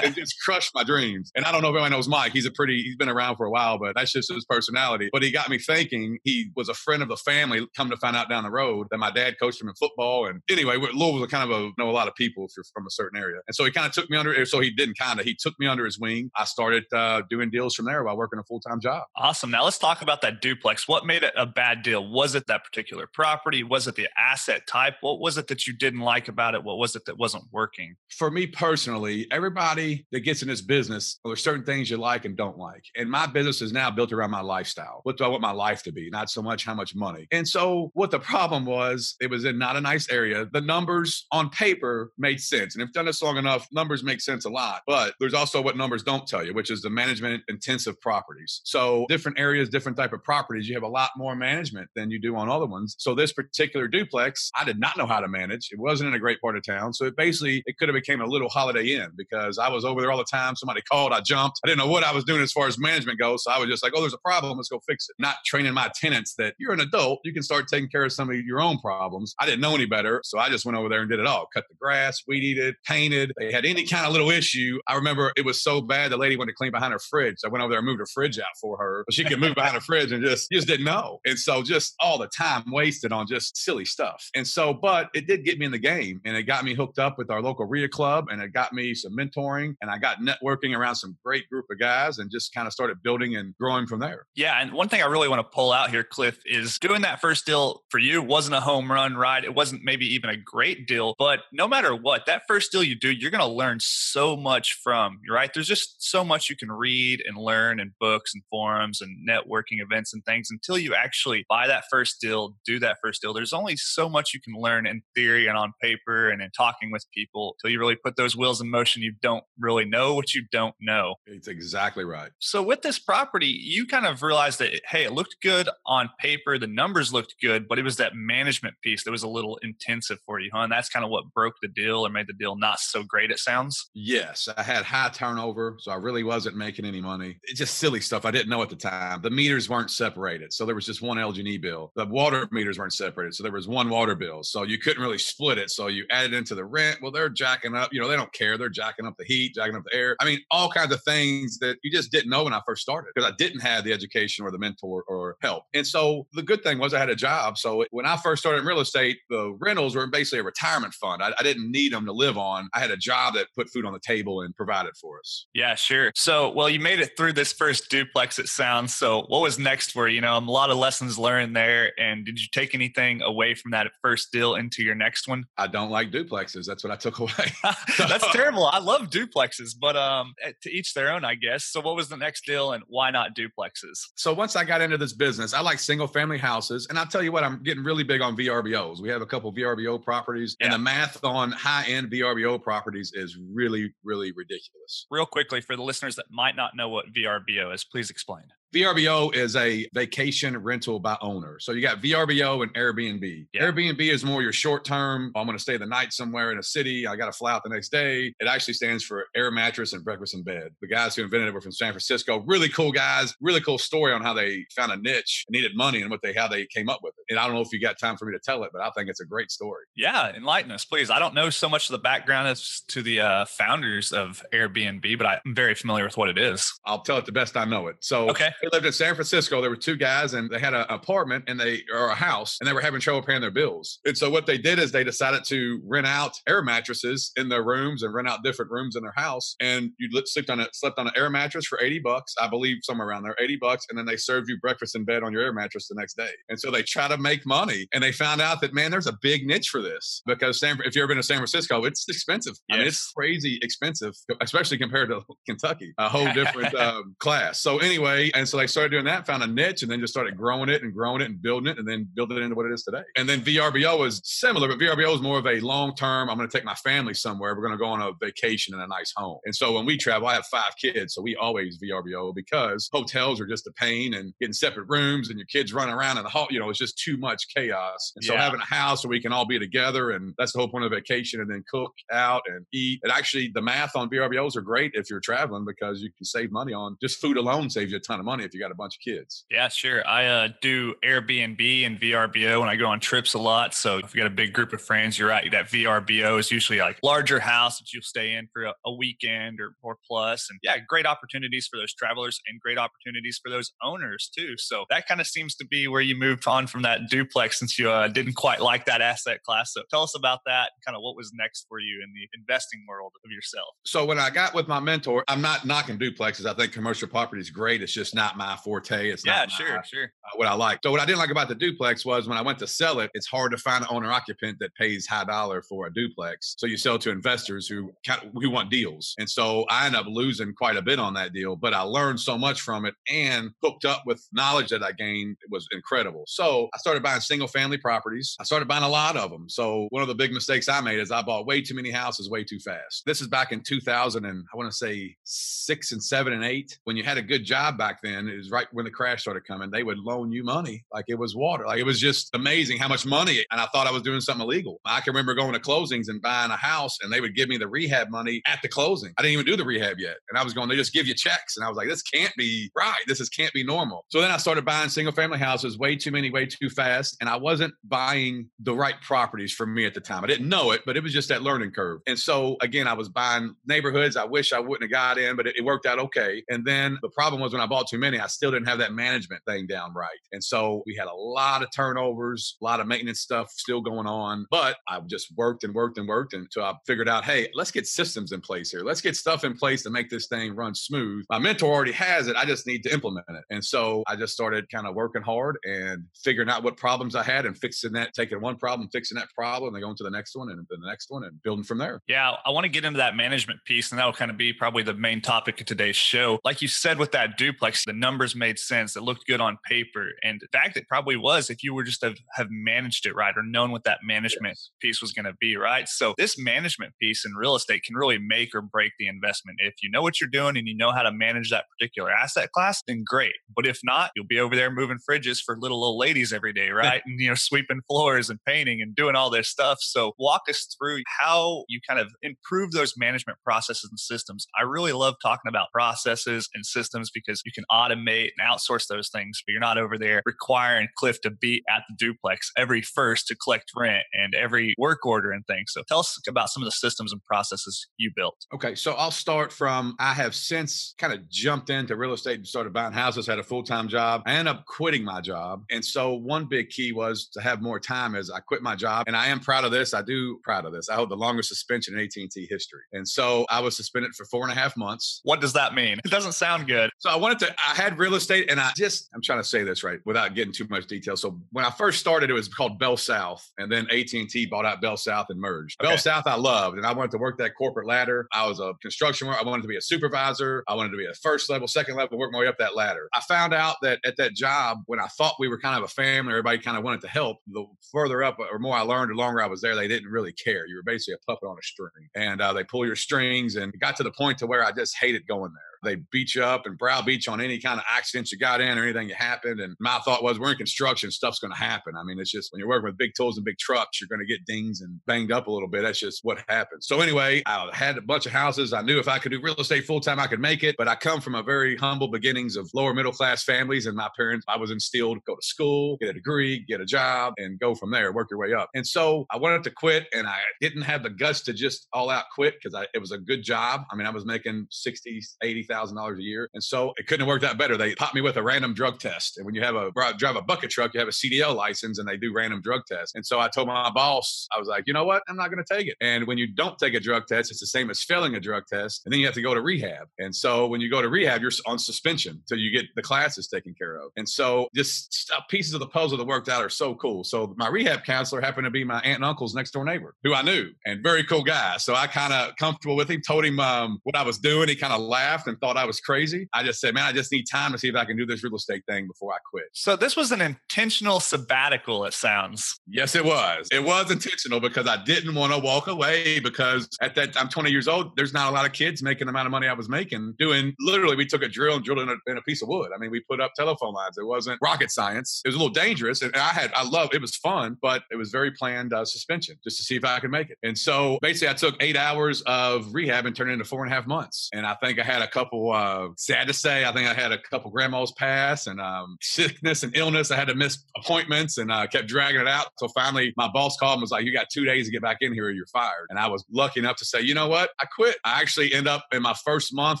it 0.02 0.14
just 0.14 0.36
crushed 0.44 0.70
my 0.74 0.84
dreams. 0.84 1.32
And 1.34 1.44
I 1.44 1.50
don't 1.50 1.62
know 1.62 1.70
if 1.70 1.74
anyone 1.74 1.90
knows 1.90 2.08
Mike. 2.08 2.32
He's 2.32 2.46
a 2.46 2.52
pretty, 2.52 2.82
he's 2.82 2.96
been 2.96 3.08
around 3.08 3.36
for 3.36 3.46
a 3.46 3.50
while, 3.50 3.78
but 3.78 3.94
that's 3.96 4.12
just 4.12 4.32
his 4.32 4.44
personality. 4.44 5.08
But 5.12 5.22
he 5.22 5.32
got 5.32 5.48
me 5.48 5.58
thinking 5.58 6.18
he 6.22 6.50
was 6.54 6.68
a 6.68 6.74
friend 6.74 7.02
of 7.02 7.08
the 7.08 7.16
family, 7.16 7.66
come 7.76 7.90
to 7.90 7.96
find 7.96 8.14
out 8.14 8.28
down 8.28 8.44
the 8.44 8.50
road 8.50 8.86
that 8.90 8.98
my 8.98 9.10
dad 9.10 9.34
coached 9.40 9.60
him 9.60 9.68
in 9.68 9.74
football. 9.74 10.26
And 10.26 10.40
anyway, 10.48 10.76
Louisville 10.76 11.20
was 11.20 11.30
kind 11.30 11.50
of 11.50 11.58
a, 11.58 11.70
know 11.78 11.90
a 11.90 11.92
lot 11.92 12.08
of 12.08 12.14
people 12.14 12.44
if 12.44 12.52
you're 12.56 12.64
from 12.72 12.86
a 12.86 12.90
certain 12.90 13.18
area. 13.18 13.40
And 13.48 13.54
so 13.54 13.64
he 13.64 13.70
kind 13.70 13.86
of 13.86 13.92
took 13.92 14.08
me 14.10 14.16
under, 14.16 14.44
so 14.44 14.60
he 14.60 14.70
didn't 14.70 14.98
kind 14.98 15.18
of, 15.18 15.26
he 15.26 15.36
took 15.38 15.54
me 15.58 15.66
under 15.66 15.84
his 15.84 15.98
wing. 15.98 16.30
I 16.36 16.44
started 16.44 16.84
uh, 16.92 17.22
doing 17.28 17.50
deals 17.50 17.74
from 17.74 17.86
there 17.86 18.04
while 18.04 18.16
working 18.16 18.38
a 18.38 18.44
full 18.44 18.60
time 18.60 18.80
job. 18.80 19.04
Awesome. 19.16 19.50
Now 19.50 19.64
let's 19.64 19.78
talk 19.78 20.02
about 20.02 20.20
that 20.22 20.40
duplex. 20.40 20.86
What 20.86 21.06
made 21.06 21.22
it 21.22 21.32
a 21.36 21.46
bad 21.46 21.82
deal? 21.82 22.06
Was 22.06 22.34
it 22.34 22.46
that 22.48 22.64
particular 22.64 23.08
property? 23.12 23.62
Was 23.62 23.86
it 23.86 23.96
the 23.96 24.08
asset 24.16 24.66
type? 24.66 24.94
What 25.00 25.20
was 25.20 25.38
it 25.38 25.48
that 25.48 25.66
you 25.66 25.72
didn't 25.72 26.00
like 26.00 26.28
about 26.34 26.54
it? 26.54 26.62
What 26.64 26.78
was 26.78 26.96
it 26.96 27.04
that 27.06 27.16
wasn't 27.16 27.44
working? 27.52 27.94
For 28.10 28.30
me 28.30 28.46
personally, 28.46 29.26
everybody 29.30 30.06
that 30.12 30.20
gets 30.20 30.42
in 30.42 30.48
this 30.48 30.60
business, 30.60 31.20
there's 31.24 31.42
certain 31.42 31.64
things 31.64 31.90
you 31.90 31.96
like 31.96 32.24
and 32.24 32.36
don't 32.36 32.58
like. 32.58 32.84
And 32.96 33.08
my 33.08 33.26
business 33.26 33.62
is 33.62 33.72
now 33.72 33.90
built 33.90 34.12
around 34.12 34.30
my 34.30 34.40
lifestyle. 34.40 35.00
What 35.04 35.16
do 35.16 35.24
I 35.24 35.28
want 35.28 35.42
my 35.42 35.52
life 35.52 35.82
to 35.84 35.92
be? 35.92 36.10
Not 36.10 36.28
so 36.28 36.42
much 36.42 36.64
how 36.64 36.74
much 36.74 36.94
money. 36.94 37.26
And 37.30 37.46
so 37.46 37.90
what 37.94 38.10
the 38.10 38.18
problem 38.18 38.66
was, 38.66 39.16
it 39.20 39.30
was 39.30 39.44
in 39.44 39.58
not 39.58 39.76
a 39.76 39.80
nice 39.80 40.10
area. 40.10 40.46
The 40.52 40.60
numbers 40.60 41.26
on 41.30 41.50
paper 41.50 42.12
made 42.18 42.40
sense. 42.40 42.74
And 42.74 42.82
if 42.82 42.92
done 42.92 43.06
this 43.06 43.22
long 43.22 43.36
enough, 43.36 43.68
numbers 43.72 44.02
make 44.02 44.20
sense 44.20 44.44
a 44.44 44.50
lot. 44.50 44.82
But 44.86 45.14
there's 45.20 45.34
also 45.34 45.62
what 45.62 45.76
numbers 45.76 46.02
don't 46.02 46.26
tell 46.26 46.44
you, 46.44 46.52
which 46.52 46.70
is 46.70 46.82
the 46.82 46.90
management 46.90 47.42
intensive 47.48 48.00
properties. 48.00 48.60
So 48.64 49.06
different 49.08 49.38
areas, 49.38 49.68
different 49.68 49.96
type 49.96 50.12
of 50.12 50.22
properties, 50.24 50.68
you 50.68 50.74
have 50.74 50.82
a 50.82 50.88
lot 50.88 51.10
more 51.16 51.36
management 51.36 51.88
than 51.94 52.10
you 52.10 52.20
do 52.20 52.36
on 52.36 52.48
other 52.48 52.66
ones. 52.66 52.96
So 52.98 53.14
this 53.14 53.32
particular 53.32 53.88
duplex, 53.88 54.50
I 54.58 54.64
did 54.64 54.80
not 54.80 54.96
know 54.96 55.06
how 55.06 55.20
to 55.20 55.28
manage. 55.28 55.70
It 55.72 55.78
wasn't 55.78 56.08
in 56.08 56.14
a 56.14 56.18
great 56.24 56.40
part 56.40 56.56
of 56.56 56.62
town. 56.64 56.94
So 56.94 57.04
it 57.04 57.16
basically, 57.16 57.62
it 57.66 57.76
could 57.78 57.88
have 57.88 57.94
became 57.94 58.22
a 58.22 58.26
little 58.26 58.48
holiday 58.48 58.94
inn 58.94 59.10
because 59.16 59.58
I 59.58 59.68
was 59.68 59.84
over 59.84 60.00
there 60.00 60.10
all 60.10 60.16
the 60.16 60.24
time. 60.24 60.56
Somebody 60.56 60.80
called, 60.90 61.12
I 61.12 61.20
jumped. 61.20 61.60
I 61.62 61.68
didn't 61.68 61.78
know 61.78 61.88
what 61.88 62.02
I 62.02 62.12
was 62.12 62.24
doing 62.24 62.40
as 62.40 62.50
far 62.50 62.66
as 62.66 62.78
management 62.78 63.18
goes. 63.18 63.44
So 63.44 63.50
I 63.50 63.58
was 63.58 63.68
just 63.68 63.82
like, 63.82 63.92
oh, 63.94 64.00
there's 64.00 64.14
a 64.14 64.18
problem. 64.18 64.56
Let's 64.56 64.70
go 64.70 64.80
fix 64.88 65.08
it. 65.10 65.16
Not 65.18 65.36
training 65.44 65.74
my 65.74 65.90
tenants 65.94 66.34
that 66.38 66.54
you're 66.58 66.72
an 66.72 66.80
adult. 66.80 67.20
You 67.24 67.34
can 67.34 67.42
start 67.42 67.68
taking 67.68 67.90
care 67.90 68.04
of 68.04 68.12
some 68.12 68.30
of 68.30 68.36
your 68.36 68.60
own 68.60 68.78
problems. 68.78 69.34
I 69.38 69.44
didn't 69.44 69.60
know 69.60 69.74
any 69.74 69.86
better. 69.86 70.22
So 70.24 70.38
I 70.38 70.48
just 70.48 70.64
went 70.64 70.78
over 70.78 70.88
there 70.88 71.00
and 71.00 71.10
did 71.10 71.20
it 71.20 71.26
all. 71.26 71.46
Cut 71.52 71.64
the 71.68 71.76
grass, 71.78 72.22
weed 72.26 72.74
painted. 72.86 73.32
They 73.38 73.52
had 73.52 73.64
any 73.64 73.86
kind 73.86 74.06
of 74.06 74.12
little 74.12 74.30
issue. 74.30 74.78
I 74.86 74.94
remember 74.94 75.32
it 75.36 75.44
was 75.44 75.62
so 75.62 75.80
bad 75.80 76.10
the 76.10 76.16
lady 76.16 76.36
wanted 76.36 76.52
to 76.52 76.56
clean 76.56 76.72
behind 76.72 76.92
her 76.92 76.98
fridge. 76.98 77.36
So 77.38 77.48
I 77.48 77.52
went 77.52 77.62
over 77.62 77.70
there 77.70 77.80
and 77.80 77.86
moved 77.86 78.00
her 78.00 78.06
fridge 78.06 78.38
out 78.38 78.46
for 78.60 78.76
her. 78.78 79.04
She 79.10 79.24
could 79.24 79.40
move 79.40 79.54
behind 79.54 79.74
her 79.74 79.80
fridge 79.80 80.12
and 80.12 80.24
just 80.24 80.50
just 80.50 80.66
didn't 80.66 80.84
know. 80.84 81.20
And 81.24 81.38
so 81.38 81.62
just 81.62 81.94
all 82.00 82.18
the 82.18 82.28
time 82.28 82.64
wasted 82.70 83.12
on 83.12 83.26
just 83.26 83.56
silly 83.56 83.84
stuff. 83.84 84.28
And 84.34 84.46
so, 84.46 84.74
but 84.74 85.10
it 85.14 85.26
did 85.26 85.44
get 85.44 85.58
me 85.58 85.66
in 85.66 85.72
the 85.72 85.78
game 85.78 86.13
and 86.24 86.36
it 86.36 86.44
got 86.44 86.64
me 86.64 86.74
hooked 86.74 86.98
up 86.98 87.18
with 87.18 87.30
our 87.30 87.40
local 87.40 87.66
REIA 87.66 87.88
club 87.88 88.26
and 88.30 88.40
it 88.42 88.52
got 88.52 88.72
me 88.72 88.94
some 88.94 89.16
mentoring 89.16 89.74
and 89.80 89.90
I 89.90 89.98
got 89.98 90.18
networking 90.20 90.76
around 90.76 90.96
some 90.96 91.16
great 91.24 91.48
group 91.48 91.66
of 91.70 91.78
guys 91.78 92.18
and 92.18 92.30
just 92.30 92.54
kind 92.54 92.66
of 92.66 92.72
started 92.72 93.02
building 93.02 93.36
and 93.36 93.54
growing 93.58 93.86
from 93.86 94.00
there. 94.00 94.26
Yeah. 94.34 94.60
And 94.60 94.72
one 94.72 94.88
thing 94.88 95.02
I 95.02 95.06
really 95.06 95.28
want 95.28 95.40
to 95.40 95.54
pull 95.54 95.72
out 95.72 95.90
here, 95.90 96.04
Cliff, 96.04 96.38
is 96.44 96.78
doing 96.78 97.02
that 97.02 97.20
first 97.20 97.46
deal 97.46 97.82
for 97.90 97.98
you 97.98 98.22
wasn't 98.22 98.56
a 98.56 98.60
home 98.60 98.90
run, 98.90 99.16
right? 99.16 99.42
It 99.44 99.54
wasn't 99.54 99.82
maybe 99.84 100.06
even 100.14 100.30
a 100.30 100.36
great 100.36 100.86
deal, 100.86 101.14
but 101.18 101.40
no 101.52 101.68
matter 101.68 101.94
what, 101.94 102.26
that 102.26 102.42
first 102.48 102.72
deal 102.72 102.82
you 102.82 102.96
do, 102.96 103.10
you're 103.10 103.30
going 103.30 103.40
to 103.40 103.46
learn 103.46 103.78
so 103.80 104.36
much 104.36 104.78
from, 104.82 105.20
right? 105.30 105.52
There's 105.52 105.68
just 105.68 106.02
so 106.02 106.24
much 106.24 106.50
you 106.50 106.56
can 106.56 106.70
read 106.70 107.22
and 107.26 107.36
learn 107.36 107.80
in 107.80 107.92
books 108.00 108.32
and 108.34 108.42
forums 108.50 109.00
and 109.00 109.28
networking 109.28 109.80
events 109.80 110.12
and 110.12 110.24
things 110.24 110.48
until 110.50 110.78
you 110.78 110.94
actually 110.94 111.44
buy 111.48 111.66
that 111.66 111.84
first 111.90 112.20
deal, 112.20 112.56
do 112.64 112.78
that 112.80 112.98
first 113.02 113.22
deal. 113.22 113.32
There's 113.32 113.52
only 113.52 113.76
so 113.76 114.08
much 114.08 114.32
you 114.34 114.40
can 114.40 114.54
learn 114.54 114.86
in 114.86 115.02
theory 115.14 115.46
and 115.46 115.56
on 115.56 115.72
paper 115.80 116.03
and 116.06 116.42
in 116.42 116.50
talking 116.50 116.90
with 116.90 117.04
people 117.12 117.56
until 117.58 117.72
you 117.72 117.78
really 117.78 117.96
put 117.96 118.16
those 118.16 118.36
wheels 118.36 118.60
in 118.60 118.70
motion. 118.70 119.02
You 119.02 119.14
don't 119.22 119.44
really 119.58 119.84
know 119.84 120.14
what 120.14 120.34
you 120.34 120.44
don't 120.52 120.74
know. 120.80 121.14
It's 121.26 121.48
exactly 121.48 122.04
right. 122.04 122.30
So 122.38 122.62
with 122.62 122.82
this 122.82 122.98
property, 122.98 123.46
you 123.46 123.86
kind 123.86 124.06
of 124.06 124.22
realized 124.22 124.58
that, 124.60 124.80
hey, 124.88 125.04
it 125.04 125.12
looked 125.12 125.36
good 125.42 125.68
on 125.86 126.10
paper. 126.18 126.58
The 126.58 126.66
numbers 126.66 127.12
looked 127.12 127.34
good, 127.40 127.68
but 127.68 127.78
it 127.78 127.82
was 127.82 127.96
that 127.96 128.14
management 128.14 128.74
piece 128.82 129.04
that 129.04 129.10
was 129.10 129.22
a 129.22 129.28
little 129.28 129.58
intensive 129.62 130.18
for 130.26 130.40
you, 130.40 130.50
huh? 130.52 130.60
And 130.60 130.72
that's 130.72 130.88
kind 130.88 131.04
of 131.04 131.10
what 131.10 131.32
broke 131.34 131.54
the 131.62 131.68
deal 131.68 132.06
or 132.06 132.10
made 132.10 132.26
the 132.26 132.32
deal 132.34 132.56
not 132.56 132.78
so 132.78 133.02
great, 133.02 133.30
it 133.30 133.38
sounds. 133.38 133.90
Yes. 133.94 134.48
I 134.56 134.62
had 134.62 134.84
high 134.84 135.10
turnover. 135.10 135.76
So 135.78 135.90
I 135.90 135.96
really 135.96 136.22
wasn't 136.22 136.56
making 136.56 136.84
any 136.84 137.00
money. 137.00 137.38
It's 137.44 137.58
just 137.58 137.78
silly 137.78 138.00
stuff 138.00 138.24
I 138.24 138.30
didn't 138.30 138.48
know 138.48 138.62
at 138.62 138.70
the 138.70 138.76
time. 138.76 139.22
The 139.22 139.30
meters 139.30 139.68
weren't 139.68 139.90
separated. 139.90 140.52
So 140.52 140.66
there 140.66 140.74
was 140.74 140.86
just 140.86 141.02
one 141.02 141.16
LG&E 141.16 141.58
bill. 141.58 141.92
The 141.96 142.06
water 142.06 142.48
meters 142.50 142.78
weren't 142.78 142.92
separated. 142.92 143.34
So 143.34 143.42
there 143.42 143.52
was 143.52 143.68
one 143.68 143.88
water 143.88 144.14
bill. 144.14 144.42
So 144.42 144.62
you 144.62 144.78
couldn't 144.78 145.02
really 145.02 145.18
split 145.18 145.58
it. 145.58 145.70
So 145.70 145.88
you 145.94 146.04
add 146.10 146.26
it 146.26 146.34
into 146.34 146.54
the 146.54 146.64
rent. 146.64 146.98
Well, 147.02 147.10
they're 147.10 147.28
jacking 147.28 147.74
up, 147.74 147.92
you 147.92 148.00
know, 148.00 148.08
they 148.08 148.16
don't 148.16 148.32
care. 148.32 148.58
They're 148.58 148.68
jacking 148.68 149.06
up 149.06 149.14
the 149.18 149.24
heat, 149.24 149.54
jacking 149.54 149.76
up 149.76 149.84
the 149.90 149.96
air. 149.96 150.16
I 150.20 150.24
mean, 150.24 150.40
all 150.50 150.70
kinds 150.70 150.92
of 150.92 151.02
things 151.02 151.58
that 151.58 151.78
you 151.82 151.90
just 151.90 152.10
didn't 152.10 152.30
know 152.30 152.44
when 152.44 152.52
I 152.52 152.60
first 152.66 152.82
started 152.82 153.10
because 153.14 153.30
I 153.30 153.34
didn't 153.36 153.60
have 153.60 153.84
the 153.84 153.92
education 153.92 154.44
or 154.44 154.50
the 154.50 154.58
mentor 154.58 155.04
or 155.06 155.36
help. 155.42 155.64
And 155.74 155.86
so 155.86 156.26
the 156.32 156.42
good 156.42 156.62
thing 156.62 156.78
was 156.78 156.94
I 156.94 156.98
had 156.98 157.10
a 157.10 157.16
job. 157.16 157.58
So 157.58 157.84
when 157.90 158.06
I 158.06 158.16
first 158.16 158.42
started 158.42 158.60
in 158.60 158.66
real 158.66 158.80
estate, 158.80 159.18
the 159.30 159.56
rentals 159.58 159.94
were 159.94 160.06
basically 160.06 160.40
a 160.40 160.44
retirement 160.44 160.94
fund. 160.94 161.22
I, 161.22 161.32
I 161.38 161.42
didn't 161.42 161.70
need 161.70 161.92
them 161.92 162.06
to 162.06 162.12
live 162.12 162.38
on. 162.38 162.68
I 162.74 162.80
had 162.80 162.90
a 162.90 162.96
job 162.96 163.34
that 163.34 163.48
put 163.54 163.68
food 163.70 163.84
on 163.84 163.92
the 163.92 164.00
table 164.00 164.40
and 164.40 164.54
provided 164.54 164.96
for 164.96 165.18
us. 165.18 165.46
Yeah, 165.54 165.74
sure. 165.74 166.12
So, 166.14 166.50
well, 166.50 166.68
you 166.68 166.80
made 166.80 167.00
it 167.00 167.16
through 167.16 167.34
this 167.34 167.52
first 167.52 167.90
duplex, 167.90 168.38
it 168.38 168.48
sounds. 168.48 168.94
So, 168.94 169.24
what 169.28 169.42
was 169.42 169.58
next 169.58 169.92
for 169.92 170.08
you? 170.08 170.16
You 170.16 170.20
know, 170.20 170.38
a 170.38 170.40
lot 170.40 170.70
of 170.70 170.76
lessons 170.76 171.18
learned 171.18 171.56
there. 171.56 171.92
And 171.98 172.24
did 172.24 172.40
you 172.40 172.46
take 172.52 172.74
anything 172.74 173.20
away 173.20 173.54
from 173.54 173.72
that 173.72 173.90
first 174.00 174.30
deal 174.30 174.54
into 174.54 174.82
your 174.82 174.94
next 174.94 175.26
one? 175.26 175.44
I 175.58 175.66
don't 175.66 175.83
like 175.90 176.10
duplexes. 176.10 176.66
That's 176.66 176.84
what 176.84 176.92
I 176.92 176.96
took 176.96 177.18
away. 177.20 177.52
That's 177.98 178.30
terrible. 178.32 178.66
I 178.66 178.78
love 178.78 179.10
duplexes, 179.10 179.74
but 179.78 179.96
um, 179.96 180.34
eh, 180.42 180.52
to 180.62 180.70
each 180.70 180.94
their 180.94 181.12
own, 181.12 181.24
I 181.24 181.34
guess. 181.34 181.64
So, 181.64 181.80
what 181.80 181.96
was 181.96 182.08
the 182.08 182.16
next 182.16 182.46
deal, 182.46 182.72
and 182.72 182.82
why 182.88 183.10
not 183.10 183.36
duplexes? 183.36 183.98
So, 184.14 184.32
once 184.32 184.56
I 184.56 184.64
got 184.64 184.80
into 184.80 184.98
this 184.98 185.12
business, 185.12 185.54
I 185.54 185.60
like 185.60 185.78
single 185.78 186.06
family 186.06 186.38
houses, 186.38 186.86
and 186.88 186.98
I'll 186.98 187.06
tell 187.06 187.22
you 187.22 187.32
what, 187.32 187.44
I'm 187.44 187.62
getting 187.62 187.84
really 187.84 188.04
big 188.04 188.20
on 188.20 188.36
VRBOs. 188.36 189.00
We 189.00 189.08
have 189.08 189.22
a 189.22 189.26
couple 189.26 189.52
VRBO 189.52 190.02
properties, 190.02 190.56
yeah. 190.60 190.66
and 190.66 190.74
the 190.74 190.78
math 190.78 191.22
on 191.24 191.52
high 191.52 191.84
end 191.86 192.10
VRBO 192.10 192.62
properties 192.62 193.12
is 193.14 193.38
really, 193.52 193.92
really 194.04 194.32
ridiculous. 194.32 195.06
Real 195.10 195.26
quickly, 195.26 195.60
for 195.60 195.76
the 195.76 195.82
listeners 195.82 196.16
that 196.16 196.26
might 196.30 196.56
not 196.56 196.76
know 196.76 196.88
what 196.88 197.06
VRBO 197.12 197.74
is, 197.74 197.84
please 197.84 198.10
explain. 198.10 198.44
VRBO 198.74 199.32
is 199.34 199.54
a 199.54 199.88
vacation 199.94 200.58
rental 200.58 200.98
by 200.98 201.16
owner. 201.20 201.58
So 201.60 201.70
you 201.70 201.80
got 201.80 202.02
VRBO 202.02 202.64
and 202.64 202.74
Airbnb. 202.74 203.46
Yeah. 203.52 203.62
Airbnb 203.62 204.00
is 204.00 204.24
more 204.24 204.42
your 204.42 204.52
short 204.52 204.84
term. 204.84 205.30
Oh, 205.36 205.40
I'm 205.40 205.46
going 205.46 205.56
to 205.56 205.62
stay 205.62 205.76
the 205.76 205.86
night 205.86 206.12
somewhere 206.12 206.50
in 206.50 206.58
a 206.58 206.62
city. 206.62 207.06
I 207.06 207.14
got 207.14 207.26
to 207.26 207.32
fly 207.32 207.52
out 207.52 207.62
the 207.62 207.70
next 207.70 207.90
day. 207.90 208.34
It 208.40 208.48
actually 208.48 208.74
stands 208.74 209.04
for 209.04 209.26
air 209.36 209.52
mattress 209.52 209.92
and 209.92 210.04
breakfast 210.04 210.34
in 210.34 210.42
bed. 210.42 210.70
The 210.80 210.88
guys 210.88 211.14
who 211.14 211.22
invented 211.22 211.48
it 211.48 211.54
were 211.54 211.60
from 211.60 211.70
San 211.70 211.92
Francisco. 211.92 212.42
Really 212.46 212.68
cool 212.68 212.90
guys. 212.90 213.36
Really 213.40 213.60
cool 213.60 213.78
story 213.78 214.12
on 214.12 214.22
how 214.22 214.34
they 214.34 214.66
found 214.74 214.90
a 214.90 214.96
niche, 214.96 215.44
needed 215.48 215.76
money, 215.76 216.02
and 216.02 216.10
what 216.10 216.20
they 216.22 216.32
how 216.32 216.48
they 216.48 216.66
came 216.66 216.88
up 216.88 216.98
with 217.00 217.13
it. 217.13 217.13
And 217.28 217.38
I 217.38 217.46
don't 217.46 217.54
know 217.54 217.60
if 217.60 217.72
you 217.72 217.80
got 217.80 217.98
time 217.98 218.16
for 218.16 218.26
me 218.26 218.32
to 218.32 218.40
tell 218.40 218.64
it, 218.64 218.70
but 218.72 218.82
I 218.82 218.90
think 218.90 219.08
it's 219.08 219.20
a 219.20 219.26
great 219.26 219.50
story. 219.50 219.84
Yeah, 219.96 220.34
enlighten 220.34 220.70
us, 220.70 220.84
please. 220.84 221.10
I 221.10 221.18
don't 221.18 221.34
know 221.34 221.50
so 221.50 221.68
much 221.68 221.88
of 221.88 221.92
the 221.92 221.98
background 221.98 222.48
as 222.48 222.82
to 222.88 223.02
the 223.02 223.20
uh, 223.20 223.44
founders 223.44 224.12
of 224.12 224.42
Airbnb, 224.52 225.18
but 225.18 225.26
I'm 225.26 225.54
very 225.54 225.74
familiar 225.74 226.04
with 226.04 226.16
what 226.16 226.28
it 226.28 226.38
is. 226.38 226.72
I'll 226.86 227.02
tell 227.02 227.18
it 227.18 227.26
the 227.26 227.32
best 227.32 227.56
I 227.56 227.64
know 227.64 227.88
it. 227.88 227.96
So 228.00 228.30
okay 228.30 228.50
they 228.62 228.68
lived 228.72 228.86
in 228.86 228.92
San 228.92 229.14
Francisco. 229.14 229.60
There 229.60 229.70
were 229.70 229.76
two 229.76 229.96
guys 229.96 230.34
and 230.34 230.50
they 230.50 230.58
had 230.58 230.74
an 230.74 230.86
apartment 230.88 231.44
and 231.48 231.58
they 231.58 231.82
or 231.92 232.08
a 232.08 232.14
house 232.14 232.56
and 232.60 232.68
they 232.68 232.72
were 232.72 232.80
having 232.80 233.00
trouble 233.00 233.22
paying 233.22 233.40
their 233.40 233.50
bills. 233.50 234.00
And 234.04 234.16
so 234.16 234.30
what 234.30 234.46
they 234.46 234.58
did 234.58 234.78
is 234.78 234.92
they 234.92 235.04
decided 235.04 235.44
to 235.44 235.80
rent 235.86 236.06
out 236.06 236.32
air 236.48 236.62
mattresses 236.62 237.32
in 237.36 237.48
their 237.48 237.62
rooms 237.62 238.02
and 238.02 238.14
rent 238.14 238.28
out 238.28 238.42
different 238.42 238.70
rooms 238.70 238.96
in 238.96 239.02
their 239.02 239.14
house. 239.16 239.56
And 239.60 239.90
you 239.98 240.08
slept 240.24 240.50
on 240.50 240.60
it, 240.60 240.74
slept 240.74 240.98
on 240.98 241.06
an 241.06 241.12
air 241.16 241.30
mattress 241.30 241.66
for 241.66 241.80
80 241.80 242.00
bucks, 242.00 242.34
I 242.40 242.48
believe 242.48 242.78
somewhere 242.82 243.08
around 243.08 243.24
there, 243.24 243.36
80 243.38 243.58
bucks. 243.60 243.86
And 243.88 243.98
then 243.98 244.06
they 244.06 244.16
served 244.16 244.48
you 244.48 244.58
breakfast 244.58 244.96
in 244.96 245.04
bed 245.04 245.22
on 245.22 245.32
your 245.32 245.42
air 245.42 245.52
mattress 245.52 245.88
the 245.88 245.94
next 245.96 246.16
day. 246.16 246.30
And 246.48 246.58
so 246.58 246.70
they 246.70 246.82
try 246.82 247.08
to 247.14 247.20
make 247.20 247.46
money 247.46 247.86
and 247.92 248.02
they 248.02 248.12
found 248.12 248.40
out 248.40 248.60
that, 248.60 248.74
man, 248.74 248.90
there's 248.90 249.06
a 249.06 249.16
big 249.22 249.46
niche 249.46 249.68
for 249.68 249.82
this 249.82 250.22
because 250.26 250.60
San, 250.60 250.78
if 250.84 250.94
you've 250.94 251.02
ever 251.02 251.08
been 251.08 251.16
to 251.16 251.22
San 251.22 251.38
Francisco, 251.38 251.84
it's 251.84 252.08
expensive. 252.08 252.54
Yes. 252.68 252.74
I 252.74 252.78
mean, 252.78 252.88
it's 252.88 253.12
crazy 253.12 253.58
expensive, 253.62 254.14
especially 254.40 254.78
compared 254.78 255.10
to 255.10 255.22
Kentucky, 255.46 255.92
a 255.98 256.08
whole 256.08 256.30
different 256.32 256.74
um, 256.74 257.14
class. 257.18 257.60
So 257.60 257.78
anyway, 257.78 258.30
and 258.34 258.48
so 258.48 258.56
they 258.56 258.66
started 258.66 258.90
doing 258.90 259.04
that, 259.04 259.26
found 259.26 259.42
a 259.42 259.46
niche, 259.46 259.82
and 259.82 259.90
then 259.90 260.00
just 260.00 260.12
started 260.12 260.36
growing 260.36 260.68
it 260.68 260.82
and 260.82 260.92
growing 260.92 261.20
it 261.20 261.26
and 261.26 261.40
building 261.40 261.70
it, 261.70 261.78
and 261.78 261.86
then 261.86 262.08
building 262.14 262.38
it 262.38 262.42
into 262.42 262.56
what 262.56 262.66
it 262.66 262.72
is 262.72 262.82
today. 262.84 263.02
And 263.16 263.28
then 263.28 263.40
VRBO 263.40 264.06
is 264.06 264.20
similar, 264.24 264.68
but 264.68 264.78
VRBO 264.78 265.14
is 265.14 265.20
more 265.20 265.38
of 265.38 265.46
a 265.46 265.60
long 265.60 265.94
term. 265.94 266.30
I'm 266.30 266.36
going 266.36 266.48
to 266.48 266.56
take 266.56 266.64
my 266.64 266.74
family 266.74 267.14
somewhere. 267.14 267.54
We're 267.54 267.62
going 267.62 267.72
to 267.72 267.78
go 267.78 267.86
on 267.86 268.00
a 268.00 268.12
vacation 268.20 268.74
in 268.74 268.80
a 268.80 268.86
nice 268.86 269.12
home. 269.16 269.38
And 269.44 269.54
so 269.54 269.72
when 269.72 269.86
we 269.86 269.96
travel, 269.96 270.28
I 270.28 270.34
have 270.34 270.46
five 270.46 270.76
kids, 270.80 271.14
so 271.14 271.22
we 271.22 271.36
always 271.36 271.78
VRBO 271.78 272.34
because 272.34 272.88
hotels 272.92 273.40
are 273.40 273.46
just 273.46 273.66
a 273.66 273.72
pain 273.72 274.14
and 274.14 274.32
getting 274.40 274.52
separate 274.52 274.86
rooms 274.88 275.30
and 275.30 275.38
your 275.38 275.46
kids 275.46 275.72
running 275.72 275.94
around 275.94 276.18
in 276.18 276.24
the 276.24 276.30
hall. 276.30 276.46
You 276.50 276.60
know, 276.60 276.70
it's 276.70 276.78
just 276.78 276.98
too 277.04 277.16
much 277.16 277.46
chaos. 277.54 278.12
And 278.16 278.24
so 278.24 278.34
Yeah. 278.34 278.42
having 278.42 278.60
a 278.60 278.64
house 278.64 279.04
where 279.04 279.10
we 279.10 279.20
can 279.20 279.32
all 279.32 279.46
be 279.46 279.58
together 279.58 280.10
and 280.10 280.34
that's 280.38 280.52
the 280.52 280.58
whole 280.58 280.68
point 280.68 280.84
of 280.84 280.90
vacation 280.90 281.40
and 281.40 281.50
then 281.50 281.62
cook 281.70 281.92
out 282.12 282.42
and 282.46 282.64
eat. 282.72 283.00
And 283.02 283.12
actually 283.12 283.50
the 283.54 283.62
math 283.62 283.96
on 283.96 284.08
VRBOs 284.08 284.56
are 284.56 284.60
great 284.62 284.92
if 284.94 285.10
you're 285.10 285.20
traveling 285.20 285.64
because 285.66 286.00
you 286.00 286.10
can 286.16 286.24
save 286.24 286.50
money 286.50 286.72
on 286.72 286.96
just 287.02 287.20
food 287.20 287.36
alone 287.36 287.70
saves 287.70 287.90
you 287.90 287.98
a 287.98 288.00
ton 288.00 288.18
of 288.18 288.24
money 288.24 288.44
if 288.44 288.54
you 288.54 288.60
got 288.60 288.70
a 288.70 288.74
bunch 288.74 288.94
of 288.96 289.00
kids. 289.00 289.44
Yeah, 289.50 289.68
sure. 289.68 290.06
I 290.06 290.26
uh, 290.26 290.48
do 290.60 290.94
Airbnb 291.04 291.86
and 291.86 291.98
VRBO 292.00 292.60
when 292.60 292.68
I 292.68 292.76
go 292.76 292.86
on 292.86 293.00
trips 293.00 293.34
a 293.34 293.38
lot. 293.38 293.74
So 293.74 293.98
if 293.98 294.14
you 294.14 294.20
got 294.20 294.26
a 294.26 294.34
big 294.34 294.52
group 294.52 294.72
of 294.72 294.80
friends, 294.80 295.18
you're 295.18 295.28
right. 295.28 295.50
That 295.50 295.66
VRBO 295.66 296.38
is 296.38 296.50
usually 296.50 296.78
like 296.78 296.98
larger 297.02 297.40
house 297.40 297.78
that 297.78 297.92
you'll 297.92 298.02
stay 298.02 298.34
in 298.34 298.48
for 298.52 298.64
a, 298.64 298.74
a 298.86 298.94
weekend 298.94 299.60
or 299.60 299.74
more 299.82 299.96
plus. 300.06 300.48
And 300.50 300.58
yeah, 300.62 300.76
great 300.86 301.06
opportunities 301.06 301.68
for 301.70 301.78
those 301.78 301.92
travelers 301.94 302.40
and 302.48 302.60
great 302.60 302.78
opportunities 302.78 303.40
for 303.42 303.50
those 303.50 303.72
owners 303.82 304.30
too. 304.36 304.54
So 304.58 304.84
that 304.90 305.06
kind 305.06 305.20
of 305.20 305.26
seems 305.26 305.54
to 305.56 305.66
be 305.66 305.88
where 305.88 306.00
you 306.00 306.16
moved 306.16 306.46
on 306.46 306.66
from 306.66 306.82
that 306.82 306.93
duplex 307.10 307.58
since 307.58 307.78
you 307.78 307.90
uh, 307.90 308.08
didn't 308.08 308.34
quite 308.34 308.60
like 308.60 308.84
that 308.86 309.00
asset 309.00 309.42
class. 309.42 309.72
So 309.72 309.82
tell 309.90 310.02
us 310.02 310.14
about 310.16 310.40
that. 310.46 310.72
Kind 310.84 310.96
of 310.96 311.02
what 311.02 311.16
was 311.16 311.32
next 311.34 311.66
for 311.68 311.78
you 311.78 312.02
in 312.02 312.12
the 312.14 312.28
investing 312.38 312.84
world 312.88 313.12
of 313.24 313.30
yourself. 313.30 313.68
So 313.84 314.04
when 314.04 314.18
I 314.18 314.30
got 314.30 314.54
with 314.54 314.68
my 314.68 314.80
mentor, 314.80 315.24
I'm 315.28 315.40
not 315.40 315.64
knocking 315.66 315.98
duplexes. 315.98 316.46
I 316.46 316.54
think 316.54 316.72
commercial 316.72 317.08
property 317.08 317.40
is 317.40 317.50
great. 317.50 317.82
It's 317.82 317.92
just 317.92 318.14
not 318.14 318.36
my 318.36 318.56
forte. 318.56 319.10
It's 319.10 319.24
Yeah, 319.24 319.36
not 319.40 319.48
my- 319.50 319.54
sure, 319.56 319.82
sure. 319.86 320.04
uh, 320.04 320.30
what 320.36 320.48
I 320.48 320.54
like. 320.54 320.80
So 320.82 320.90
what 320.90 321.00
I 321.00 321.04
didn't 321.06 321.18
like 321.18 321.30
about 321.30 321.48
the 321.48 321.54
duplex 321.54 322.04
was 322.04 322.28
when 322.28 322.38
I 322.38 322.42
went 322.42 322.58
to 322.60 322.66
sell 322.66 323.00
it, 323.00 323.10
it's 323.14 323.26
hard 323.26 323.52
to 323.52 323.58
find 323.58 323.82
an 323.84 323.88
owner 323.90 324.10
occupant 324.10 324.58
that 324.60 324.74
pays 324.74 325.06
high 325.06 325.24
dollar 325.24 325.62
for 325.62 325.86
a 325.86 325.92
duplex. 325.92 326.54
So 326.58 326.66
you 326.66 326.76
sell 326.76 326.98
to 326.98 327.10
investors 327.10 327.66
who 327.68 327.92
who 328.34 328.50
want 328.50 328.70
deals. 328.70 329.14
And 329.18 329.28
so 329.28 329.64
I 329.70 329.86
end 329.86 329.96
up 329.96 330.06
losing 330.06 330.54
quite 330.54 330.76
a 330.76 330.82
bit 330.82 330.98
on 330.98 331.14
that 331.14 331.32
deal, 331.32 331.56
but 331.56 331.74
I 331.74 331.80
learned 331.82 332.20
so 332.20 332.36
much 332.38 332.60
from 332.60 332.84
it 332.84 332.94
and 333.10 333.50
hooked 333.62 333.84
up 333.84 334.02
with 334.06 334.22
knowledge 334.32 334.68
that 334.70 334.82
I 334.82 334.92
gained 334.92 335.36
it 335.42 335.50
was 335.50 335.66
incredible. 335.72 336.24
So 336.26 336.68
I 336.74 336.78
started 336.84 337.02
buying 337.02 337.20
single 337.20 337.48
family 337.48 337.78
properties. 337.78 338.36
I 338.38 338.44
started 338.44 338.68
buying 338.68 338.84
a 338.84 338.88
lot 338.88 339.16
of 339.16 339.30
them. 339.30 339.48
So 339.48 339.86
one 339.88 340.02
of 340.02 340.08
the 340.08 340.14
big 340.14 340.32
mistakes 340.32 340.68
I 340.68 340.82
made 340.82 341.00
is 341.00 341.10
I 341.10 341.22
bought 341.22 341.46
way 341.46 341.62
too 341.62 341.74
many 341.74 341.90
houses 341.90 342.28
way 342.28 342.44
too 342.44 342.58
fast. 342.58 343.04
This 343.06 343.22
is 343.22 343.26
back 343.26 343.52
in 343.52 343.62
2000 343.62 344.26
and 344.26 344.44
I 344.52 344.56
want 344.58 344.70
to 344.70 344.76
say 344.76 345.16
6 345.24 345.92
and 345.92 346.04
7 346.04 346.34
and 346.34 346.44
8 346.44 346.78
when 346.84 346.98
you 346.98 347.02
had 347.02 347.16
a 347.16 347.22
good 347.22 347.42
job 347.42 347.78
back 347.78 348.02
then 348.02 348.28
it 348.28 348.36
was 348.36 348.50
right 348.50 348.66
when 348.72 348.84
the 348.84 348.90
crash 348.90 349.22
started 349.22 349.46
coming 349.46 349.70
they 349.70 349.82
would 349.82 349.96
loan 349.96 350.30
you 350.30 350.44
money 350.44 350.84
like 350.92 351.06
it 351.08 351.18
was 351.18 351.34
water 351.34 351.64
like 351.64 351.78
it 351.78 351.84
was 351.84 351.98
just 351.98 352.28
amazing 352.34 352.76
how 352.76 352.86
much 352.86 353.06
money 353.06 353.42
and 353.50 353.62
I 353.62 353.66
thought 353.72 353.86
I 353.86 353.90
was 353.90 354.02
doing 354.02 354.20
something 354.20 354.44
illegal. 354.44 354.78
I 354.84 355.00
can 355.00 355.14
remember 355.14 355.32
going 355.32 355.54
to 355.54 355.60
closings 355.60 356.10
and 356.10 356.20
buying 356.20 356.50
a 356.50 356.56
house 356.56 356.98
and 357.02 357.10
they 357.10 357.22
would 357.22 357.34
give 357.34 357.48
me 357.48 357.56
the 357.56 357.66
rehab 357.66 358.10
money 358.10 358.42
at 358.46 358.60
the 358.60 358.68
closing. 358.68 359.14
I 359.16 359.22
didn't 359.22 359.32
even 359.32 359.46
do 359.46 359.56
the 359.56 359.64
rehab 359.64 359.98
yet. 359.98 360.16
And 360.28 360.38
I 360.38 360.44
was 360.44 360.52
going 360.52 360.68
they 360.68 360.76
just 360.76 360.92
give 360.92 361.06
you 361.06 361.14
checks 361.14 361.56
and 361.56 361.64
I 361.64 361.68
was 361.70 361.78
like 361.78 361.88
this 361.88 362.02
can't 362.02 362.34
be 362.36 362.70
right. 362.76 362.92
This 363.06 363.20
is 363.20 363.30
can't 363.30 363.54
be 363.54 363.64
normal. 363.64 364.04
So 364.08 364.20
then 364.20 364.30
I 364.30 364.36
started 364.36 364.66
buying 364.66 364.90
single 364.90 365.14
family 365.14 365.38
houses 365.38 365.78
way 365.78 365.96
too 365.96 366.10
many 366.10 366.30
way 366.30 366.44
too 366.44 366.68
fast 366.74 367.16
and 367.20 367.28
I 367.28 367.36
wasn't 367.36 367.74
buying 367.84 368.48
the 368.60 368.74
right 368.74 369.00
properties 369.02 369.52
for 369.52 369.66
me 369.66 369.86
at 369.86 369.94
the 369.94 370.00
time. 370.00 370.24
I 370.24 370.26
didn't 370.26 370.48
know 370.48 370.72
it, 370.72 370.82
but 370.86 370.96
it 370.96 371.02
was 371.02 371.12
just 371.12 371.28
that 371.28 371.42
learning 371.42 371.72
curve. 371.72 372.00
And 372.06 372.18
so 372.18 372.56
again, 372.60 372.86
I 372.86 372.94
was 372.94 373.08
buying 373.08 373.54
neighborhoods 373.66 374.16
I 374.16 374.24
wish 374.24 374.52
I 374.52 374.58
wouldn't 374.58 374.82
have 374.82 374.90
got 374.90 375.18
in, 375.18 375.36
but 375.36 375.46
it, 375.46 375.56
it 375.56 375.64
worked 375.64 375.86
out 375.86 375.98
okay. 375.98 376.42
And 376.48 376.64
then 376.64 376.98
the 377.02 377.10
problem 377.10 377.40
was 377.40 377.52
when 377.52 377.60
I 377.60 377.66
bought 377.66 377.88
too 377.88 377.98
many, 377.98 378.18
I 378.18 378.26
still 378.26 378.50
didn't 378.50 378.68
have 378.68 378.78
that 378.78 378.92
management 378.92 379.42
thing 379.46 379.66
down 379.66 379.92
right. 379.94 380.18
And 380.32 380.42
so 380.42 380.82
we 380.86 380.96
had 380.96 381.06
a 381.06 381.14
lot 381.14 381.62
of 381.62 381.68
turnovers, 381.74 382.56
a 382.60 382.64
lot 382.64 382.80
of 382.80 382.86
maintenance 382.86 383.20
stuff 383.20 383.50
still 383.50 383.80
going 383.80 384.06
on. 384.06 384.46
But 384.50 384.76
I 384.88 385.00
just 385.06 385.28
worked 385.36 385.64
and 385.64 385.74
worked 385.74 385.98
and 385.98 386.08
worked 386.08 386.34
until 386.34 386.64
I 386.64 386.74
figured 386.86 387.08
out, 387.08 387.24
hey, 387.24 387.48
let's 387.54 387.70
get 387.70 387.86
systems 387.86 388.32
in 388.32 388.40
place 388.40 388.70
here. 388.70 388.82
Let's 388.82 389.00
get 389.00 389.16
stuff 389.16 389.44
in 389.44 389.54
place 389.54 389.82
to 389.84 389.90
make 389.90 390.10
this 390.10 390.26
thing 390.26 390.54
run 390.54 390.74
smooth. 390.74 391.24
My 391.30 391.38
mentor 391.38 391.72
already 391.72 391.92
has 391.92 392.26
it. 392.26 392.36
I 392.36 392.44
just 392.44 392.66
need 392.66 392.82
to 392.84 392.92
implement 392.92 393.26
it. 393.28 393.44
And 393.50 393.64
so 393.64 394.02
I 394.06 394.16
just 394.16 394.32
started 394.32 394.68
kind 394.70 394.86
of 394.86 394.94
working 394.94 395.22
hard 395.22 395.58
and 395.64 396.04
figuring 396.22 396.48
out 396.48 396.63
what 396.64 396.76
problems 396.76 397.14
I 397.14 397.22
had 397.22 397.46
and 397.46 397.56
fixing 397.56 397.92
that, 397.92 398.12
taking 398.14 398.40
one 398.40 398.56
problem, 398.56 398.88
fixing 398.92 399.16
that 399.16 399.28
problem, 399.34 399.74
and 399.74 399.82
going 399.82 399.96
to 399.96 400.04
the 400.04 400.10
next 400.10 400.34
one 400.34 400.48
and 400.48 400.58
then 400.58 400.80
the 400.80 400.88
next 400.88 401.06
one 401.10 401.24
and 401.24 401.40
building 401.42 401.64
from 401.64 401.78
there. 401.78 402.00
Yeah, 402.08 402.32
I 402.44 402.50
want 402.50 402.64
to 402.64 402.68
get 402.68 402.84
into 402.84 402.98
that 402.98 403.16
management 403.16 403.60
piece, 403.66 403.90
and 403.92 403.98
that 403.98 404.04
will 404.06 404.12
kind 404.12 404.30
of 404.30 404.36
be 404.36 404.52
probably 404.52 404.82
the 404.82 404.94
main 404.94 405.20
topic 405.20 405.60
of 405.60 405.66
today's 405.66 405.96
show. 405.96 406.38
Like 406.44 406.62
you 406.62 406.68
said 406.68 406.98
with 406.98 407.12
that 407.12 407.36
duplex, 407.36 407.84
the 407.84 407.92
numbers 407.92 408.34
made 408.34 408.58
sense. 408.58 408.96
It 408.96 409.02
looked 409.02 409.26
good 409.26 409.40
on 409.40 409.58
paper. 409.68 410.08
And 410.22 410.40
in 410.42 410.48
fact, 410.52 410.76
it 410.76 410.88
probably 410.88 411.16
was 411.16 411.50
if 411.50 411.62
you 411.62 411.74
were 411.74 411.84
just 411.84 412.00
to 412.00 412.14
have 412.32 412.48
managed 412.50 413.06
it 413.06 413.14
right 413.14 413.34
or 413.36 413.42
known 413.42 413.70
what 413.70 413.84
that 413.84 414.00
management 414.02 414.54
Yes. 414.54 414.70
piece 414.80 415.00
was 415.02 415.12
going 415.12 415.24
to 415.26 415.34
be, 415.40 415.56
right? 415.56 415.88
So 415.88 416.14
this 416.16 416.38
management 416.38 416.92
piece 417.00 417.24
in 417.24 417.32
real 417.34 417.54
estate 417.54 417.82
can 417.84 417.96
really 417.96 418.18
make 418.18 418.54
or 418.54 418.62
break 418.62 418.92
the 418.98 419.06
investment. 419.06 419.58
If 419.60 419.74
you 419.82 419.90
know 419.90 420.02
what 420.02 420.20
you're 420.20 420.30
doing 420.30 420.56
and 420.56 420.66
you 420.66 420.76
know 420.76 420.92
how 420.92 421.02
to 421.02 421.12
manage 421.12 421.50
that 421.50 421.64
particular 421.78 422.10
asset 422.10 422.52
class, 422.52 422.82
then 422.86 423.04
great. 423.06 423.34
But 423.54 423.66
if 423.66 423.80
not, 423.84 424.10
you'll 424.16 424.26
be 424.26 424.38
over 424.38 424.56
there 424.56 424.70
moving 424.70 424.98
fridges 425.08 425.40
for 425.44 425.56
little 425.58 425.84
old 425.84 425.98
ladies 425.98 426.32
every 426.32 426.52
day, 426.54 426.70
right? 426.70 427.02
and 427.06 427.20
you 427.20 427.28
know, 427.28 427.34
sweeping 427.34 427.80
floors 427.86 428.30
and 428.30 428.38
painting 428.46 428.80
and 428.80 428.94
doing 428.94 429.16
all 429.16 429.30
this 429.30 429.48
stuff. 429.48 429.78
So 429.80 430.12
walk 430.18 430.42
us 430.48 430.66
through 430.78 431.02
how 431.20 431.64
you 431.68 431.80
kind 431.86 432.00
of 432.00 432.08
improve 432.22 432.72
those 432.72 432.94
management 432.96 433.38
processes 433.44 433.88
and 433.90 433.98
systems. 433.98 434.46
I 434.58 434.62
really 434.62 434.92
love 434.92 435.14
talking 435.22 435.48
about 435.48 435.68
processes 435.72 436.48
and 436.54 436.64
systems 436.64 437.10
because 437.12 437.42
you 437.44 437.52
can 437.52 437.64
automate 437.70 438.30
and 438.38 438.48
outsource 438.48 438.86
those 438.88 439.08
things, 439.08 439.42
but 439.46 439.52
you're 439.52 439.60
not 439.60 439.78
over 439.78 439.98
there 439.98 440.22
requiring 440.24 440.88
Cliff 440.96 441.20
to 441.22 441.30
be 441.30 441.62
at 441.68 441.82
the 441.88 441.94
duplex 441.98 442.50
every 442.56 442.82
first 442.82 443.26
to 443.28 443.36
collect 443.36 443.70
rent 443.76 444.04
and 444.12 444.34
every 444.34 444.74
work 444.78 445.04
order 445.04 445.32
and 445.32 445.46
things. 445.46 445.72
So 445.72 445.82
tell 445.88 446.00
us 446.00 446.18
about 446.28 446.50
some 446.50 446.62
of 446.62 446.66
the 446.66 446.72
systems 446.72 447.12
and 447.12 447.22
processes 447.24 447.86
you 447.96 448.10
built. 448.14 448.36
Okay, 448.54 448.74
so 448.74 448.92
I'll 448.92 449.10
start 449.10 449.52
from 449.52 449.96
I 449.98 450.14
have 450.14 450.34
since 450.34 450.94
kind 450.98 451.12
of 451.12 451.28
jumped 451.28 451.70
into 451.70 451.96
real 451.96 452.12
estate 452.12 452.36
and 452.36 452.46
started 452.46 452.72
buying 452.72 452.92
houses, 452.92 453.26
had 453.26 453.38
a 453.38 453.42
full 453.42 453.62
time 453.62 453.88
job. 453.88 454.22
I 454.26 454.34
ended 454.34 454.54
up 454.54 454.64
quitting 454.66 455.04
my 455.04 455.20
job. 455.20 455.64
And 455.70 455.84
so 455.84 456.14
one 456.14 456.43
big 456.46 456.70
key 456.70 456.92
was 456.92 457.28
to 457.32 457.40
have 457.40 457.62
more 457.62 457.80
time 457.80 458.14
as 458.14 458.30
I 458.30 458.40
quit 458.40 458.62
my 458.62 458.76
job. 458.76 459.04
And 459.06 459.16
I 459.16 459.28
am 459.28 459.40
proud 459.40 459.64
of 459.64 459.72
this. 459.72 459.94
I 459.94 460.02
do 460.02 460.38
proud 460.42 460.64
of 460.64 460.72
this. 460.72 460.88
I 460.88 460.94
hold 460.94 461.10
the 461.10 461.16
longest 461.16 461.48
suspension 461.48 461.94
in 461.94 462.00
AT&T 462.00 462.46
history. 462.48 462.82
And 462.92 463.06
so 463.06 463.46
I 463.50 463.60
was 463.60 463.76
suspended 463.76 464.14
for 464.14 464.24
four 464.26 464.42
and 464.42 464.52
a 464.52 464.54
half 464.54 464.76
months. 464.76 465.20
What 465.24 465.40
does 465.40 465.52
that 465.54 465.74
mean? 465.74 465.98
It 466.04 466.10
doesn't 466.10 466.32
sound 466.32 466.66
good. 466.66 466.90
So 466.98 467.10
I 467.10 467.16
wanted 467.16 467.38
to, 467.40 467.54
I 467.58 467.74
had 467.74 467.98
real 467.98 468.14
estate 468.14 468.50
and 468.50 468.60
I 468.60 468.70
just, 468.76 469.08
I'm 469.14 469.22
trying 469.22 469.40
to 469.40 469.44
say 469.44 469.62
this 469.64 469.82
right 469.82 470.00
without 470.04 470.34
getting 470.34 470.52
too 470.52 470.66
much 470.68 470.86
detail. 470.86 471.16
So 471.16 471.40
when 471.52 471.64
I 471.64 471.70
first 471.70 472.00
started, 472.00 472.30
it 472.30 472.34
was 472.34 472.48
called 472.48 472.78
Bell 472.78 472.96
South 472.96 473.50
and 473.58 473.70
then 473.70 473.86
AT&T 473.90 474.46
bought 474.46 474.64
out 474.64 474.80
Bell 474.80 474.96
South 474.96 475.26
and 475.30 475.40
merged. 475.40 475.80
Okay. 475.80 475.90
Bell 475.90 475.98
South 475.98 476.26
I 476.26 476.36
loved 476.36 476.76
and 476.76 476.86
I 476.86 476.92
wanted 476.92 477.10
to 477.12 477.18
work 477.18 477.38
that 477.38 477.54
corporate 477.56 477.86
ladder. 477.86 478.26
I 478.32 478.46
was 478.46 478.60
a 478.60 478.74
construction 478.82 479.28
worker. 479.28 479.40
I 479.40 479.46
wanted 479.46 479.62
to 479.62 479.68
be 479.68 479.76
a 479.76 479.82
supervisor. 479.82 480.64
I 480.68 480.74
wanted 480.74 480.90
to 480.90 480.96
be 480.96 481.06
a 481.06 481.14
first 481.14 481.48
level, 481.50 481.68
second 481.68 481.96
level, 481.96 482.18
work 482.18 482.32
my 482.32 482.40
way 482.40 482.46
up 482.46 482.58
that 482.58 482.76
ladder. 482.76 483.08
I 483.14 483.20
found 483.20 483.54
out 483.54 483.76
that 483.82 484.00
at 484.04 484.16
that 484.16 484.34
job, 484.34 484.78
when 484.86 485.00
I 485.00 485.06
thought 485.06 485.36
we 485.38 485.48
were 485.48 485.58
kind 485.58 485.78
of 485.78 485.84
a 485.84 485.88
family, 485.88 486.33
everybody 486.34 486.58
kind 486.58 486.76
of 486.76 486.84
wanted 486.84 487.00
to 487.02 487.08
help, 487.08 487.38
the 487.46 487.64
further 487.92 488.22
up 488.22 488.38
or 488.38 488.58
more 488.58 488.76
I 488.76 488.82
learned, 488.82 489.10
the 489.10 489.14
longer 489.14 489.42
I 489.42 489.46
was 489.46 489.60
there, 489.60 489.74
they 489.74 489.88
didn't 489.88 490.10
really 490.10 490.32
care. 490.32 490.66
You 490.66 490.76
were 490.76 490.82
basically 490.82 491.14
a 491.14 491.24
puppet 491.30 491.48
on 491.48 491.56
a 491.58 491.62
string 491.62 492.08
and 492.14 492.40
uh, 492.40 492.52
they 492.52 492.64
pull 492.64 492.86
your 492.86 492.96
strings 492.96 493.56
and 493.56 493.72
it 493.72 493.80
got 493.80 493.96
to 493.96 494.02
the 494.02 494.10
point 494.12 494.38
to 494.38 494.46
where 494.46 494.64
I 494.64 494.72
just 494.72 494.96
hated 494.96 495.26
going 495.26 495.52
there. 495.52 495.73
They 495.84 495.96
beat 496.10 496.34
you 496.34 496.42
up 496.42 496.66
and 496.66 496.76
browbeat 496.76 497.26
you 497.26 497.32
on 497.32 497.40
any 497.40 497.58
kind 497.58 497.78
of 497.78 497.84
accidents 497.88 498.32
you 498.32 498.38
got 498.38 498.60
in 498.60 498.78
or 498.78 498.82
anything 498.82 499.08
that 499.08 499.16
happened. 499.16 499.60
And 499.60 499.76
my 499.78 499.98
thought 500.04 500.22
was, 500.22 500.38
we're 500.38 500.52
in 500.52 500.56
construction, 500.56 501.10
stuff's 501.10 501.38
going 501.38 501.52
to 501.52 501.58
happen. 501.58 501.94
I 501.96 502.02
mean, 502.02 502.18
it's 502.18 502.30
just 502.30 502.52
when 502.52 502.60
you're 502.60 502.68
working 502.68 502.86
with 502.86 502.98
big 502.98 503.12
tools 503.16 503.36
and 503.36 503.44
big 503.44 503.58
trucks, 503.58 504.00
you're 504.00 504.08
going 504.08 504.26
to 504.26 504.32
get 504.32 504.44
dings 504.46 504.80
and 504.80 505.00
banged 505.06 505.32
up 505.32 505.46
a 505.46 505.50
little 505.50 505.68
bit. 505.68 505.82
That's 505.82 506.00
just 506.00 506.20
what 506.22 506.38
happens. 506.48 506.86
So 506.86 507.00
anyway, 507.00 507.42
I 507.46 507.68
had 507.72 507.98
a 507.98 508.02
bunch 508.02 508.26
of 508.26 508.32
houses. 508.32 508.72
I 508.72 508.82
knew 508.82 508.98
if 508.98 509.08
I 509.08 509.18
could 509.18 509.32
do 509.32 509.40
real 509.42 509.56
estate 509.56 509.84
full 509.84 510.00
time, 510.00 510.18
I 510.18 510.26
could 510.26 510.40
make 510.40 510.62
it. 510.62 510.74
But 510.76 510.88
I 510.88 510.94
come 510.94 511.20
from 511.20 511.34
a 511.34 511.42
very 511.42 511.76
humble 511.76 512.08
beginnings 512.08 512.56
of 512.56 512.70
lower 512.74 512.94
middle 512.94 513.12
class 513.12 513.44
families, 513.44 513.86
and 513.86 513.96
my 513.96 514.10
parents, 514.16 514.44
I 514.48 514.56
was 514.56 514.70
instilled 514.70 515.18
go 515.26 515.34
to 515.36 515.42
school, 515.42 515.96
get 516.00 516.10
a 516.10 516.12
degree, 516.12 516.64
get 516.66 516.80
a 516.80 516.86
job, 516.86 517.34
and 517.36 517.58
go 517.58 517.74
from 517.74 517.90
there, 517.90 518.12
work 518.12 518.28
your 518.30 518.40
way 518.40 518.52
up. 518.52 518.70
And 518.74 518.86
so 518.86 519.26
I 519.30 519.36
wanted 519.36 519.64
to 519.64 519.70
quit, 519.70 520.06
and 520.12 520.26
I 520.26 520.38
didn't 520.60 520.82
have 520.82 521.02
the 521.02 521.10
guts 521.10 521.42
to 521.42 521.52
just 521.52 521.86
all 521.92 522.10
out 522.10 522.24
quit 522.34 522.54
because 522.62 522.78
it 522.94 522.98
was 522.98 523.12
a 523.12 523.18
good 523.18 523.42
job. 523.42 523.82
I 523.90 523.96
mean, 523.96 524.06
I 524.06 524.10
was 524.10 524.24
making 524.24 524.66
sixty, 524.70 525.20
eighty 525.42 525.62
thousand 525.74 525.96
dollars 525.96 526.18
a 526.18 526.22
year, 526.22 526.48
and 526.54 526.62
so 526.62 526.92
it 526.96 527.06
couldn't 527.06 527.20
have 527.20 527.28
worked 527.28 527.44
out 527.44 527.58
better. 527.58 527.76
They 527.76 527.94
popped 527.94 528.14
me 528.14 528.20
with 528.20 528.36
a 528.36 528.42
random 528.42 528.74
drug 528.74 529.00
test, 529.00 529.36
and 529.36 529.46
when 529.46 529.54
you 529.54 529.62
have 529.62 529.74
a 529.74 529.90
drive 530.16 530.36
a 530.36 530.42
bucket 530.42 530.70
truck, 530.70 530.94
you 530.94 531.00
have 531.00 531.08
a 531.08 531.12
CDL 531.12 531.54
license, 531.54 531.98
and 531.98 532.08
they 532.08 532.16
do 532.16 532.32
random 532.32 532.60
drug 532.60 532.82
tests. 532.86 533.14
And 533.14 533.24
so 533.24 533.40
I 533.40 533.48
told 533.48 533.68
my 533.68 533.90
boss, 533.90 534.46
I 534.54 534.58
was 534.58 534.68
like, 534.68 534.84
you 534.86 534.92
know 534.92 535.04
what, 535.04 535.22
I'm 535.28 535.36
not 535.36 535.50
going 535.50 535.62
to 535.64 535.74
take 535.74 535.86
it. 535.86 535.96
And 536.00 536.26
when 536.26 536.38
you 536.38 536.46
don't 536.46 536.78
take 536.78 536.94
a 536.94 537.00
drug 537.00 537.26
test, 537.26 537.50
it's 537.50 537.60
the 537.60 537.66
same 537.66 537.90
as 537.90 538.02
failing 538.02 538.34
a 538.34 538.40
drug 538.40 538.64
test, 538.66 539.02
and 539.04 539.12
then 539.12 539.20
you 539.20 539.26
have 539.26 539.34
to 539.34 539.42
go 539.42 539.54
to 539.54 539.60
rehab. 539.60 540.08
And 540.18 540.34
so 540.34 540.66
when 540.66 540.80
you 540.80 540.90
go 540.90 541.02
to 541.02 541.08
rehab, 541.08 541.40
you're 541.40 541.52
on 541.66 541.78
suspension 541.78 542.42
till 542.48 542.58
you 542.58 542.70
get 542.70 542.86
the 542.94 543.02
classes 543.02 543.48
taken 543.48 543.74
care 543.74 543.96
of. 543.96 544.10
And 544.16 544.28
so 544.28 544.68
just 544.74 545.12
stuff, 545.12 545.44
pieces 545.48 545.74
of 545.74 545.80
the 545.80 545.86
puzzle 545.86 546.18
that 546.18 546.26
worked 546.26 546.48
out 546.48 546.62
are 546.64 546.68
so 546.68 546.94
cool. 546.94 547.24
So 547.24 547.54
my 547.56 547.68
rehab 547.68 548.04
counselor 548.04 548.40
happened 548.40 548.64
to 548.64 548.70
be 548.70 548.84
my 548.84 549.00
aunt 549.00 549.16
and 549.16 549.24
uncle's 549.24 549.54
next 549.54 549.72
door 549.72 549.84
neighbor, 549.84 550.14
who 550.22 550.34
I 550.34 550.42
knew, 550.42 550.70
and 550.86 551.02
very 551.02 551.24
cool 551.24 551.42
guy. 551.42 551.76
So 551.78 551.94
I 551.94 552.06
kind 552.06 552.32
of 552.32 552.56
comfortable 552.56 552.96
with 552.96 553.10
him, 553.10 553.20
told 553.26 553.44
him 553.44 553.60
um, 553.60 554.00
what 554.04 554.16
I 554.16 554.22
was 554.22 554.38
doing. 554.38 554.68
He 554.68 554.76
kind 554.76 554.92
of 554.92 555.00
laughed 555.00 555.46
and 555.46 555.58
thought 555.64 555.78
I 555.78 555.86
was 555.86 555.98
crazy. 555.98 556.46
I 556.52 556.62
just 556.62 556.78
said, 556.78 556.92
man, 556.92 557.04
I 557.04 557.12
just 557.12 557.32
need 557.32 557.44
time 557.50 557.72
to 557.72 557.78
see 557.78 557.88
if 557.88 557.96
I 557.96 558.04
can 558.04 558.18
do 558.18 558.26
this 558.26 558.44
real 558.44 558.54
estate 558.54 558.82
thing 558.86 559.06
before 559.06 559.32
I 559.32 559.38
quit. 559.50 559.64
So 559.72 559.96
this 559.96 560.14
was 560.14 560.30
an 560.30 560.42
intentional 560.42 561.20
sabbatical, 561.20 562.04
it 562.04 562.12
sounds. 562.12 562.80
Yes, 562.86 563.14
it 563.14 563.24
was. 563.24 563.68
It 563.72 563.82
was 563.82 564.10
intentional 564.10 564.60
because 564.60 564.86
I 564.86 565.02
didn't 565.02 565.34
want 565.34 565.54
to 565.54 565.58
walk 565.58 565.86
away 565.86 566.38
because 566.38 566.86
at 567.00 567.14
that 567.14 567.40
I'm 567.40 567.48
20 567.48 567.70
years 567.70 567.88
old. 567.88 568.14
There's 568.14 568.34
not 568.34 568.50
a 568.50 568.54
lot 568.54 568.66
of 568.66 568.72
kids 568.74 569.02
making 569.02 569.26
the 569.26 569.30
amount 569.30 569.46
of 569.46 569.52
money 569.52 569.66
I 569.66 569.72
was 569.72 569.88
making 569.88 570.34
doing 570.38 570.74
literally 570.80 571.16
we 571.16 571.24
took 571.24 571.42
a 571.42 571.48
drill 571.48 571.76
and 571.76 571.84
drilled 571.84 572.00
in 572.00 572.10
a, 572.10 572.16
in 572.26 572.36
a 572.36 572.42
piece 572.42 572.60
of 572.60 572.68
wood. 572.68 572.90
I 572.94 572.98
mean, 572.98 573.10
we 573.10 573.20
put 573.20 573.40
up 573.40 573.54
telephone 573.54 573.94
lines. 573.94 574.18
It 574.18 574.26
wasn't 574.26 574.58
rocket 574.62 574.90
science. 574.90 575.40
It 575.46 575.48
was 575.48 575.54
a 575.54 575.58
little 575.58 575.72
dangerous. 575.72 576.20
And 576.20 576.36
I 576.36 576.48
had, 576.48 576.72
I 576.74 576.86
love, 576.86 577.08
it 577.14 577.22
was 577.22 577.36
fun, 577.36 577.78
but 577.80 578.02
it 578.10 578.16
was 578.16 578.30
very 578.30 578.50
planned 578.50 578.92
uh, 578.92 579.06
suspension 579.06 579.56
just 579.64 579.78
to 579.78 579.82
see 579.82 579.96
if 579.96 580.04
I 580.04 580.20
could 580.20 580.30
make 580.30 580.50
it. 580.50 580.58
And 580.62 580.76
so 580.76 581.18
basically 581.22 581.48
I 581.48 581.54
took 581.54 581.76
eight 581.80 581.96
hours 581.96 582.42
of 582.42 582.92
rehab 582.92 583.24
and 583.24 583.34
turned 583.34 583.48
it 583.48 583.54
into 583.54 583.64
four 583.64 583.82
and 583.82 583.90
a 583.90 583.94
half 583.94 584.06
months. 584.06 584.50
And 584.52 584.66
I 584.66 584.74
think 584.74 584.98
I 584.98 585.02
had 585.02 585.22
a 585.22 585.28
couple, 585.28 585.53
uh, 585.70 586.08
sad 586.16 586.48
to 586.48 586.52
say, 586.52 586.84
I 586.84 586.92
think 586.92 587.08
I 587.08 587.14
had 587.14 587.32
a 587.32 587.38
couple 587.50 587.70
grandmas 587.70 588.12
pass 588.12 588.66
and 588.66 588.80
um, 588.80 589.16
sickness 589.22 589.82
and 589.82 589.96
illness. 589.96 590.30
I 590.30 590.36
had 590.36 590.48
to 590.48 590.54
miss 590.54 590.84
appointments 590.96 591.58
and 591.58 591.70
uh, 591.70 591.86
kept 591.86 592.08
dragging 592.08 592.40
it 592.40 592.48
out. 592.48 592.68
So 592.78 592.88
finally 592.88 593.32
my 593.36 593.48
boss 593.52 593.76
called 593.76 593.94
and 593.94 594.02
was 594.02 594.10
like, 594.10 594.24
you 594.24 594.32
got 594.32 594.46
two 594.52 594.64
days 594.64 594.86
to 594.86 594.92
get 594.92 595.02
back 595.02 595.18
in 595.20 595.32
here 595.32 595.46
or 595.46 595.50
you're 595.50 595.66
fired. 595.66 596.06
And 596.10 596.18
I 596.18 596.28
was 596.28 596.44
lucky 596.50 596.80
enough 596.80 596.96
to 596.96 597.04
say, 597.04 597.20
you 597.20 597.34
know 597.34 597.48
what? 597.48 597.70
I 597.80 597.86
quit. 597.86 598.16
I 598.24 598.40
actually 598.40 598.72
end 598.72 598.88
up 598.88 599.04
in 599.12 599.22
my 599.22 599.34
first 599.44 599.74
month 599.74 600.00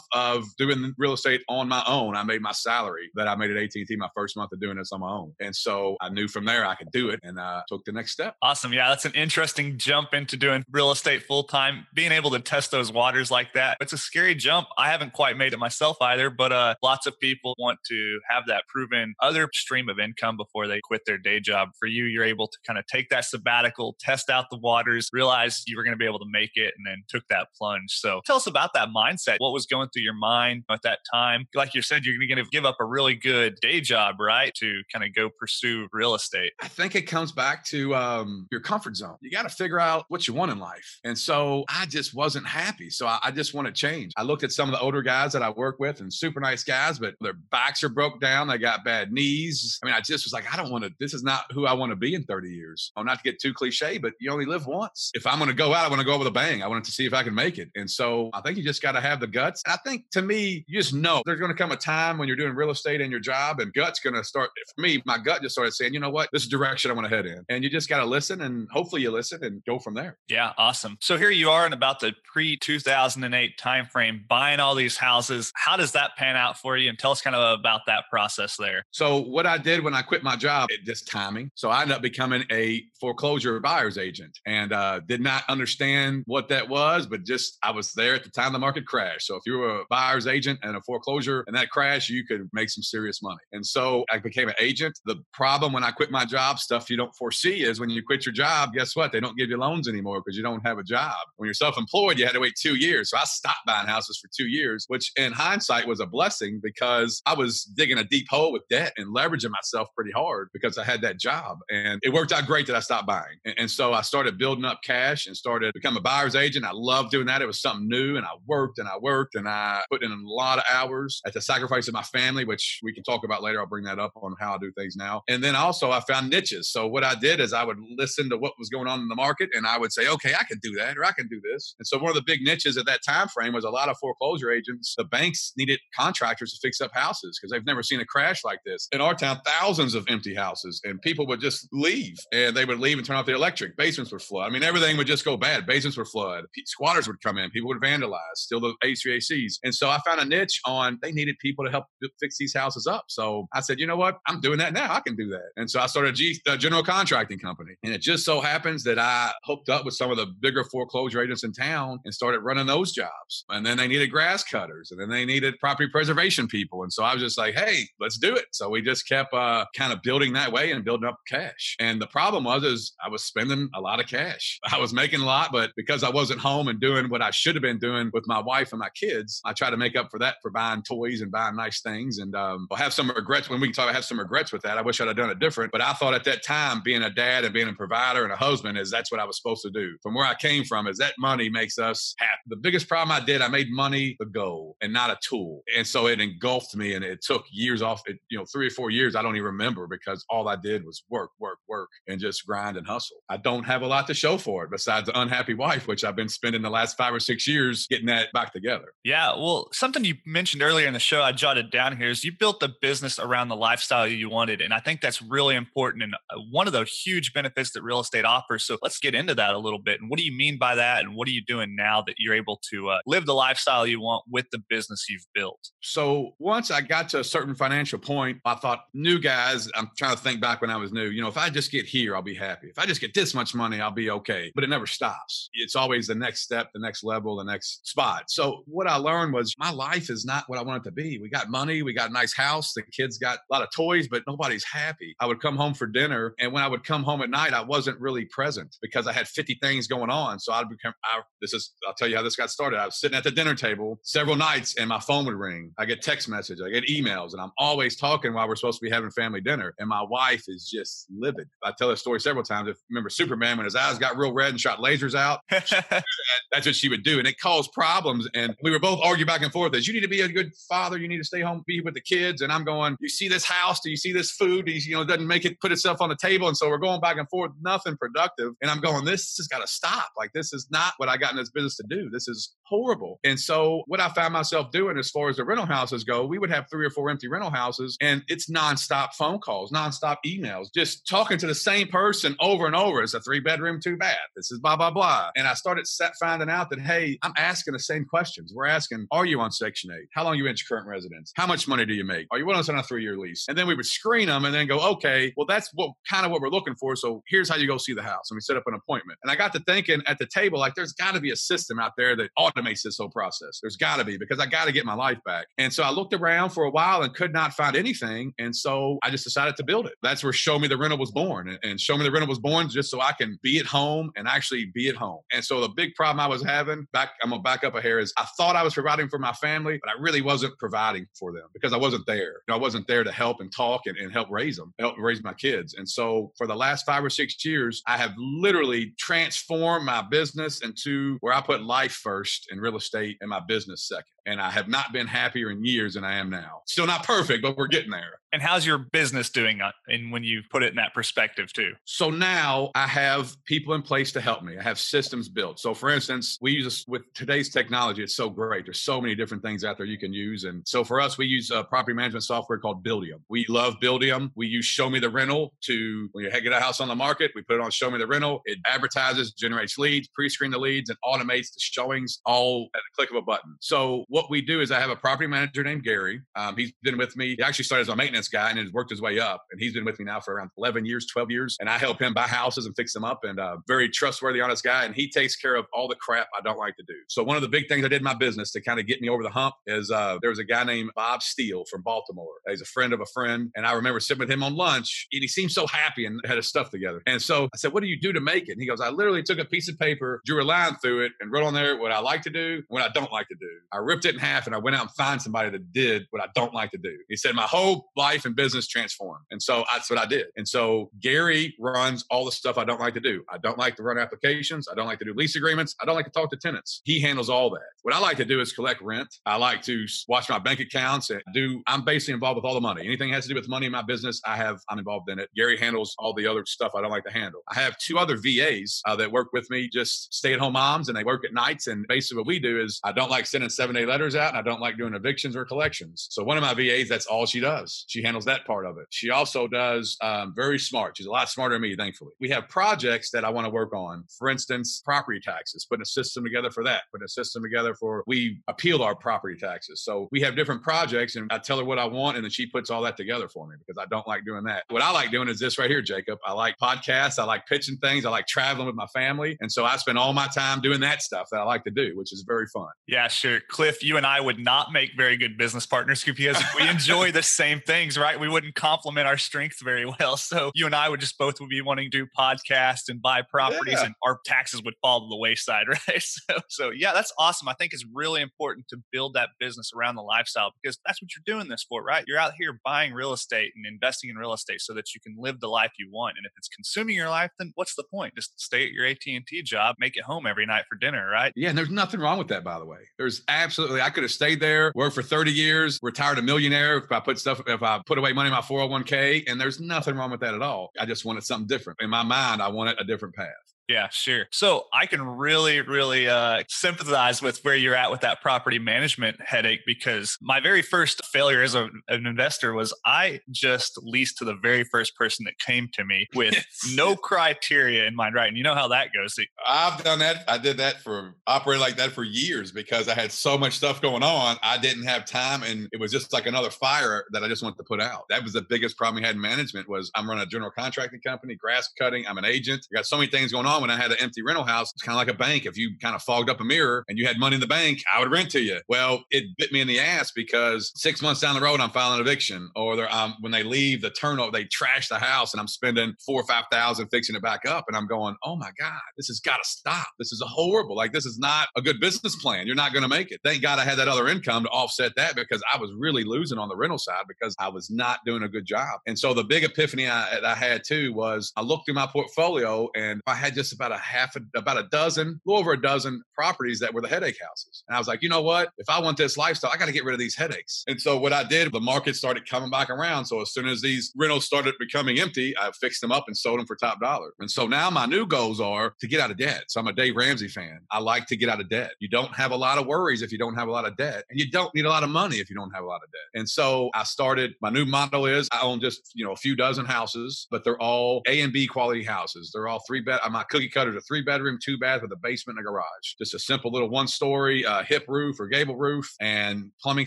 of 0.12 0.44
doing 0.58 0.94
real 0.98 1.12
estate 1.12 1.42
on 1.48 1.68
my 1.68 1.82
own. 1.86 2.16
I 2.16 2.22
made 2.22 2.40
my 2.40 2.52
salary 2.52 3.10
that 3.14 3.28
I 3.28 3.34
made 3.36 3.50
at 3.50 3.56
AT&T 3.56 3.96
my 3.96 4.08
first 4.14 4.36
month 4.36 4.52
of 4.52 4.60
doing 4.60 4.76
this 4.76 4.92
on 4.92 5.00
my 5.00 5.10
own. 5.10 5.32
And 5.40 5.54
so 5.54 5.96
I 6.00 6.08
knew 6.08 6.28
from 6.28 6.44
there 6.44 6.66
I 6.66 6.74
could 6.74 6.90
do 6.90 7.10
it 7.10 7.20
and 7.22 7.38
uh, 7.38 7.62
took 7.68 7.84
the 7.84 7.92
next 7.92 8.12
step. 8.12 8.36
Awesome. 8.42 8.72
Yeah, 8.72 8.88
that's 8.88 9.04
an 9.04 9.12
interesting 9.12 9.78
jump 9.78 10.14
into 10.14 10.36
doing 10.36 10.64
real 10.70 10.90
estate 10.90 11.22
full 11.22 11.44
time. 11.44 11.86
Being 11.94 12.12
able 12.12 12.30
to 12.30 12.40
test 12.40 12.70
those 12.70 12.92
waters 12.92 13.30
like 13.30 13.52
that, 13.54 13.76
it's 13.80 13.92
a 13.92 13.98
scary 13.98 14.34
jump. 14.34 14.68
I 14.78 14.90
haven't 14.90 15.12
quite 15.12 15.33
made 15.34 15.52
it 15.52 15.58
myself 15.58 15.96
either, 16.00 16.30
but 16.30 16.52
uh, 16.52 16.74
lots 16.82 17.06
of 17.06 17.18
people 17.20 17.54
want 17.58 17.78
to 17.88 18.20
have 18.28 18.44
that 18.46 18.64
proven 18.68 19.14
other 19.20 19.48
stream 19.52 19.88
of 19.88 19.98
income 19.98 20.36
before 20.36 20.66
they 20.66 20.80
quit 20.82 21.02
their 21.06 21.18
day 21.18 21.40
job. 21.40 21.70
For 21.78 21.86
you, 21.86 22.04
you're 22.04 22.24
able 22.24 22.48
to 22.48 22.58
kind 22.66 22.78
of 22.78 22.86
take 22.86 23.08
that 23.10 23.24
sabbatical, 23.24 23.96
test 24.00 24.30
out 24.30 24.46
the 24.50 24.58
waters, 24.58 25.08
realize 25.12 25.62
you 25.66 25.76
were 25.76 25.84
going 25.84 25.92
to 25.92 25.98
be 25.98 26.06
able 26.06 26.18
to 26.18 26.28
make 26.30 26.52
it, 26.54 26.74
and 26.76 26.86
then 26.86 27.02
took 27.08 27.26
that 27.28 27.48
plunge. 27.56 27.90
So 27.90 28.20
tell 28.24 28.36
us 28.36 28.46
about 28.46 28.70
that 28.74 28.88
mindset. 28.88 29.36
What 29.38 29.52
was 29.52 29.66
going 29.66 29.88
through 29.92 30.02
your 30.02 30.14
mind 30.14 30.64
at 30.70 30.82
that 30.82 31.00
time? 31.12 31.46
Like 31.54 31.74
you 31.74 31.82
said, 31.82 32.04
you're 32.04 32.16
going 32.26 32.44
to 32.44 32.50
give 32.50 32.64
up 32.64 32.76
a 32.80 32.84
really 32.84 33.14
good 33.14 33.56
day 33.60 33.80
job, 33.80 34.16
right? 34.20 34.52
To 34.56 34.82
kind 34.92 35.04
of 35.04 35.14
go 35.14 35.30
pursue 35.38 35.88
real 35.92 36.14
estate. 36.14 36.52
I 36.62 36.68
think 36.68 36.94
it 36.94 37.02
comes 37.02 37.32
back 37.32 37.64
to 37.66 37.94
um, 37.94 38.46
your 38.50 38.60
comfort 38.60 38.96
zone. 38.96 39.16
You 39.20 39.30
got 39.30 39.48
to 39.48 39.54
figure 39.54 39.80
out 39.80 40.04
what 40.08 40.26
you 40.28 40.34
want 40.34 40.52
in 40.52 40.58
life. 40.58 41.00
And 41.04 41.18
so 41.18 41.64
I 41.68 41.86
just 41.86 42.14
wasn't 42.14 42.46
happy. 42.46 42.90
So 42.90 43.06
I, 43.06 43.18
I 43.22 43.30
just 43.30 43.54
want 43.54 43.66
to 43.66 43.72
change. 43.72 44.12
I 44.16 44.22
looked 44.22 44.44
at 44.44 44.52
some 44.52 44.68
of 44.68 44.72
the 44.74 44.80
older 44.80 45.02
guys 45.02 45.23
that 45.32 45.42
I 45.42 45.50
work 45.50 45.78
with 45.78 46.00
and 46.00 46.12
super 46.12 46.40
nice 46.40 46.64
guys, 46.64 46.98
but 46.98 47.14
their 47.20 47.34
backs 47.34 47.82
are 47.82 47.88
broke 47.88 48.20
down. 48.20 48.48
They 48.48 48.58
got 48.58 48.84
bad 48.84 49.12
knees. 49.12 49.78
I 49.82 49.86
mean, 49.86 49.94
I 49.94 50.00
just 50.00 50.24
was 50.24 50.32
like, 50.32 50.52
I 50.52 50.56
don't 50.56 50.70
want 50.70 50.84
to, 50.84 50.90
this 51.00 51.14
is 51.14 51.22
not 51.22 51.44
who 51.52 51.66
I 51.66 51.72
want 51.72 51.90
to 51.90 51.96
be 51.96 52.14
in 52.14 52.24
30 52.24 52.50
years. 52.50 52.92
I'm 52.96 53.06
not 53.06 53.18
to 53.18 53.24
get 53.24 53.40
too 53.40 53.54
cliche, 53.54 53.98
but 53.98 54.12
you 54.20 54.30
only 54.30 54.46
live 54.46 54.66
once. 54.66 55.10
If 55.14 55.26
I'm 55.26 55.38
going 55.38 55.48
to 55.48 55.54
go 55.54 55.72
out, 55.72 55.84
I 55.84 55.88
want 55.88 56.00
to 56.00 56.06
go 56.06 56.18
with 56.18 56.26
a 56.26 56.32
bang. 56.32 56.62
I 56.62 56.66
wanted 56.66 56.84
to 56.84 56.92
see 56.92 57.06
if 57.06 57.14
I 57.14 57.22
can 57.22 57.34
make 57.34 57.58
it. 57.58 57.68
And 57.74 57.90
so 57.90 58.30
I 58.32 58.40
think 58.40 58.56
you 58.56 58.64
just 58.64 58.82
got 58.82 58.92
to 58.92 59.00
have 59.00 59.20
the 59.20 59.26
guts. 59.26 59.62
And 59.66 59.72
I 59.72 59.78
think 59.88 60.10
to 60.12 60.22
me, 60.22 60.64
you 60.66 60.78
just 60.78 60.94
know 60.94 61.22
there's 61.26 61.40
going 61.40 61.52
to 61.52 61.58
come 61.58 61.72
a 61.72 61.76
time 61.76 62.18
when 62.18 62.28
you're 62.28 62.36
doing 62.36 62.54
real 62.54 62.70
estate 62.70 63.00
in 63.00 63.10
your 63.10 63.20
job 63.20 63.60
and 63.60 63.72
guts 63.72 64.00
going 64.00 64.14
to 64.14 64.24
start. 64.24 64.50
For 64.74 64.80
me, 64.80 65.02
my 65.06 65.18
gut 65.18 65.42
just 65.42 65.54
started 65.54 65.72
saying, 65.72 65.94
you 65.94 66.00
know 66.00 66.10
what, 66.10 66.28
this 66.32 66.42
is 66.42 66.48
direction 66.48 66.90
I 66.90 66.94
want 66.94 67.08
to 67.08 67.14
head 67.14 67.26
in. 67.26 67.44
And 67.48 67.64
you 67.64 67.70
just 67.70 67.88
got 67.88 67.98
to 67.98 68.06
listen 68.06 68.42
and 68.42 68.68
hopefully 68.70 69.02
you 69.02 69.10
listen 69.10 69.42
and 69.44 69.64
go 69.64 69.78
from 69.78 69.94
there. 69.94 70.18
Yeah, 70.28 70.52
awesome. 70.58 70.96
So 71.00 71.16
here 71.16 71.30
you 71.30 71.50
are 71.50 71.66
in 71.66 71.72
about 71.72 72.00
the 72.00 72.14
pre 72.24 72.56
2008 72.56 73.58
timeframe, 73.58 74.26
buying 74.28 74.60
all 74.60 74.74
these 74.74 74.96
houses. 74.96 75.13
How 75.54 75.76
does 75.76 75.92
that 75.92 76.16
pan 76.16 76.36
out 76.36 76.58
for 76.58 76.76
you? 76.76 76.88
And 76.88 76.98
tell 76.98 77.10
us 77.10 77.20
kind 77.20 77.36
of 77.36 77.58
about 77.58 77.82
that 77.86 78.04
process 78.10 78.56
there. 78.56 78.84
So 78.90 79.20
what 79.20 79.46
I 79.46 79.58
did 79.58 79.84
when 79.84 79.94
I 79.94 80.02
quit 80.02 80.22
my 80.22 80.36
job, 80.36 80.70
it 80.70 80.84
just 80.84 81.06
timing. 81.06 81.50
So 81.54 81.70
I 81.70 81.82
ended 81.82 81.96
up 81.96 82.02
becoming 82.02 82.44
a 82.50 82.82
foreclosure 83.00 83.60
buyer's 83.60 83.98
agent 83.98 84.38
and 84.46 84.72
uh, 84.72 85.00
did 85.06 85.20
not 85.20 85.44
understand 85.48 86.22
what 86.26 86.48
that 86.48 86.68
was, 86.68 87.06
but 87.06 87.24
just 87.24 87.58
I 87.62 87.70
was 87.70 87.92
there 87.92 88.14
at 88.14 88.24
the 88.24 88.30
time 88.30 88.52
the 88.52 88.58
market 88.58 88.86
crashed. 88.86 89.26
So 89.26 89.36
if 89.36 89.42
you 89.46 89.58
were 89.58 89.80
a 89.80 89.84
buyer's 89.90 90.26
agent 90.26 90.58
and 90.62 90.76
a 90.76 90.80
foreclosure 90.82 91.44
and 91.46 91.56
that 91.56 91.70
crash, 91.70 92.08
you 92.08 92.24
could 92.26 92.48
make 92.52 92.70
some 92.70 92.82
serious 92.82 93.22
money. 93.22 93.40
And 93.52 93.64
so 93.64 94.04
I 94.10 94.18
became 94.18 94.48
an 94.48 94.54
agent. 94.60 94.98
The 95.04 95.16
problem 95.32 95.72
when 95.72 95.84
I 95.84 95.90
quit 95.90 96.10
my 96.10 96.24
job, 96.24 96.58
stuff 96.58 96.90
you 96.90 96.96
don't 96.96 97.14
foresee 97.16 97.62
is 97.62 97.80
when 97.80 97.90
you 97.90 98.02
quit 98.02 98.26
your 98.26 98.32
job, 98.32 98.72
guess 98.72 98.96
what? 98.96 99.12
They 99.12 99.20
don't 99.20 99.36
give 99.36 99.50
you 99.50 99.56
loans 99.56 99.88
anymore 99.88 100.22
because 100.24 100.36
you 100.36 100.42
don't 100.42 100.64
have 100.66 100.78
a 100.78 100.82
job. 100.82 101.14
When 101.36 101.46
you're 101.46 101.54
self-employed, 101.54 102.18
you 102.18 102.24
had 102.24 102.34
to 102.34 102.40
wait 102.40 102.54
two 102.60 102.76
years. 102.76 103.10
So 103.10 103.18
I 103.18 103.24
stopped 103.24 103.66
buying 103.66 103.86
houses 103.86 104.18
for 104.20 104.28
two 104.36 104.48
years, 104.48 104.84
which 104.88 105.03
in 105.16 105.32
hindsight 105.32 105.86
was 105.86 106.00
a 106.00 106.06
blessing 106.06 106.60
because 106.62 107.22
I 107.26 107.34
was 107.34 107.64
digging 107.64 107.98
a 107.98 108.04
deep 108.04 108.26
hole 108.28 108.52
with 108.52 108.62
debt 108.68 108.92
and 108.96 109.14
leveraging 109.14 109.50
myself 109.50 109.88
pretty 109.94 110.10
hard 110.12 110.48
because 110.52 110.78
I 110.78 110.84
had 110.84 111.00
that 111.02 111.18
job. 111.18 111.58
And 111.70 112.00
it 112.02 112.12
worked 112.12 112.32
out 112.32 112.46
great 112.46 112.66
that 112.66 112.76
I 112.76 112.80
stopped 112.80 113.06
buying. 113.06 113.38
And, 113.44 113.54
and 113.58 113.70
so 113.70 113.92
I 113.92 114.02
started 114.02 114.38
building 114.38 114.64
up 114.64 114.80
cash 114.82 115.26
and 115.26 115.36
started 115.36 115.72
becoming 115.74 115.98
a 115.98 116.02
buyer's 116.02 116.36
agent. 116.36 116.64
I 116.64 116.72
loved 116.72 117.10
doing 117.10 117.26
that. 117.26 117.42
It 117.42 117.46
was 117.46 117.60
something 117.60 117.88
new 117.88 118.16
and 118.16 118.24
I 118.24 118.30
worked 118.46 118.78
and 118.78 118.88
I 118.88 118.98
worked 118.98 119.34
and 119.34 119.48
I 119.48 119.82
put 119.90 120.02
in 120.02 120.10
a 120.10 120.16
lot 120.24 120.58
of 120.58 120.64
hours 120.70 121.20
at 121.26 121.32
the 121.32 121.40
sacrifice 121.40 121.88
of 121.88 121.94
my 121.94 122.02
family, 122.02 122.44
which 122.44 122.80
we 122.82 122.92
can 122.92 123.02
talk 123.02 123.24
about 123.24 123.42
later. 123.42 123.60
I'll 123.60 123.66
bring 123.66 123.84
that 123.84 123.98
up 123.98 124.12
on 124.16 124.34
how 124.38 124.54
I 124.54 124.58
do 124.58 124.72
things 124.76 124.96
now. 124.96 125.22
And 125.28 125.42
then 125.42 125.56
also 125.56 125.90
I 125.90 126.00
found 126.00 126.30
niches. 126.30 126.70
So 126.70 126.86
what 126.86 127.04
I 127.04 127.14
did 127.14 127.40
is 127.40 127.52
I 127.52 127.64
would 127.64 127.78
listen 127.96 128.28
to 128.30 128.36
what 128.36 128.52
was 128.58 128.68
going 128.68 128.86
on 128.86 129.00
in 129.00 129.08
the 129.08 129.14
market 129.14 129.50
and 129.54 129.66
I 129.66 129.78
would 129.78 129.92
say, 129.92 130.08
okay, 130.08 130.34
I 130.34 130.44
can 130.44 130.58
do 130.62 130.72
that 130.76 130.96
or 130.96 131.04
I 131.04 131.12
can 131.12 131.28
do 131.28 131.40
this. 131.40 131.74
And 131.78 131.86
so 131.86 131.98
one 131.98 132.08
of 132.08 132.16
the 132.16 132.22
big 132.26 132.42
niches 132.42 132.76
at 132.76 132.86
that 132.86 133.00
time 133.06 133.28
frame 133.28 133.52
was 133.52 133.64
a 133.64 133.70
lot 133.70 133.88
of 133.88 133.96
foreclosure 133.98 134.50
agents. 134.50 134.93
The 134.96 135.04
banks 135.04 135.52
needed 135.56 135.80
contractors 135.96 136.52
to 136.52 136.58
fix 136.62 136.80
up 136.80 136.92
houses 136.94 137.38
because 137.40 137.50
they've 137.50 137.66
never 137.66 137.82
seen 137.82 138.00
a 138.00 138.04
crash 138.04 138.44
like 138.44 138.60
this. 138.64 138.88
In 138.92 139.00
our 139.00 139.14
town, 139.14 139.40
thousands 139.44 139.94
of 139.94 140.04
empty 140.08 140.34
houses 140.34 140.80
and 140.84 141.00
people 141.00 141.26
would 141.26 141.40
just 141.40 141.68
leave 141.72 142.16
and 142.32 142.56
they 142.56 142.64
would 142.64 142.80
leave 142.80 142.98
and 142.98 143.06
turn 143.06 143.16
off 143.16 143.26
the 143.26 143.34
electric. 143.34 143.76
Basements 143.76 144.12
would 144.12 144.22
flood. 144.22 144.46
I 144.46 144.52
mean, 144.52 144.62
everything 144.62 144.96
would 144.96 145.06
just 145.06 145.24
go 145.24 145.36
bad. 145.36 145.66
Basements 145.66 145.96
would 145.96 146.08
flood. 146.08 146.44
Squatters 146.66 147.06
would 147.06 147.20
come 147.22 147.38
in. 147.38 147.50
People 147.50 147.68
would 147.68 147.80
vandalize, 147.80 148.18
steal 148.36 148.60
the 148.60 148.74
HVACs. 148.84 149.54
And 149.62 149.74
so 149.74 149.88
I 149.88 149.98
found 150.06 150.20
a 150.20 150.24
niche 150.24 150.60
on 150.64 150.98
they 151.02 151.12
needed 151.12 151.36
people 151.40 151.64
to 151.64 151.70
help 151.70 151.84
fix 152.20 152.38
these 152.38 152.54
houses 152.54 152.86
up. 152.86 153.04
So 153.08 153.46
I 153.52 153.60
said, 153.60 153.78
you 153.78 153.86
know 153.86 153.96
what? 153.96 154.18
I'm 154.26 154.40
doing 154.40 154.58
that 154.58 154.72
now. 154.72 154.92
I 154.92 155.00
can 155.00 155.16
do 155.16 155.28
that. 155.30 155.50
And 155.56 155.70
so 155.70 155.80
I 155.80 155.86
started 155.86 156.14
a 156.14 156.16
G, 156.16 156.40
a 156.46 156.56
general 156.56 156.82
contracting 156.82 157.38
company. 157.38 157.72
And 157.82 157.92
it 157.92 158.00
just 158.00 158.24
so 158.24 158.40
happens 158.40 158.84
that 158.84 158.98
I 158.98 159.32
hooked 159.44 159.68
up 159.68 159.84
with 159.84 159.94
some 159.94 160.10
of 160.10 160.16
the 160.16 160.26
bigger 160.40 160.64
foreclosure 160.64 161.22
agents 161.22 161.44
in 161.44 161.52
town 161.52 162.00
and 162.04 162.14
started 162.14 162.40
running 162.40 162.66
those 162.66 162.92
jobs. 162.92 163.44
And 163.48 163.64
then 163.64 163.76
they 163.76 163.88
needed 163.88 164.10
grass 164.10 164.44
cutters 164.44 164.83
and 164.90 165.00
then 165.00 165.08
they 165.08 165.24
needed 165.24 165.58
property 165.58 165.88
preservation 165.90 166.46
people. 166.46 166.82
And 166.82 166.92
so 166.92 167.04
I 167.04 167.14
was 167.14 167.22
just 167.22 167.38
like, 167.38 167.54
hey, 167.54 167.88
let's 168.00 168.18
do 168.18 168.34
it. 168.34 168.46
So 168.52 168.68
we 168.68 168.82
just 168.82 169.08
kept 169.08 169.32
uh, 169.34 169.66
kind 169.76 169.92
of 169.92 170.02
building 170.02 170.32
that 170.34 170.52
way 170.52 170.72
and 170.72 170.84
building 170.84 171.08
up 171.08 171.18
cash. 171.28 171.76
And 171.80 172.00
the 172.00 172.06
problem 172.06 172.44
was 172.44 172.64
is 172.64 172.94
I 173.04 173.08
was 173.08 173.24
spending 173.24 173.68
a 173.74 173.80
lot 173.80 174.00
of 174.00 174.06
cash. 174.06 174.58
I 174.72 174.78
was 174.78 174.92
making 174.92 175.20
a 175.20 175.24
lot, 175.24 175.50
but 175.52 175.70
because 175.76 176.02
I 176.02 176.10
wasn't 176.10 176.40
home 176.40 176.68
and 176.68 176.80
doing 176.80 177.08
what 177.08 177.22
I 177.22 177.30
should 177.30 177.54
have 177.54 177.62
been 177.62 177.78
doing 177.78 178.10
with 178.12 178.24
my 178.26 178.40
wife 178.40 178.72
and 178.72 178.80
my 178.80 178.90
kids, 178.90 179.40
I 179.44 179.52
try 179.52 179.70
to 179.70 179.76
make 179.76 179.96
up 179.96 180.08
for 180.10 180.18
that 180.20 180.36
for 180.42 180.50
buying 180.50 180.82
toys 180.82 181.20
and 181.20 181.30
buying 181.30 181.56
nice 181.56 181.80
things. 181.80 182.18
And 182.18 182.34
um, 182.34 182.66
I'll 182.70 182.76
have 182.76 182.92
some 182.92 183.10
regrets 183.10 183.48
when 183.48 183.60
we 183.60 183.72
talk. 183.72 183.88
I 183.88 183.92
have 183.92 184.04
some 184.04 184.18
regrets 184.18 184.52
with 184.52 184.62
that. 184.62 184.78
I 184.78 184.82
wish 184.82 185.00
I'd 185.00 185.08
have 185.08 185.16
done 185.16 185.30
it 185.30 185.38
different. 185.38 185.72
But 185.72 185.80
I 185.80 185.92
thought 185.92 186.14
at 186.14 186.24
that 186.24 186.44
time, 186.44 186.82
being 186.84 187.02
a 187.02 187.10
dad 187.10 187.44
and 187.44 187.54
being 187.54 187.68
a 187.68 187.72
provider 187.72 188.24
and 188.24 188.32
a 188.32 188.36
husband 188.36 188.78
is 188.78 188.90
that's 188.90 189.10
what 189.10 189.20
I 189.20 189.24
was 189.24 189.36
supposed 189.36 189.62
to 189.62 189.70
do. 189.70 189.96
From 190.02 190.14
where 190.14 190.26
I 190.26 190.34
came 190.34 190.64
from, 190.64 190.86
is 190.86 190.98
that 190.98 191.14
money 191.18 191.48
makes 191.48 191.78
us 191.78 192.14
happy. 192.18 192.30
The 192.48 192.56
biggest 192.56 192.88
problem 192.88 193.12
I 193.12 193.24
did, 193.24 193.42
I 193.42 193.48
made 193.48 193.70
money 193.70 194.16
the 194.18 194.26
goal 194.26 194.73
and 194.80 194.92
not 194.92 195.10
a 195.10 195.18
tool. 195.22 195.62
And 195.76 195.86
so 195.86 196.06
it 196.06 196.20
engulfed 196.20 196.76
me 196.76 196.94
and 196.94 197.04
it 197.04 197.22
took 197.22 197.44
years 197.50 197.82
off, 197.82 198.02
it, 198.06 198.18
you 198.30 198.38
know, 198.38 198.44
three 198.44 198.66
or 198.66 198.70
four 198.70 198.90
years. 198.90 199.16
I 199.16 199.22
don't 199.22 199.36
even 199.36 199.46
remember 199.46 199.86
because 199.86 200.24
all 200.28 200.48
I 200.48 200.56
did 200.56 200.84
was 200.84 201.04
work, 201.08 201.30
work, 201.38 201.58
work 201.68 201.88
and 202.08 202.20
just 202.20 202.46
grind 202.46 202.76
and 202.76 202.86
hustle. 202.86 203.18
I 203.28 203.36
don't 203.36 203.64
have 203.64 203.82
a 203.82 203.86
lot 203.86 204.06
to 204.08 204.14
show 204.14 204.38
for 204.38 204.64
it 204.64 204.70
besides 204.70 205.06
the 205.06 205.18
unhappy 205.18 205.54
wife, 205.54 205.86
which 205.86 206.04
I've 206.04 206.16
been 206.16 206.28
spending 206.28 206.62
the 206.62 206.70
last 206.70 206.96
five 206.96 207.12
or 207.14 207.20
six 207.20 207.46
years 207.46 207.86
getting 207.86 208.06
that 208.06 208.32
back 208.32 208.52
together. 208.52 208.92
Yeah. 209.04 209.30
Well, 209.30 209.68
something 209.72 210.04
you 210.04 210.16
mentioned 210.26 210.62
earlier 210.62 210.86
in 210.86 210.92
the 210.92 210.98
show, 210.98 211.22
I 211.22 211.32
jotted 211.32 211.70
down 211.70 211.96
here 211.96 212.08
is 212.08 212.24
you 212.24 212.32
built 212.32 212.60
the 212.60 212.72
business 212.80 213.18
around 213.18 213.48
the 213.48 213.56
lifestyle 213.56 214.06
you 214.06 214.28
wanted. 214.28 214.60
And 214.60 214.72
I 214.72 214.80
think 214.80 215.00
that's 215.00 215.22
really 215.22 215.54
important 215.54 216.02
and 216.02 216.14
uh, 216.14 216.38
one 216.50 216.66
of 216.66 216.72
the 216.72 216.84
huge 216.84 217.32
benefits 217.32 217.72
that 217.72 217.82
real 217.82 218.00
estate 218.00 218.24
offers. 218.24 218.64
So 218.64 218.78
let's 218.82 218.98
get 218.98 219.14
into 219.14 219.34
that 219.34 219.54
a 219.54 219.58
little 219.58 219.78
bit. 219.78 220.00
And 220.00 220.10
what 220.10 220.18
do 220.18 220.24
you 220.24 220.36
mean 220.36 220.58
by 220.58 220.74
that? 220.74 221.04
And 221.04 221.14
what 221.14 221.28
are 221.28 221.32
you 221.32 221.42
doing 221.44 221.74
now 221.76 222.02
that 222.06 222.16
you're 222.18 222.34
able 222.34 222.60
to 222.70 222.90
uh, 222.90 222.98
live 223.06 223.26
the 223.26 223.34
lifestyle 223.34 223.86
you 223.86 224.00
want 224.00 224.24
with 224.28 224.46
the 224.52 224.58
business 224.68 225.06
you've 225.08 225.26
built? 225.34 225.70
So 225.80 226.34
once 226.38 226.70
I 226.70 226.80
got 226.80 227.08
to 227.10 227.20
a 227.20 227.24
certain 227.24 227.54
financial 227.54 227.98
point, 227.98 228.40
I 228.44 228.54
thought, 228.54 228.84
new 228.94 229.18
guys, 229.18 229.70
I'm 229.74 229.90
trying 229.96 230.16
to 230.16 230.22
think 230.22 230.40
back 230.40 230.60
when 230.60 230.70
I 230.70 230.76
was 230.76 230.92
new, 230.92 231.06
you 231.06 231.22
know, 231.22 231.28
if 231.28 231.36
I 231.36 231.50
just 231.50 231.70
get 231.70 231.86
here, 231.86 232.14
I'll 232.14 232.22
be 232.22 232.34
happy. 232.34 232.68
If 232.68 232.78
I 232.78 232.86
just 232.86 233.00
get 233.00 233.14
this 233.14 233.34
much 233.34 233.54
money, 233.54 233.80
I'll 233.80 233.90
be 233.90 234.10
okay. 234.10 234.50
But 234.54 234.64
it 234.64 234.70
never 234.70 234.86
stops. 234.86 235.50
It's 235.54 235.76
always 235.76 236.06
the 236.06 236.14
next 236.14 236.42
step, 236.42 236.70
the 236.74 236.80
next 236.80 237.04
level, 237.04 237.36
the 237.36 237.44
next 237.44 237.86
spot. 237.88 238.24
So 238.28 238.62
what 238.66 238.86
I 238.86 238.96
learned 238.96 239.32
was 239.32 239.54
my 239.58 239.70
life 239.70 240.10
is 240.10 240.24
not 240.24 240.44
what 240.48 240.58
I 240.58 240.62
want 240.62 240.84
it 240.84 240.88
to 240.88 240.92
be. 240.92 241.18
We 241.18 241.28
got 241.28 241.50
money, 241.50 241.82
we 241.82 241.92
got 241.92 242.10
a 242.10 242.12
nice 242.12 242.34
house, 242.34 242.72
the 242.72 242.82
kids 242.82 243.18
got 243.18 243.38
a 243.38 243.52
lot 243.52 243.62
of 243.62 243.70
toys, 243.70 244.08
but 244.08 244.22
nobody's 244.26 244.64
happy. 244.64 245.14
I 245.20 245.26
would 245.26 245.40
come 245.40 245.56
home 245.56 245.74
for 245.74 245.86
dinner, 245.86 246.34
and 246.38 246.52
when 246.52 246.62
I 246.62 246.68
would 246.68 246.84
come 246.84 247.02
home 247.02 247.22
at 247.22 247.30
night, 247.30 247.52
I 247.52 247.62
wasn't 247.62 248.00
really 248.00 248.24
present 248.26 248.76
because 248.80 249.06
I 249.06 249.12
had 249.12 249.28
50 249.28 249.58
things 249.62 249.86
going 249.86 250.10
on. 250.10 250.38
So 250.38 250.52
I'd 250.52 250.68
become, 250.68 250.94
I, 251.04 251.20
this 251.40 251.52
is, 251.52 251.72
I'll 251.86 251.94
tell 251.94 252.08
you 252.08 252.16
how 252.16 252.22
this 252.22 252.36
got 252.36 252.50
started. 252.50 252.78
I 252.78 252.86
was 252.86 253.00
sitting 253.00 253.16
at 253.16 253.24
the 253.24 253.30
dinner 253.30 253.54
table 253.54 253.98
several 254.02 254.36
nights 254.36 254.43
and 254.78 254.88
my 254.88 255.00
phone 255.00 255.24
would 255.26 255.34
ring. 255.34 255.72
I 255.78 255.84
get 255.84 256.02
text 256.02 256.28
messages, 256.28 256.62
I 256.64 256.70
get 256.70 256.88
emails, 256.88 257.32
and 257.32 257.40
I'm 257.40 257.52
always 257.58 257.96
talking 257.96 258.34
while 258.34 258.48
we're 258.48 258.56
supposed 258.56 258.80
to 258.80 258.84
be 258.84 258.90
having 258.90 259.10
family 259.10 259.40
dinner. 259.40 259.74
And 259.78 259.88
my 259.88 260.02
wife 260.02 260.44
is 260.48 260.68
just 260.68 261.06
livid. 261.16 261.48
I 261.62 261.72
tell 261.76 261.88
this 261.88 262.00
story 262.00 262.20
several 262.20 262.44
times. 262.44 262.68
If 262.68 262.76
remember 262.90 263.10
Superman 263.10 263.56
when 263.56 263.64
his 263.64 263.76
eyes 263.76 263.98
got 263.98 264.16
real 264.16 264.32
red 264.32 264.50
and 264.50 264.60
shot 264.60 264.78
lasers 264.78 265.14
out, 265.14 265.40
that's 265.50 266.66
what 266.66 266.74
she 266.74 266.88
would 266.88 267.02
do. 267.02 267.18
And 267.18 267.26
it 267.26 267.38
caused 267.38 267.72
problems. 267.72 268.28
And 268.34 268.54
we 268.62 268.70
were 268.70 268.78
both 268.78 269.00
arguing 269.02 269.26
back 269.26 269.42
and 269.42 269.52
forth 269.52 269.74
as 269.74 269.86
you 269.86 269.94
need 269.94 270.00
to 270.00 270.08
be 270.08 270.20
a 270.20 270.28
good 270.28 270.52
father, 270.68 270.98
you 270.98 271.08
need 271.08 271.18
to 271.18 271.24
stay 271.24 271.40
home, 271.40 271.62
be 271.66 271.80
with 271.80 271.94
the 271.94 272.00
kids. 272.00 272.42
And 272.42 272.52
I'm 272.52 272.64
going, 272.64 272.96
you 273.00 273.08
see 273.08 273.28
this 273.28 273.44
house? 273.44 273.80
Do 273.80 273.90
you 273.90 273.96
see 273.96 274.12
this 274.12 274.30
food? 274.30 274.68
You, 274.68 274.74
you 274.74 274.94
know, 274.94 275.04
doesn't 275.04 275.26
make 275.26 275.44
it 275.44 275.60
put 275.60 275.72
itself 275.72 276.00
on 276.00 276.08
the 276.08 276.16
table. 276.16 276.48
And 276.48 276.56
so 276.56 276.68
we're 276.68 276.78
going 276.78 277.00
back 277.00 277.16
and 277.16 277.28
forth, 277.28 277.52
nothing 277.60 277.96
productive. 277.96 278.52
And 278.60 278.70
I'm 278.70 278.80
going, 278.80 279.04
this 279.04 279.36
has 279.36 279.48
got 279.48 279.60
to 279.60 279.66
stop. 279.66 280.10
Like 280.16 280.32
this 280.32 280.52
is 280.52 280.66
not 280.70 280.94
what 280.98 281.08
I 281.08 281.16
got 281.16 281.32
in 281.32 281.36
this 281.36 281.50
business 281.50 281.76
to 281.76 281.84
do. 281.88 282.10
This 282.10 282.28
is 282.28 282.54
horrible. 282.66 283.18
And 283.24 283.38
so 283.38 283.82
what 283.86 284.00
I 284.00 284.08
found 284.10 284.33
myself 284.34 284.70
doing 284.70 284.98
as 284.98 285.10
far 285.10 285.28
as 285.28 285.36
the 285.36 285.44
rental 285.44 285.66
houses 285.66 286.04
go, 286.04 286.26
we 286.26 286.38
would 286.38 286.50
have 286.50 286.66
three 286.70 286.84
or 286.84 286.90
four 286.90 287.08
empty 287.08 287.28
rental 287.28 287.50
houses 287.50 287.96
and 288.00 288.22
it's 288.28 288.50
nonstop 288.50 289.14
phone 289.14 289.38
calls, 289.38 289.72
nonstop 289.72 290.18
emails, 290.26 290.66
just 290.74 291.08
talking 291.08 291.38
to 291.38 291.46
the 291.46 291.54
same 291.54 291.88
person 291.88 292.36
over 292.40 292.66
and 292.66 292.76
over. 292.76 293.02
It's 293.02 293.14
a 293.14 293.20
three 293.20 293.40
bedroom, 293.40 293.80
two 293.82 293.96
bath. 293.96 294.16
This 294.36 294.50
is 294.50 294.58
blah, 294.58 294.76
blah, 294.76 294.90
blah. 294.90 295.30
And 295.36 295.46
I 295.46 295.54
started 295.54 295.86
finding 296.20 296.50
out 296.50 296.68
that, 296.70 296.80
hey, 296.80 297.18
I'm 297.22 297.32
asking 297.36 297.72
the 297.72 297.78
same 297.78 298.04
questions. 298.04 298.52
We're 298.54 298.66
asking, 298.66 299.06
are 299.10 299.24
you 299.24 299.40
on 299.40 299.50
Section 299.50 299.90
8? 299.90 300.08
How 300.12 300.24
long 300.24 300.36
you 300.36 300.46
in 300.46 300.54
current 300.68 300.86
residence? 300.86 301.32
How 301.36 301.46
much 301.46 301.66
money 301.68 301.84
do 301.86 301.94
you 301.94 302.04
make? 302.04 302.26
Are 302.30 302.38
you 302.38 302.46
willing 302.46 302.60
to 302.60 302.64
sign 302.64 302.76
a 302.76 302.82
three 302.82 303.02
year 303.02 303.16
lease? 303.16 303.46
And 303.48 303.56
then 303.56 303.66
we 303.66 303.74
would 303.74 303.86
screen 303.86 304.28
them 304.28 304.44
and 304.44 304.54
then 304.54 304.66
go, 304.66 304.80
okay, 304.92 305.32
well, 305.36 305.46
that's 305.46 305.70
what 305.74 305.92
kind 306.08 306.26
of 306.26 306.32
what 306.32 306.40
we're 306.40 306.48
looking 306.48 306.74
for. 306.74 306.96
So 306.96 307.22
here's 307.28 307.48
how 307.48 307.56
you 307.56 307.66
go 307.66 307.78
see 307.78 307.94
the 307.94 308.02
house. 308.02 308.30
And 308.30 308.36
we 308.36 308.40
set 308.40 308.56
up 308.56 308.64
an 308.66 308.74
appointment. 308.74 309.18
And 309.22 309.30
I 309.30 309.36
got 309.36 309.52
to 309.54 309.60
thinking 309.60 310.02
at 310.06 310.18
the 310.18 310.26
table, 310.26 310.58
like, 310.58 310.74
there's 310.74 310.92
got 310.92 311.14
to 311.14 311.20
be 311.20 311.30
a 311.30 311.36
system 311.36 311.78
out 311.78 311.92
there 311.96 312.16
that 312.16 312.30
automates 312.38 312.82
this 312.82 312.98
whole 312.98 313.10
process. 313.10 313.60
There's 313.60 313.76
got 313.76 313.96
to 313.96 314.04
be 314.04 314.16
because 314.28 314.44
I 314.44 314.48
got 314.48 314.66
to 314.66 314.72
get 314.72 314.84
my 314.84 314.94
life 314.94 315.18
back. 315.24 315.46
And 315.58 315.72
so 315.72 315.82
I 315.82 315.90
looked 315.90 316.14
around 316.14 316.50
for 316.50 316.64
a 316.64 316.70
while 316.70 317.02
and 317.02 317.14
could 317.14 317.32
not 317.32 317.54
find 317.54 317.76
anything. 317.76 318.32
And 318.38 318.54
so 318.54 318.98
I 319.02 319.10
just 319.10 319.24
decided 319.24 319.56
to 319.56 319.64
build 319.64 319.86
it. 319.86 319.94
That's 320.02 320.22
where 320.22 320.32
Show 320.32 320.58
Me 320.58 320.68
the 320.68 320.76
Rental 320.76 320.98
was 320.98 321.10
born. 321.10 321.58
And, 321.62 321.80
Show 321.80 321.98
Me 321.98 322.04
the 322.04 322.10
Rental 322.10 322.28
was 322.28 322.38
born 322.38 322.68
just 322.68 322.90
so 322.90 323.00
I 323.00 323.12
can 323.12 323.38
be 323.42 323.58
at 323.58 323.66
home 323.66 324.10
and 324.16 324.26
actually 324.28 324.66
be 324.74 324.88
at 324.88 324.94
home. 324.94 325.20
And 325.32 325.44
so 325.44 325.60
the 325.60 325.68
big 325.68 325.94
problem 325.94 326.20
I 326.20 326.26
was 326.28 326.42
having, 326.42 326.86
back, 326.92 327.10
I'm 327.22 327.30
going 327.30 327.40
to 327.40 327.42
back 327.42 327.64
up 327.64 327.74
a 327.74 327.80
hair, 327.80 327.98
is 327.98 328.12
I 328.16 328.26
thought 328.36 328.56
I 328.56 328.62
was 328.62 328.74
providing 328.74 329.08
for 329.08 329.18
my 329.18 329.32
family, 329.32 329.78
but 329.82 329.90
I 329.90 330.00
really 330.00 330.22
wasn't 330.22 330.56
providing 330.58 331.06
for 331.18 331.32
them 331.32 331.48
because 331.52 331.72
I 331.72 331.76
wasn't 331.76 332.06
there. 332.06 332.22
You 332.22 332.42
know, 332.48 332.54
I 332.54 332.58
wasn't 332.58 332.86
there 332.86 333.04
to 333.04 333.12
help 333.12 333.40
and 333.40 333.52
talk 333.54 333.82
and, 333.86 333.96
and 333.98 334.12
help 334.12 334.30
raise 334.30 334.56
them, 334.56 334.72
help 334.78 334.96
raise 334.98 335.22
my 335.22 335.34
kids. 335.34 335.74
And 335.74 335.88
so 335.88 336.32
for 336.36 336.46
the 336.46 336.54
last 336.54 336.86
five 336.86 337.04
or 337.04 337.10
six 337.10 337.44
years, 337.44 337.82
I 337.86 337.96
have 337.98 338.12
literally 338.16 338.94
transformed 338.98 339.84
my 339.84 340.02
business 340.02 340.62
into 340.62 341.18
where 341.20 341.34
I 341.34 341.40
put 341.40 341.62
life 341.62 341.92
first 341.92 342.48
and 342.50 342.60
real 342.60 342.76
estate 342.76 343.18
and 343.20 343.30
my 343.30 343.40
business 343.40 343.88
second 343.88 344.13
and 344.26 344.40
I 344.40 344.50
have 344.50 344.68
not 344.68 344.92
been 344.92 345.06
happier 345.06 345.50
in 345.50 345.64
years 345.64 345.94
than 345.94 346.04
I 346.04 346.14
am 346.14 346.30
now. 346.30 346.62
Still 346.66 346.86
not 346.86 347.04
perfect, 347.04 347.42
but 347.42 347.56
we're 347.56 347.66
getting 347.66 347.90
there. 347.90 348.20
And 348.34 348.42
how's 348.42 348.66
your 348.66 348.78
business 348.78 349.30
doing? 349.30 349.60
And 349.86 350.10
when 350.10 350.24
you 350.24 350.42
put 350.50 350.64
it 350.64 350.70
in 350.70 350.74
that 350.74 350.92
perspective 350.92 351.52
too. 351.52 351.74
So 351.84 352.10
now 352.10 352.72
I 352.74 352.88
have 352.88 353.36
people 353.44 353.74
in 353.74 353.82
place 353.82 354.10
to 354.10 354.20
help 354.20 354.42
me. 354.42 354.58
I 354.58 354.62
have 354.64 354.80
systems 354.80 355.28
built. 355.28 355.60
So 355.60 355.72
for 355.72 355.88
instance, 355.88 356.36
we 356.40 356.50
use 356.50 356.64
this 356.64 356.84
with 356.88 357.02
today's 357.14 357.50
technology. 357.50 358.02
It's 358.02 358.16
so 358.16 358.28
great. 358.28 358.66
There's 358.66 358.80
so 358.80 359.00
many 359.00 359.14
different 359.14 359.44
things 359.44 359.62
out 359.62 359.76
there 359.76 359.86
you 359.86 359.98
can 359.98 360.12
use. 360.12 360.42
And 360.42 360.66
so 360.66 360.82
for 360.82 361.00
us, 361.00 361.16
we 361.16 361.26
use 361.26 361.52
a 361.52 361.62
property 361.62 361.94
management 361.94 362.24
software 362.24 362.58
called 362.58 362.84
Buildium. 362.84 363.20
We 363.28 363.46
love 363.48 363.76
Buildium. 363.80 364.32
We 364.34 364.48
use 364.48 364.64
Show 364.64 364.90
Me 364.90 364.98
the 364.98 365.10
Rental 365.10 365.54
to 365.66 366.08
when 366.10 366.24
you 366.24 366.30
get 366.32 366.52
a 366.52 366.58
house 366.58 366.80
on 366.80 366.88
the 366.88 366.96
market, 366.96 367.30
we 367.36 367.42
put 367.42 367.54
it 367.54 367.60
on 367.60 367.70
Show 367.70 367.88
Me 367.88 367.98
the 367.98 368.06
Rental. 368.08 368.42
It 368.46 368.58
advertises, 368.66 369.30
generates 369.30 369.78
leads, 369.78 370.08
pre-screen 370.08 370.50
the 370.50 370.58
leads, 370.58 370.90
and 370.90 370.98
automates 371.04 371.54
the 371.54 371.60
showings 371.60 372.18
all 372.26 372.68
at 372.74 372.80
the 372.80 372.96
click 372.96 373.10
of 373.10 373.16
a 373.16 373.22
button. 373.22 373.54
So 373.60 374.06
what 374.08 374.28
we 374.28 374.40
do 374.40 374.60
is 374.60 374.72
I 374.72 374.80
have 374.80 374.90
a 374.90 374.96
property 374.96 375.28
manager 375.28 375.62
named 375.62 375.84
Gary. 375.84 376.20
Um, 376.34 376.56
he's 376.56 376.72
been 376.82 376.98
with 376.98 377.16
me. 377.16 377.36
He 377.36 377.42
actually 377.44 377.66
started 377.66 377.82
as 377.82 377.88
a 377.90 377.94
maintenance 377.94 378.23
guy 378.28 378.50
and 378.50 378.58
has 378.58 378.72
worked 378.72 378.90
his 378.90 379.00
way 379.00 379.18
up. 379.18 379.44
And 379.50 379.60
he's 379.60 379.72
been 379.72 379.84
with 379.84 379.98
me 379.98 380.04
now 380.04 380.20
for 380.20 380.34
around 380.34 380.50
11 380.58 380.86
years, 380.86 381.06
12 381.06 381.30
years. 381.30 381.56
And 381.60 381.68
I 381.68 381.78
help 381.78 382.00
him 382.00 382.14
buy 382.14 382.26
houses 382.26 382.66
and 382.66 382.74
fix 382.76 382.92
them 382.92 383.04
up. 383.04 383.20
And 383.24 383.38
uh, 383.38 383.58
very 383.66 383.88
trustworthy, 383.88 384.40
honest 384.40 384.64
guy. 384.64 384.84
And 384.84 384.94
he 384.94 385.10
takes 385.10 385.36
care 385.36 385.54
of 385.54 385.66
all 385.72 385.88
the 385.88 385.96
crap 385.96 386.28
I 386.36 386.42
don't 386.42 386.58
like 386.58 386.76
to 386.76 386.84
do. 386.86 386.94
So 387.08 387.22
one 387.22 387.36
of 387.36 387.42
the 387.42 387.48
big 387.48 387.68
things 387.68 387.84
I 387.84 387.88
did 387.88 387.98
in 387.98 388.04
my 388.04 388.14
business 388.14 388.52
to 388.52 388.60
kind 388.60 388.80
of 388.80 388.86
get 388.86 389.00
me 389.00 389.08
over 389.08 389.22
the 389.22 389.30
hump 389.30 389.54
is 389.66 389.90
uh, 389.90 390.18
there 390.20 390.30
was 390.30 390.38
a 390.38 390.44
guy 390.44 390.64
named 390.64 390.90
Bob 390.94 391.22
Steele 391.22 391.64
from 391.70 391.82
Baltimore. 391.82 392.34
He's 392.48 392.60
a 392.60 392.66
friend 392.66 392.92
of 392.92 393.00
a 393.00 393.06
friend. 393.06 393.50
And 393.56 393.66
I 393.66 393.72
remember 393.72 394.00
sitting 394.00 394.20
with 394.20 394.30
him 394.30 394.42
on 394.42 394.54
lunch 394.54 395.06
and 395.12 395.22
he 395.22 395.28
seemed 395.28 395.52
so 395.52 395.66
happy 395.66 396.06
and 396.06 396.20
had 396.24 396.36
his 396.36 396.48
stuff 396.48 396.70
together. 396.70 397.02
And 397.06 397.20
so 397.20 397.44
I 397.54 397.56
said, 397.56 397.72
What 397.72 397.82
do 397.82 397.88
you 397.88 397.98
do 398.00 398.12
to 398.12 398.20
make 398.20 398.48
it? 398.48 398.52
And 398.52 398.60
he 398.60 398.66
goes, 398.66 398.80
I 398.80 398.90
literally 398.90 399.22
took 399.22 399.38
a 399.38 399.44
piece 399.44 399.68
of 399.68 399.78
paper, 399.78 400.20
drew 400.24 400.42
a 400.42 400.44
line 400.44 400.76
through 400.76 401.04
it, 401.04 401.12
and 401.20 401.30
wrote 401.32 401.44
on 401.44 401.54
there 401.54 401.76
what 401.76 401.92
I 401.92 402.00
like 402.00 402.22
to 402.22 402.30
do, 402.30 402.62
what 402.68 402.82
I 402.82 402.88
don't 402.88 403.12
like 403.12 403.28
to 403.28 403.36
do. 403.40 403.50
I 403.72 403.78
ripped 403.78 404.04
it 404.04 404.14
in 404.14 404.20
half 404.20 404.46
and 404.46 404.54
I 404.54 404.58
went 404.58 404.76
out 404.76 404.82
and 404.82 404.90
found 404.92 405.22
somebody 405.22 405.50
that 405.50 405.72
did 405.72 406.06
what 406.10 406.22
I 406.22 406.26
don't 406.34 406.54
like 406.54 406.70
to 406.72 406.78
do. 406.78 406.96
He 407.08 407.16
said, 407.16 407.34
My 407.34 407.42
whole 407.42 407.90
life 407.96 408.13
and 408.24 408.36
business 408.36 408.68
transform. 408.68 409.18
And 409.32 409.42
so 409.42 409.64
that's 409.72 409.90
what 409.90 409.98
I 409.98 410.06
did. 410.06 410.26
And 410.36 410.46
so 410.46 410.90
Gary 411.00 411.54
runs 411.58 412.04
all 412.10 412.24
the 412.24 412.32
stuff 412.32 412.56
I 412.56 412.64
don't 412.64 412.80
like 412.80 412.94
to 412.94 413.00
do. 413.00 413.24
I 413.28 413.38
don't 413.38 413.58
like 413.58 413.74
to 413.76 413.82
run 413.82 413.98
applications. 413.98 414.68
I 414.70 414.74
don't 414.76 414.86
like 414.86 415.00
to 415.00 415.04
do 415.04 415.12
lease 415.14 415.34
agreements. 415.34 415.74
I 415.82 415.84
don't 415.84 415.96
like 415.96 416.06
to 416.06 416.12
talk 416.12 416.30
to 416.30 416.36
tenants. 416.36 416.80
He 416.84 417.00
handles 417.00 417.28
all 417.28 417.50
that. 417.50 417.62
What 417.82 417.94
I 417.94 417.98
like 417.98 418.16
to 418.18 418.24
do 418.24 418.40
is 418.40 418.52
collect 418.52 418.80
rent. 418.80 419.08
I 419.26 419.36
like 419.36 419.62
to 419.62 419.86
watch 420.08 420.30
my 420.30 420.38
bank 420.38 420.60
accounts 420.60 421.10
and 421.10 421.20
do, 421.34 421.62
I'm 421.66 421.84
basically 421.84 422.14
involved 422.14 422.36
with 422.36 422.44
all 422.44 422.54
the 422.54 422.60
money. 422.60 422.86
Anything 422.86 423.10
has 423.10 423.24
to 423.24 423.28
do 423.28 423.34
with 423.34 423.48
money 423.48 423.66
in 423.66 423.72
my 423.72 423.82
business, 423.82 424.20
I 424.24 424.36
have, 424.36 424.60
I'm 424.68 424.78
involved 424.78 425.10
in 425.10 425.18
it. 425.18 425.28
Gary 425.34 425.58
handles 425.58 425.96
all 425.98 426.14
the 426.14 426.26
other 426.26 426.46
stuff 426.46 426.72
I 426.76 426.80
don't 426.80 426.90
like 426.90 427.04
to 427.04 427.12
handle. 427.12 427.42
I 427.48 427.60
have 427.60 427.76
two 427.78 427.98
other 427.98 428.16
VAs 428.16 428.80
uh, 428.86 428.96
that 428.96 429.10
work 429.10 429.28
with 429.32 429.50
me, 429.50 429.68
just 429.68 430.14
stay 430.14 430.32
at 430.32 430.38
home 430.38 430.54
moms, 430.54 430.88
and 430.88 430.96
they 430.96 431.04
work 431.04 431.24
at 431.24 431.34
nights. 431.34 431.66
And 431.66 431.84
basically, 431.88 432.18
what 432.18 432.26
we 432.26 432.38
do 432.38 432.60
is 432.60 432.80
I 432.84 432.92
don't 432.92 433.10
like 433.10 433.26
sending 433.26 433.50
seven 433.50 433.74
day 433.74 433.84
letters 433.84 434.14
out, 434.14 434.30
and 434.30 434.38
I 434.38 434.42
don't 434.42 434.60
like 434.60 434.78
doing 434.78 434.94
evictions 434.94 435.36
or 435.36 435.44
collections. 435.44 436.06
So 436.10 436.22
one 436.22 436.38
of 436.38 436.42
my 436.42 436.54
VAs, 436.54 436.88
that's 436.88 437.06
all 437.06 437.26
she 437.26 437.40
does. 437.40 437.84
She 437.88 438.02
handles 438.04 438.24
that 438.26 438.44
part 438.46 438.66
of 438.66 438.78
it. 438.78 438.86
She 438.90 439.10
also 439.10 439.48
does 439.48 439.96
um, 440.02 440.32
very 440.36 440.58
smart. 440.58 440.96
She's 440.96 441.06
a 441.06 441.10
lot 441.10 441.28
smarter 441.28 441.54
than 441.54 441.62
me, 441.62 441.76
thankfully. 441.76 442.12
We 442.20 442.28
have 442.30 442.48
projects 442.48 443.10
that 443.10 443.24
I 443.24 443.30
want 443.30 443.46
to 443.46 443.50
work 443.50 443.72
on. 443.74 444.04
For 444.18 444.28
instance, 444.28 444.82
property 444.84 445.20
taxes, 445.20 445.66
putting 445.68 445.82
a 445.82 445.86
system 445.86 446.24
together 446.24 446.50
for 446.50 446.64
that, 446.64 446.82
putting 446.92 447.04
a 447.04 447.08
system 447.08 447.42
together 447.42 447.74
for 447.74 448.04
we 448.06 448.40
appeal 448.48 448.82
our 448.82 448.94
property 448.94 449.36
taxes. 449.38 449.82
So 449.82 450.08
we 450.12 450.20
have 450.20 450.36
different 450.36 450.62
projects 450.62 451.16
and 451.16 451.30
I 451.32 451.38
tell 451.38 451.58
her 451.58 451.64
what 451.64 451.78
I 451.78 451.86
want 451.86 452.16
and 452.16 452.24
then 452.24 452.30
she 452.30 452.46
puts 452.46 452.70
all 452.70 452.82
that 452.82 452.96
together 452.96 453.28
for 453.28 453.46
me 453.46 453.56
because 453.58 453.80
I 453.80 453.86
don't 453.88 454.06
like 454.06 454.24
doing 454.24 454.44
that. 454.44 454.64
What 454.68 454.82
I 454.82 454.90
like 454.90 455.10
doing 455.10 455.28
is 455.28 455.38
this 455.38 455.58
right 455.58 455.70
here, 455.70 455.82
Jacob. 455.82 456.18
I 456.26 456.32
like 456.32 456.56
podcasts. 456.58 457.18
I 457.18 457.24
like 457.24 457.46
pitching 457.46 457.76
things. 457.78 458.04
I 458.04 458.10
like 458.10 458.26
traveling 458.26 458.66
with 458.66 458.76
my 458.76 458.86
family. 458.86 459.36
And 459.40 459.50
so 459.50 459.64
I 459.64 459.76
spend 459.76 459.98
all 459.98 460.12
my 460.12 460.28
time 460.28 460.60
doing 460.60 460.80
that 460.80 461.02
stuff 461.02 461.28
that 461.32 461.40
I 461.40 461.44
like 461.44 461.64
to 461.64 461.70
do, 461.70 461.96
which 461.96 462.12
is 462.12 462.24
very 462.26 462.46
fun. 462.46 462.68
Yeah, 462.86 463.08
sure. 463.08 463.40
Cliff, 463.48 463.82
you 463.82 463.96
and 463.96 464.06
I 464.06 464.20
would 464.20 464.38
not 464.38 464.72
make 464.72 464.90
very 464.96 465.16
good 465.16 465.36
business 465.36 465.66
partners 465.66 466.04
because 466.04 466.42
we 466.58 466.68
enjoy 466.74 467.12
the 467.12 467.22
same 467.22 467.60
things, 467.60 467.93
right? 467.98 468.18
We 468.18 468.28
wouldn't 468.28 468.54
complement 468.54 469.06
our 469.06 469.18
strengths 469.18 469.62
very 469.62 469.86
well. 470.00 470.16
So 470.16 470.50
you 470.54 470.66
and 470.66 470.74
I 470.74 470.88
would 470.88 471.00
just 471.00 471.18
both 471.18 471.40
would 471.40 471.48
be 471.48 471.60
wanting 471.60 471.90
to 471.90 471.98
do 471.98 472.06
podcasts 472.18 472.88
and 472.88 473.00
buy 473.00 473.22
properties 473.22 473.74
yeah. 473.74 473.86
and 473.86 473.94
our 474.04 474.20
taxes 474.24 474.62
would 474.62 474.74
fall 474.82 475.00
to 475.00 475.08
the 475.08 475.16
wayside, 475.16 475.66
right? 475.88 476.02
So, 476.02 476.38
so 476.48 476.70
yeah, 476.70 476.92
that's 476.92 477.12
awesome. 477.18 477.48
I 477.48 477.54
think 477.54 477.72
it's 477.72 477.84
really 477.92 478.20
important 478.20 478.66
to 478.68 478.78
build 478.92 479.14
that 479.14 479.30
business 479.38 479.70
around 479.76 479.96
the 479.96 480.02
lifestyle 480.02 480.52
because 480.62 480.78
that's 480.86 481.00
what 481.02 481.10
you're 481.14 481.36
doing 481.36 481.48
this 481.48 481.64
for, 481.68 481.82
right? 481.82 482.04
You're 482.06 482.18
out 482.18 482.32
here 482.38 482.60
buying 482.64 482.92
real 482.92 483.12
estate 483.12 483.52
and 483.56 483.66
investing 483.66 484.10
in 484.10 484.16
real 484.16 484.32
estate 484.32 484.60
so 484.60 484.74
that 484.74 484.94
you 484.94 485.00
can 485.00 485.16
live 485.18 485.40
the 485.40 485.48
life 485.48 485.72
you 485.78 485.88
want. 485.90 486.16
And 486.16 486.26
if 486.26 486.32
it's 486.36 486.48
consuming 486.48 486.96
your 486.96 487.08
life, 487.08 487.30
then 487.38 487.52
what's 487.54 487.74
the 487.74 487.84
point? 487.84 488.14
Just 488.14 488.40
stay 488.40 488.64
at 488.64 488.72
your 488.72 488.86
AT&T 488.86 489.42
job, 489.42 489.76
make 489.78 489.96
it 489.96 490.04
home 490.04 490.26
every 490.26 490.46
night 490.46 490.64
for 490.68 490.76
dinner, 490.76 491.08
right? 491.08 491.32
Yeah, 491.36 491.48
and 491.48 491.58
there's 491.58 491.70
nothing 491.70 492.00
wrong 492.00 492.18
with 492.18 492.28
that, 492.28 492.44
by 492.44 492.58
the 492.58 492.64
way. 492.64 492.78
There's 492.98 493.22
absolutely, 493.28 493.80
I 493.80 493.90
could 493.90 494.04
have 494.04 494.12
stayed 494.12 494.40
there, 494.40 494.72
worked 494.74 494.94
for 494.94 495.02
30 495.02 495.32
years, 495.32 495.78
retired 495.82 496.18
a 496.18 496.22
millionaire 496.22 496.78
if 496.78 496.90
I 496.90 497.00
put 497.00 497.18
stuff, 497.18 497.40
if 497.46 497.62
I 497.62 497.73
Uh, 497.74 497.82
put 497.82 497.98
away 497.98 498.12
money 498.12 498.28
in 498.28 498.32
my 498.32 498.40
401k, 498.40 499.24
and 499.28 499.40
there's 499.40 499.58
nothing 499.58 499.96
wrong 499.96 500.12
with 500.12 500.20
that 500.20 500.32
at 500.32 500.42
all. 500.42 500.70
I 500.78 500.86
just 500.86 501.04
wanted 501.04 501.24
something 501.24 501.48
different. 501.48 501.80
In 501.82 501.90
my 501.90 502.04
mind, 502.04 502.40
I 502.40 502.46
wanted 502.48 502.78
a 502.78 502.84
different 502.84 503.16
path. 503.16 503.53
Yeah, 503.68 503.88
sure. 503.90 504.26
So 504.30 504.64
I 504.74 504.84
can 504.86 505.02
really, 505.02 505.62
really 505.62 506.06
uh, 506.06 506.42
sympathize 506.48 507.22
with 507.22 507.42
where 507.44 507.56
you're 507.56 507.74
at 507.74 507.90
with 507.90 508.02
that 508.02 508.20
property 508.20 508.58
management 508.58 509.16
headache 509.24 509.60
because 509.66 510.18
my 510.20 510.38
very 510.38 510.60
first 510.60 511.04
failure 511.06 511.42
as 511.42 511.54
a, 511.54 511.70
an 511.88 512.06
investor 512.06 512.52
was 512.52 512.74
I 512.84 513.20
just 513.30 513.78
leased 513.82 514.18
to 514.18 514.26
the 514.26 514.34
very 514.34 514.64
first 514.64 514.94
person 514.96 515.24
that 515.24 515.38
came 515.38 515.68
to 515.74 515.84
me 515.84 516.06
with 516.14 516.44
no 516.74 516.94
criteria 516.94 517.86
in 517.86 517.96
mind, 517.96 518.14
right? 518.14 518.28
And 518.28 518.36
you 518.36 518.42
know 518.42 518.54
how 518.54 518.68
that 518.68 518.88
goes. 518.94 519.16
I've 519.46 519.82
done 519.82 520.00
that. 520.00 520.24
I 520.28 520.36
did 520.36 520.58
that 520.58 520.82
for 520.82 521.14
operate 521.26 521.60
like 521.60 521.76
that 521.76 521.92
for 521.92 522.04
years 522.04 522.52
because 522.52 522.88
I 522.88 522.94
had 522.94 523.12
so 523.12 523.38
much 523.38 523.54
stuff 523.54 523.80
going 523.80 524.02
on. 524.02 524.36
I 524.42 524.58
didn't 524.58 524.84
have 524.84 525.06
time, 525.06 525.42
and 525.42 525.68
it 525.72 525.80
was 525.80 525.90
just 525.90 526.12
like 526.12 526.26
another 526.26 526.50
fire 526.50 527.04
that 527.12 527.22
I 527.22 527.28
just 527.28 527.42
wanted 527.42 527.56
to 527.56 527.64
put 527.64 527.80
out. 527.80 528.04
That 528.10 528.22
was 528.22 528.34
the 528.34 528.42
biggest 528.42 528.76
problem 528.76 529.00
we 529.00 529.06
had 529.06 529.14
in 529.14 529.20
management. 529.22 529.68
Was 529.68 529.90
I'm 529.94 530.08
running 530.08 530.24
a 530.24 530.26
general 530.26 530.50
contracting 530.50 531.00
company, 531.00 531.34
grass 531.34 531.70
cutting. 531.78 532.06
I'm 532.06 532.18
an 532.18 532.24
agent. 532.24 532.66
I 532.70 532.76
got 532.76 532.86
so 532.86 532.96
many 532.96 533.10
things 533.10 533.32
going 533.32 533.46
on 533.46 533.53
on 533.54 533.60
when 533.60 533.70
I 533.70 533.76
had 533.76 533.90
an 533.90 533.98
empty 534.00 534.22
rental 534.22 534.44
house. 534.44 534.72
It's 534.72 534.82
kind 534.82 534.94
of 534.94 534.98
like 534.98 535.14
a 535.14 535.18
bank. 535.18 535.46
If 535.46 535.56
you 535.56 535.76
kind 535.80 535.94
of 535.94 536.02
fogged 536.02 536.30
up 536.30 536.40
a 536.40 536.44
mirror 536.44 536.84
and 536.88 536.98
you 536.98 537.06
had 537.06 537.18
money 537.18 537.34
in 537.34 537.40
the 537.40 537.46
bank, 537.46 537.82
I 537.92 538.00
would 538.00 538.10
rent 538.10 538.30
to 538.32 538.40
you. 538.40 538.60
Well, 538.68 539.04
it 539.10 539.24
bit 539.38 539.52
me 539.52 539.60
in 539.60 539.68
the 539.68 539.78
ass 539.78 540.12
because 540.14 540.72
six 540.74 541.02
months 541.02 541.20
down 541.20 541.34
the 541.34 541.40
road, 541.40 541.60
I'm 541.60 541.70
filing 541.70 542.00
an 542.00 542.06
eviction, 542.06 542.50
or 542.56 542.92
um, 542.92 543.14
when 543.20 543.32
they 543.32 543.42
leave 543.42 543.82
the 543.82 543.90
turnover, 543.90 544.30
they 544.30 544.44
trash 544.44 544.88
the 544.88 544.98
house, 544.98 545.32
and 545.32 545.40
I'm 545.40 545.48
spending 545.48 545.94
four 546.04 546.20
or 546.20 546.26
five 546.26 546.44
thousand 546.50 546.88
fixing 546.88 547.16
it 547.16 547.22
back 547.22 547.46
up, 547.46 547.64
and 547.68 547.76
I'm 547.76 547.86
going, 547.86 548.16
oh 548.24 548.36
my 548.36 548.50
god, 548.58 548.80
this 548.96 549.06
has 549.08 549.20
got 549.20 549.38
to 549.38 549.48
stop. 549.48 549.88
This 549.98 550.12
is 550.12 550.22
horrible. 550.26 550.76
Like 550.76 550.92
this 550.92 551.06
is 551.06 551.18
not 551.18 551.48
a 551.56 551.62
good 551.62 551.80
business 551.80 552.16
plan. 552.16 552.46
You're 552.46 552.56
not 552.56 552.72
going 552.72 552.82
to 552.82 552.88
make 552.88 553.10
it. 553.10 553.20
Thank 553.24 553.42
God 553.42 553.58
I 553.58 553.64
had 553.64 553.78
that 553.78 553.88
other 553.88 554.08
income 554.08 554.44
to 554.44 554.48
offset 554.50 554.92
that 554.96 555.14
because 555.14 555.42
I 555.52 555.58
was 555.58 555.70
really 555.78 556.04
losing 556.04 556.38
on 556.38 556.48
the 556.48 556.56
rental 556.56 556.78
side 556.78 557.04
because 557.08 557.34
I 557.38 557.48
was 557.48 557.70
not 557.70 558.00
doing 558.04 558.22
a 558.22 558.28
good 558.28 558.46
job. 558.46 558.80
And 558.86 558.98
so 558.98 559.14
the 559.14 559.24
big 559.24 559.44
epiphany 559.44 559.88
I, 559.88 560.20
I 560.24 560.34
had 560.34 560.62
too 560.64 560.92
was 560.92 561.32
I 561.36 561.42
looked 561.42 561.66
through 561.66 561.74
my 561.74 561.86
portfolio 561.86 562.68
and 562.74 563.00
I 563.06 563.14
had 563.14 563.34
just 563.34 563.43
about 563.52 563.72
a 563.72 563.78
half, 563.78 564.16
a, 564.16 564.20
about 564.36 564.58
a 564.58 564.64
dozen, 564.64 565.08
a 565.08 565.12
little 565.26 565.40
over 565.40 565.52
a 565.52 565.60
dozen 565.60 566.02
properties 566.14 566.60
that 566.60 566.72
were 566.72 566.80
the 566.80 566.88
headache 566.88 567.18
houses. 567.22 567.64
And 567.68 567.76
I 567.76 567.78
was 567.78 567.88
like, 567.88 568.02
you 568.02 568.08
know 568.08 568.22
what? 568.22 568.50
If 568.58 568.68
I 568.68 568.80
want 568.80 568.96
this 568.96 569.16
lifestyle, 569.16 569.50
I 569.52 569.56
got 569.56 569.66
to 569.66 569.72
get 569.72 569.84
rid 569.84 569.92
of 569.92 569.98
these 569.98 570.16
headaches. 570.16 570.64
And 570.66 570.80
so 570.80 570.98
what 570.98 571.12
I 571.12 571.24
did, 571.24 571.52
the 571.52 571.60
market 571.60 571.96
started 571.96 572.28
coming 572.28 572.50
back 572.50 572.70
around. 572.70 573.06
So 573.06 573.20
as 573.20 573.32
soon 573.32 573.46
as 573.46 573.62
these 573.62 573.92
rentals 573.96 574.24
started 574.24 574.54
becoming 574.58 575.00
empty, 575.00 575.34
I 575.38 575.50
fixed 575.60 575.80
them 575.80 575.92
up 575.92 576.04
and 576.06 576.16
sold 576.16 576.38
them 576.38 576.46
for 576.46 576.56
top 576.56 576.80
dollar. 576.80 577.12
And 577.18 577.30
so 577.30 577.46
now 577.46 577.70
my 577.70 577.86
new 577.86 578.06
goals 578.06 578.40
are 578.40 578.74
to 578.80 578.86
get 578.86 579.00
out 579.00 579.10
of 579.10 579.16
debt. 579.16 579.44
So 579.48 579.60
I'm 579.60 579.66
a 579.66 579.72
Dave 579.72 579.96
Ramsey 579.96 580.28
fan. 580.28 580.60
I 580.70 580.78
like 580.80 581.06
to 581.06 581.16
get 581.16 581.28
out 581.28 581.40
of 581.40 581.48
debt. 581.48 581.72
You 581.80 581.88
don't 581.88 582.14
have 582.14 582.30
a 582.30 582.36
lot 582.36 582.58
of 582.58 582.66
worries 582.66 583.02
if 583.02 583.12
you 583.12 583.18
don't 583.18 583.34
have 583.34 583.48
a 583.48 583.50
lot 583.50 583.66
of 583.66 583.76
debt, 583.76 584.04
and 584.10 584.18
you 584.18 584.30
don't 584.30 584.54
need 584.54 584.64
a 584.64 584.68
lot 584.68 584.82
of 584.82 584.90
money 584.90 585.16
if 585.16 585.30
you 585.30 585.36
don't 585.36 585.50
have 585.50 585.64
a 585.64 585.66
lot 585.66 585.82
of 585.82 585.90
debt. 585.90 586.20
And 586.20 586.28
so 586.28 586.70
I 586.74 586.84
started. 586.84 587.34
My 587.40 587.50
new 587.50 587.64
motto 587.64 588.06
is 588.06 588.28
I 588.32 588.40
own 588.42 588.60
just 588.60 588.92
you 588.94 589.04
know 589.04 589.12
a 589.12 589.16
few 589.16 589.36
dozen 589.36 589.64
houses, 589.64 590.26
but 590.30 590.44
they're 590.44 590.60
all 590.60 591.02
A 591.06 591.20
and 591.20 591.32
B 591.32 591.46
quality 591.46 591.84
houses. 591.84 592.30
They're 592.32 592.48
all 592.48 592.62
three 592.66 592.80
bed. 592.80 593.00
My 593.10 593.24
cookie 593.34 593.48
cutters 593.48 593.74
a 593.74 593.80
three 593.80 594.02
bedroom, 594.02 594.38
two 594.42 594.56
bath 594.58 594.82
with 594.82 594.92
a 594.92 594.96
basement 594.96 595.38
and 595.38 595.46
a 595.46 595.50
garage. 595.50 595.94
Just 595.98 596.14
a 596.14 596.18
simple 596.18 596.52
little 596.52 596.68
one 596.70 596.86
story 596.86 597.44
uh, 597.44 597.64
hip 597.64 597.84
roof 597.88 598.20
or 598.20 598.28
gable 598.28 598.56
roof 598.56 598.88
and 599.00 599.50
plumbing 599.60 599.86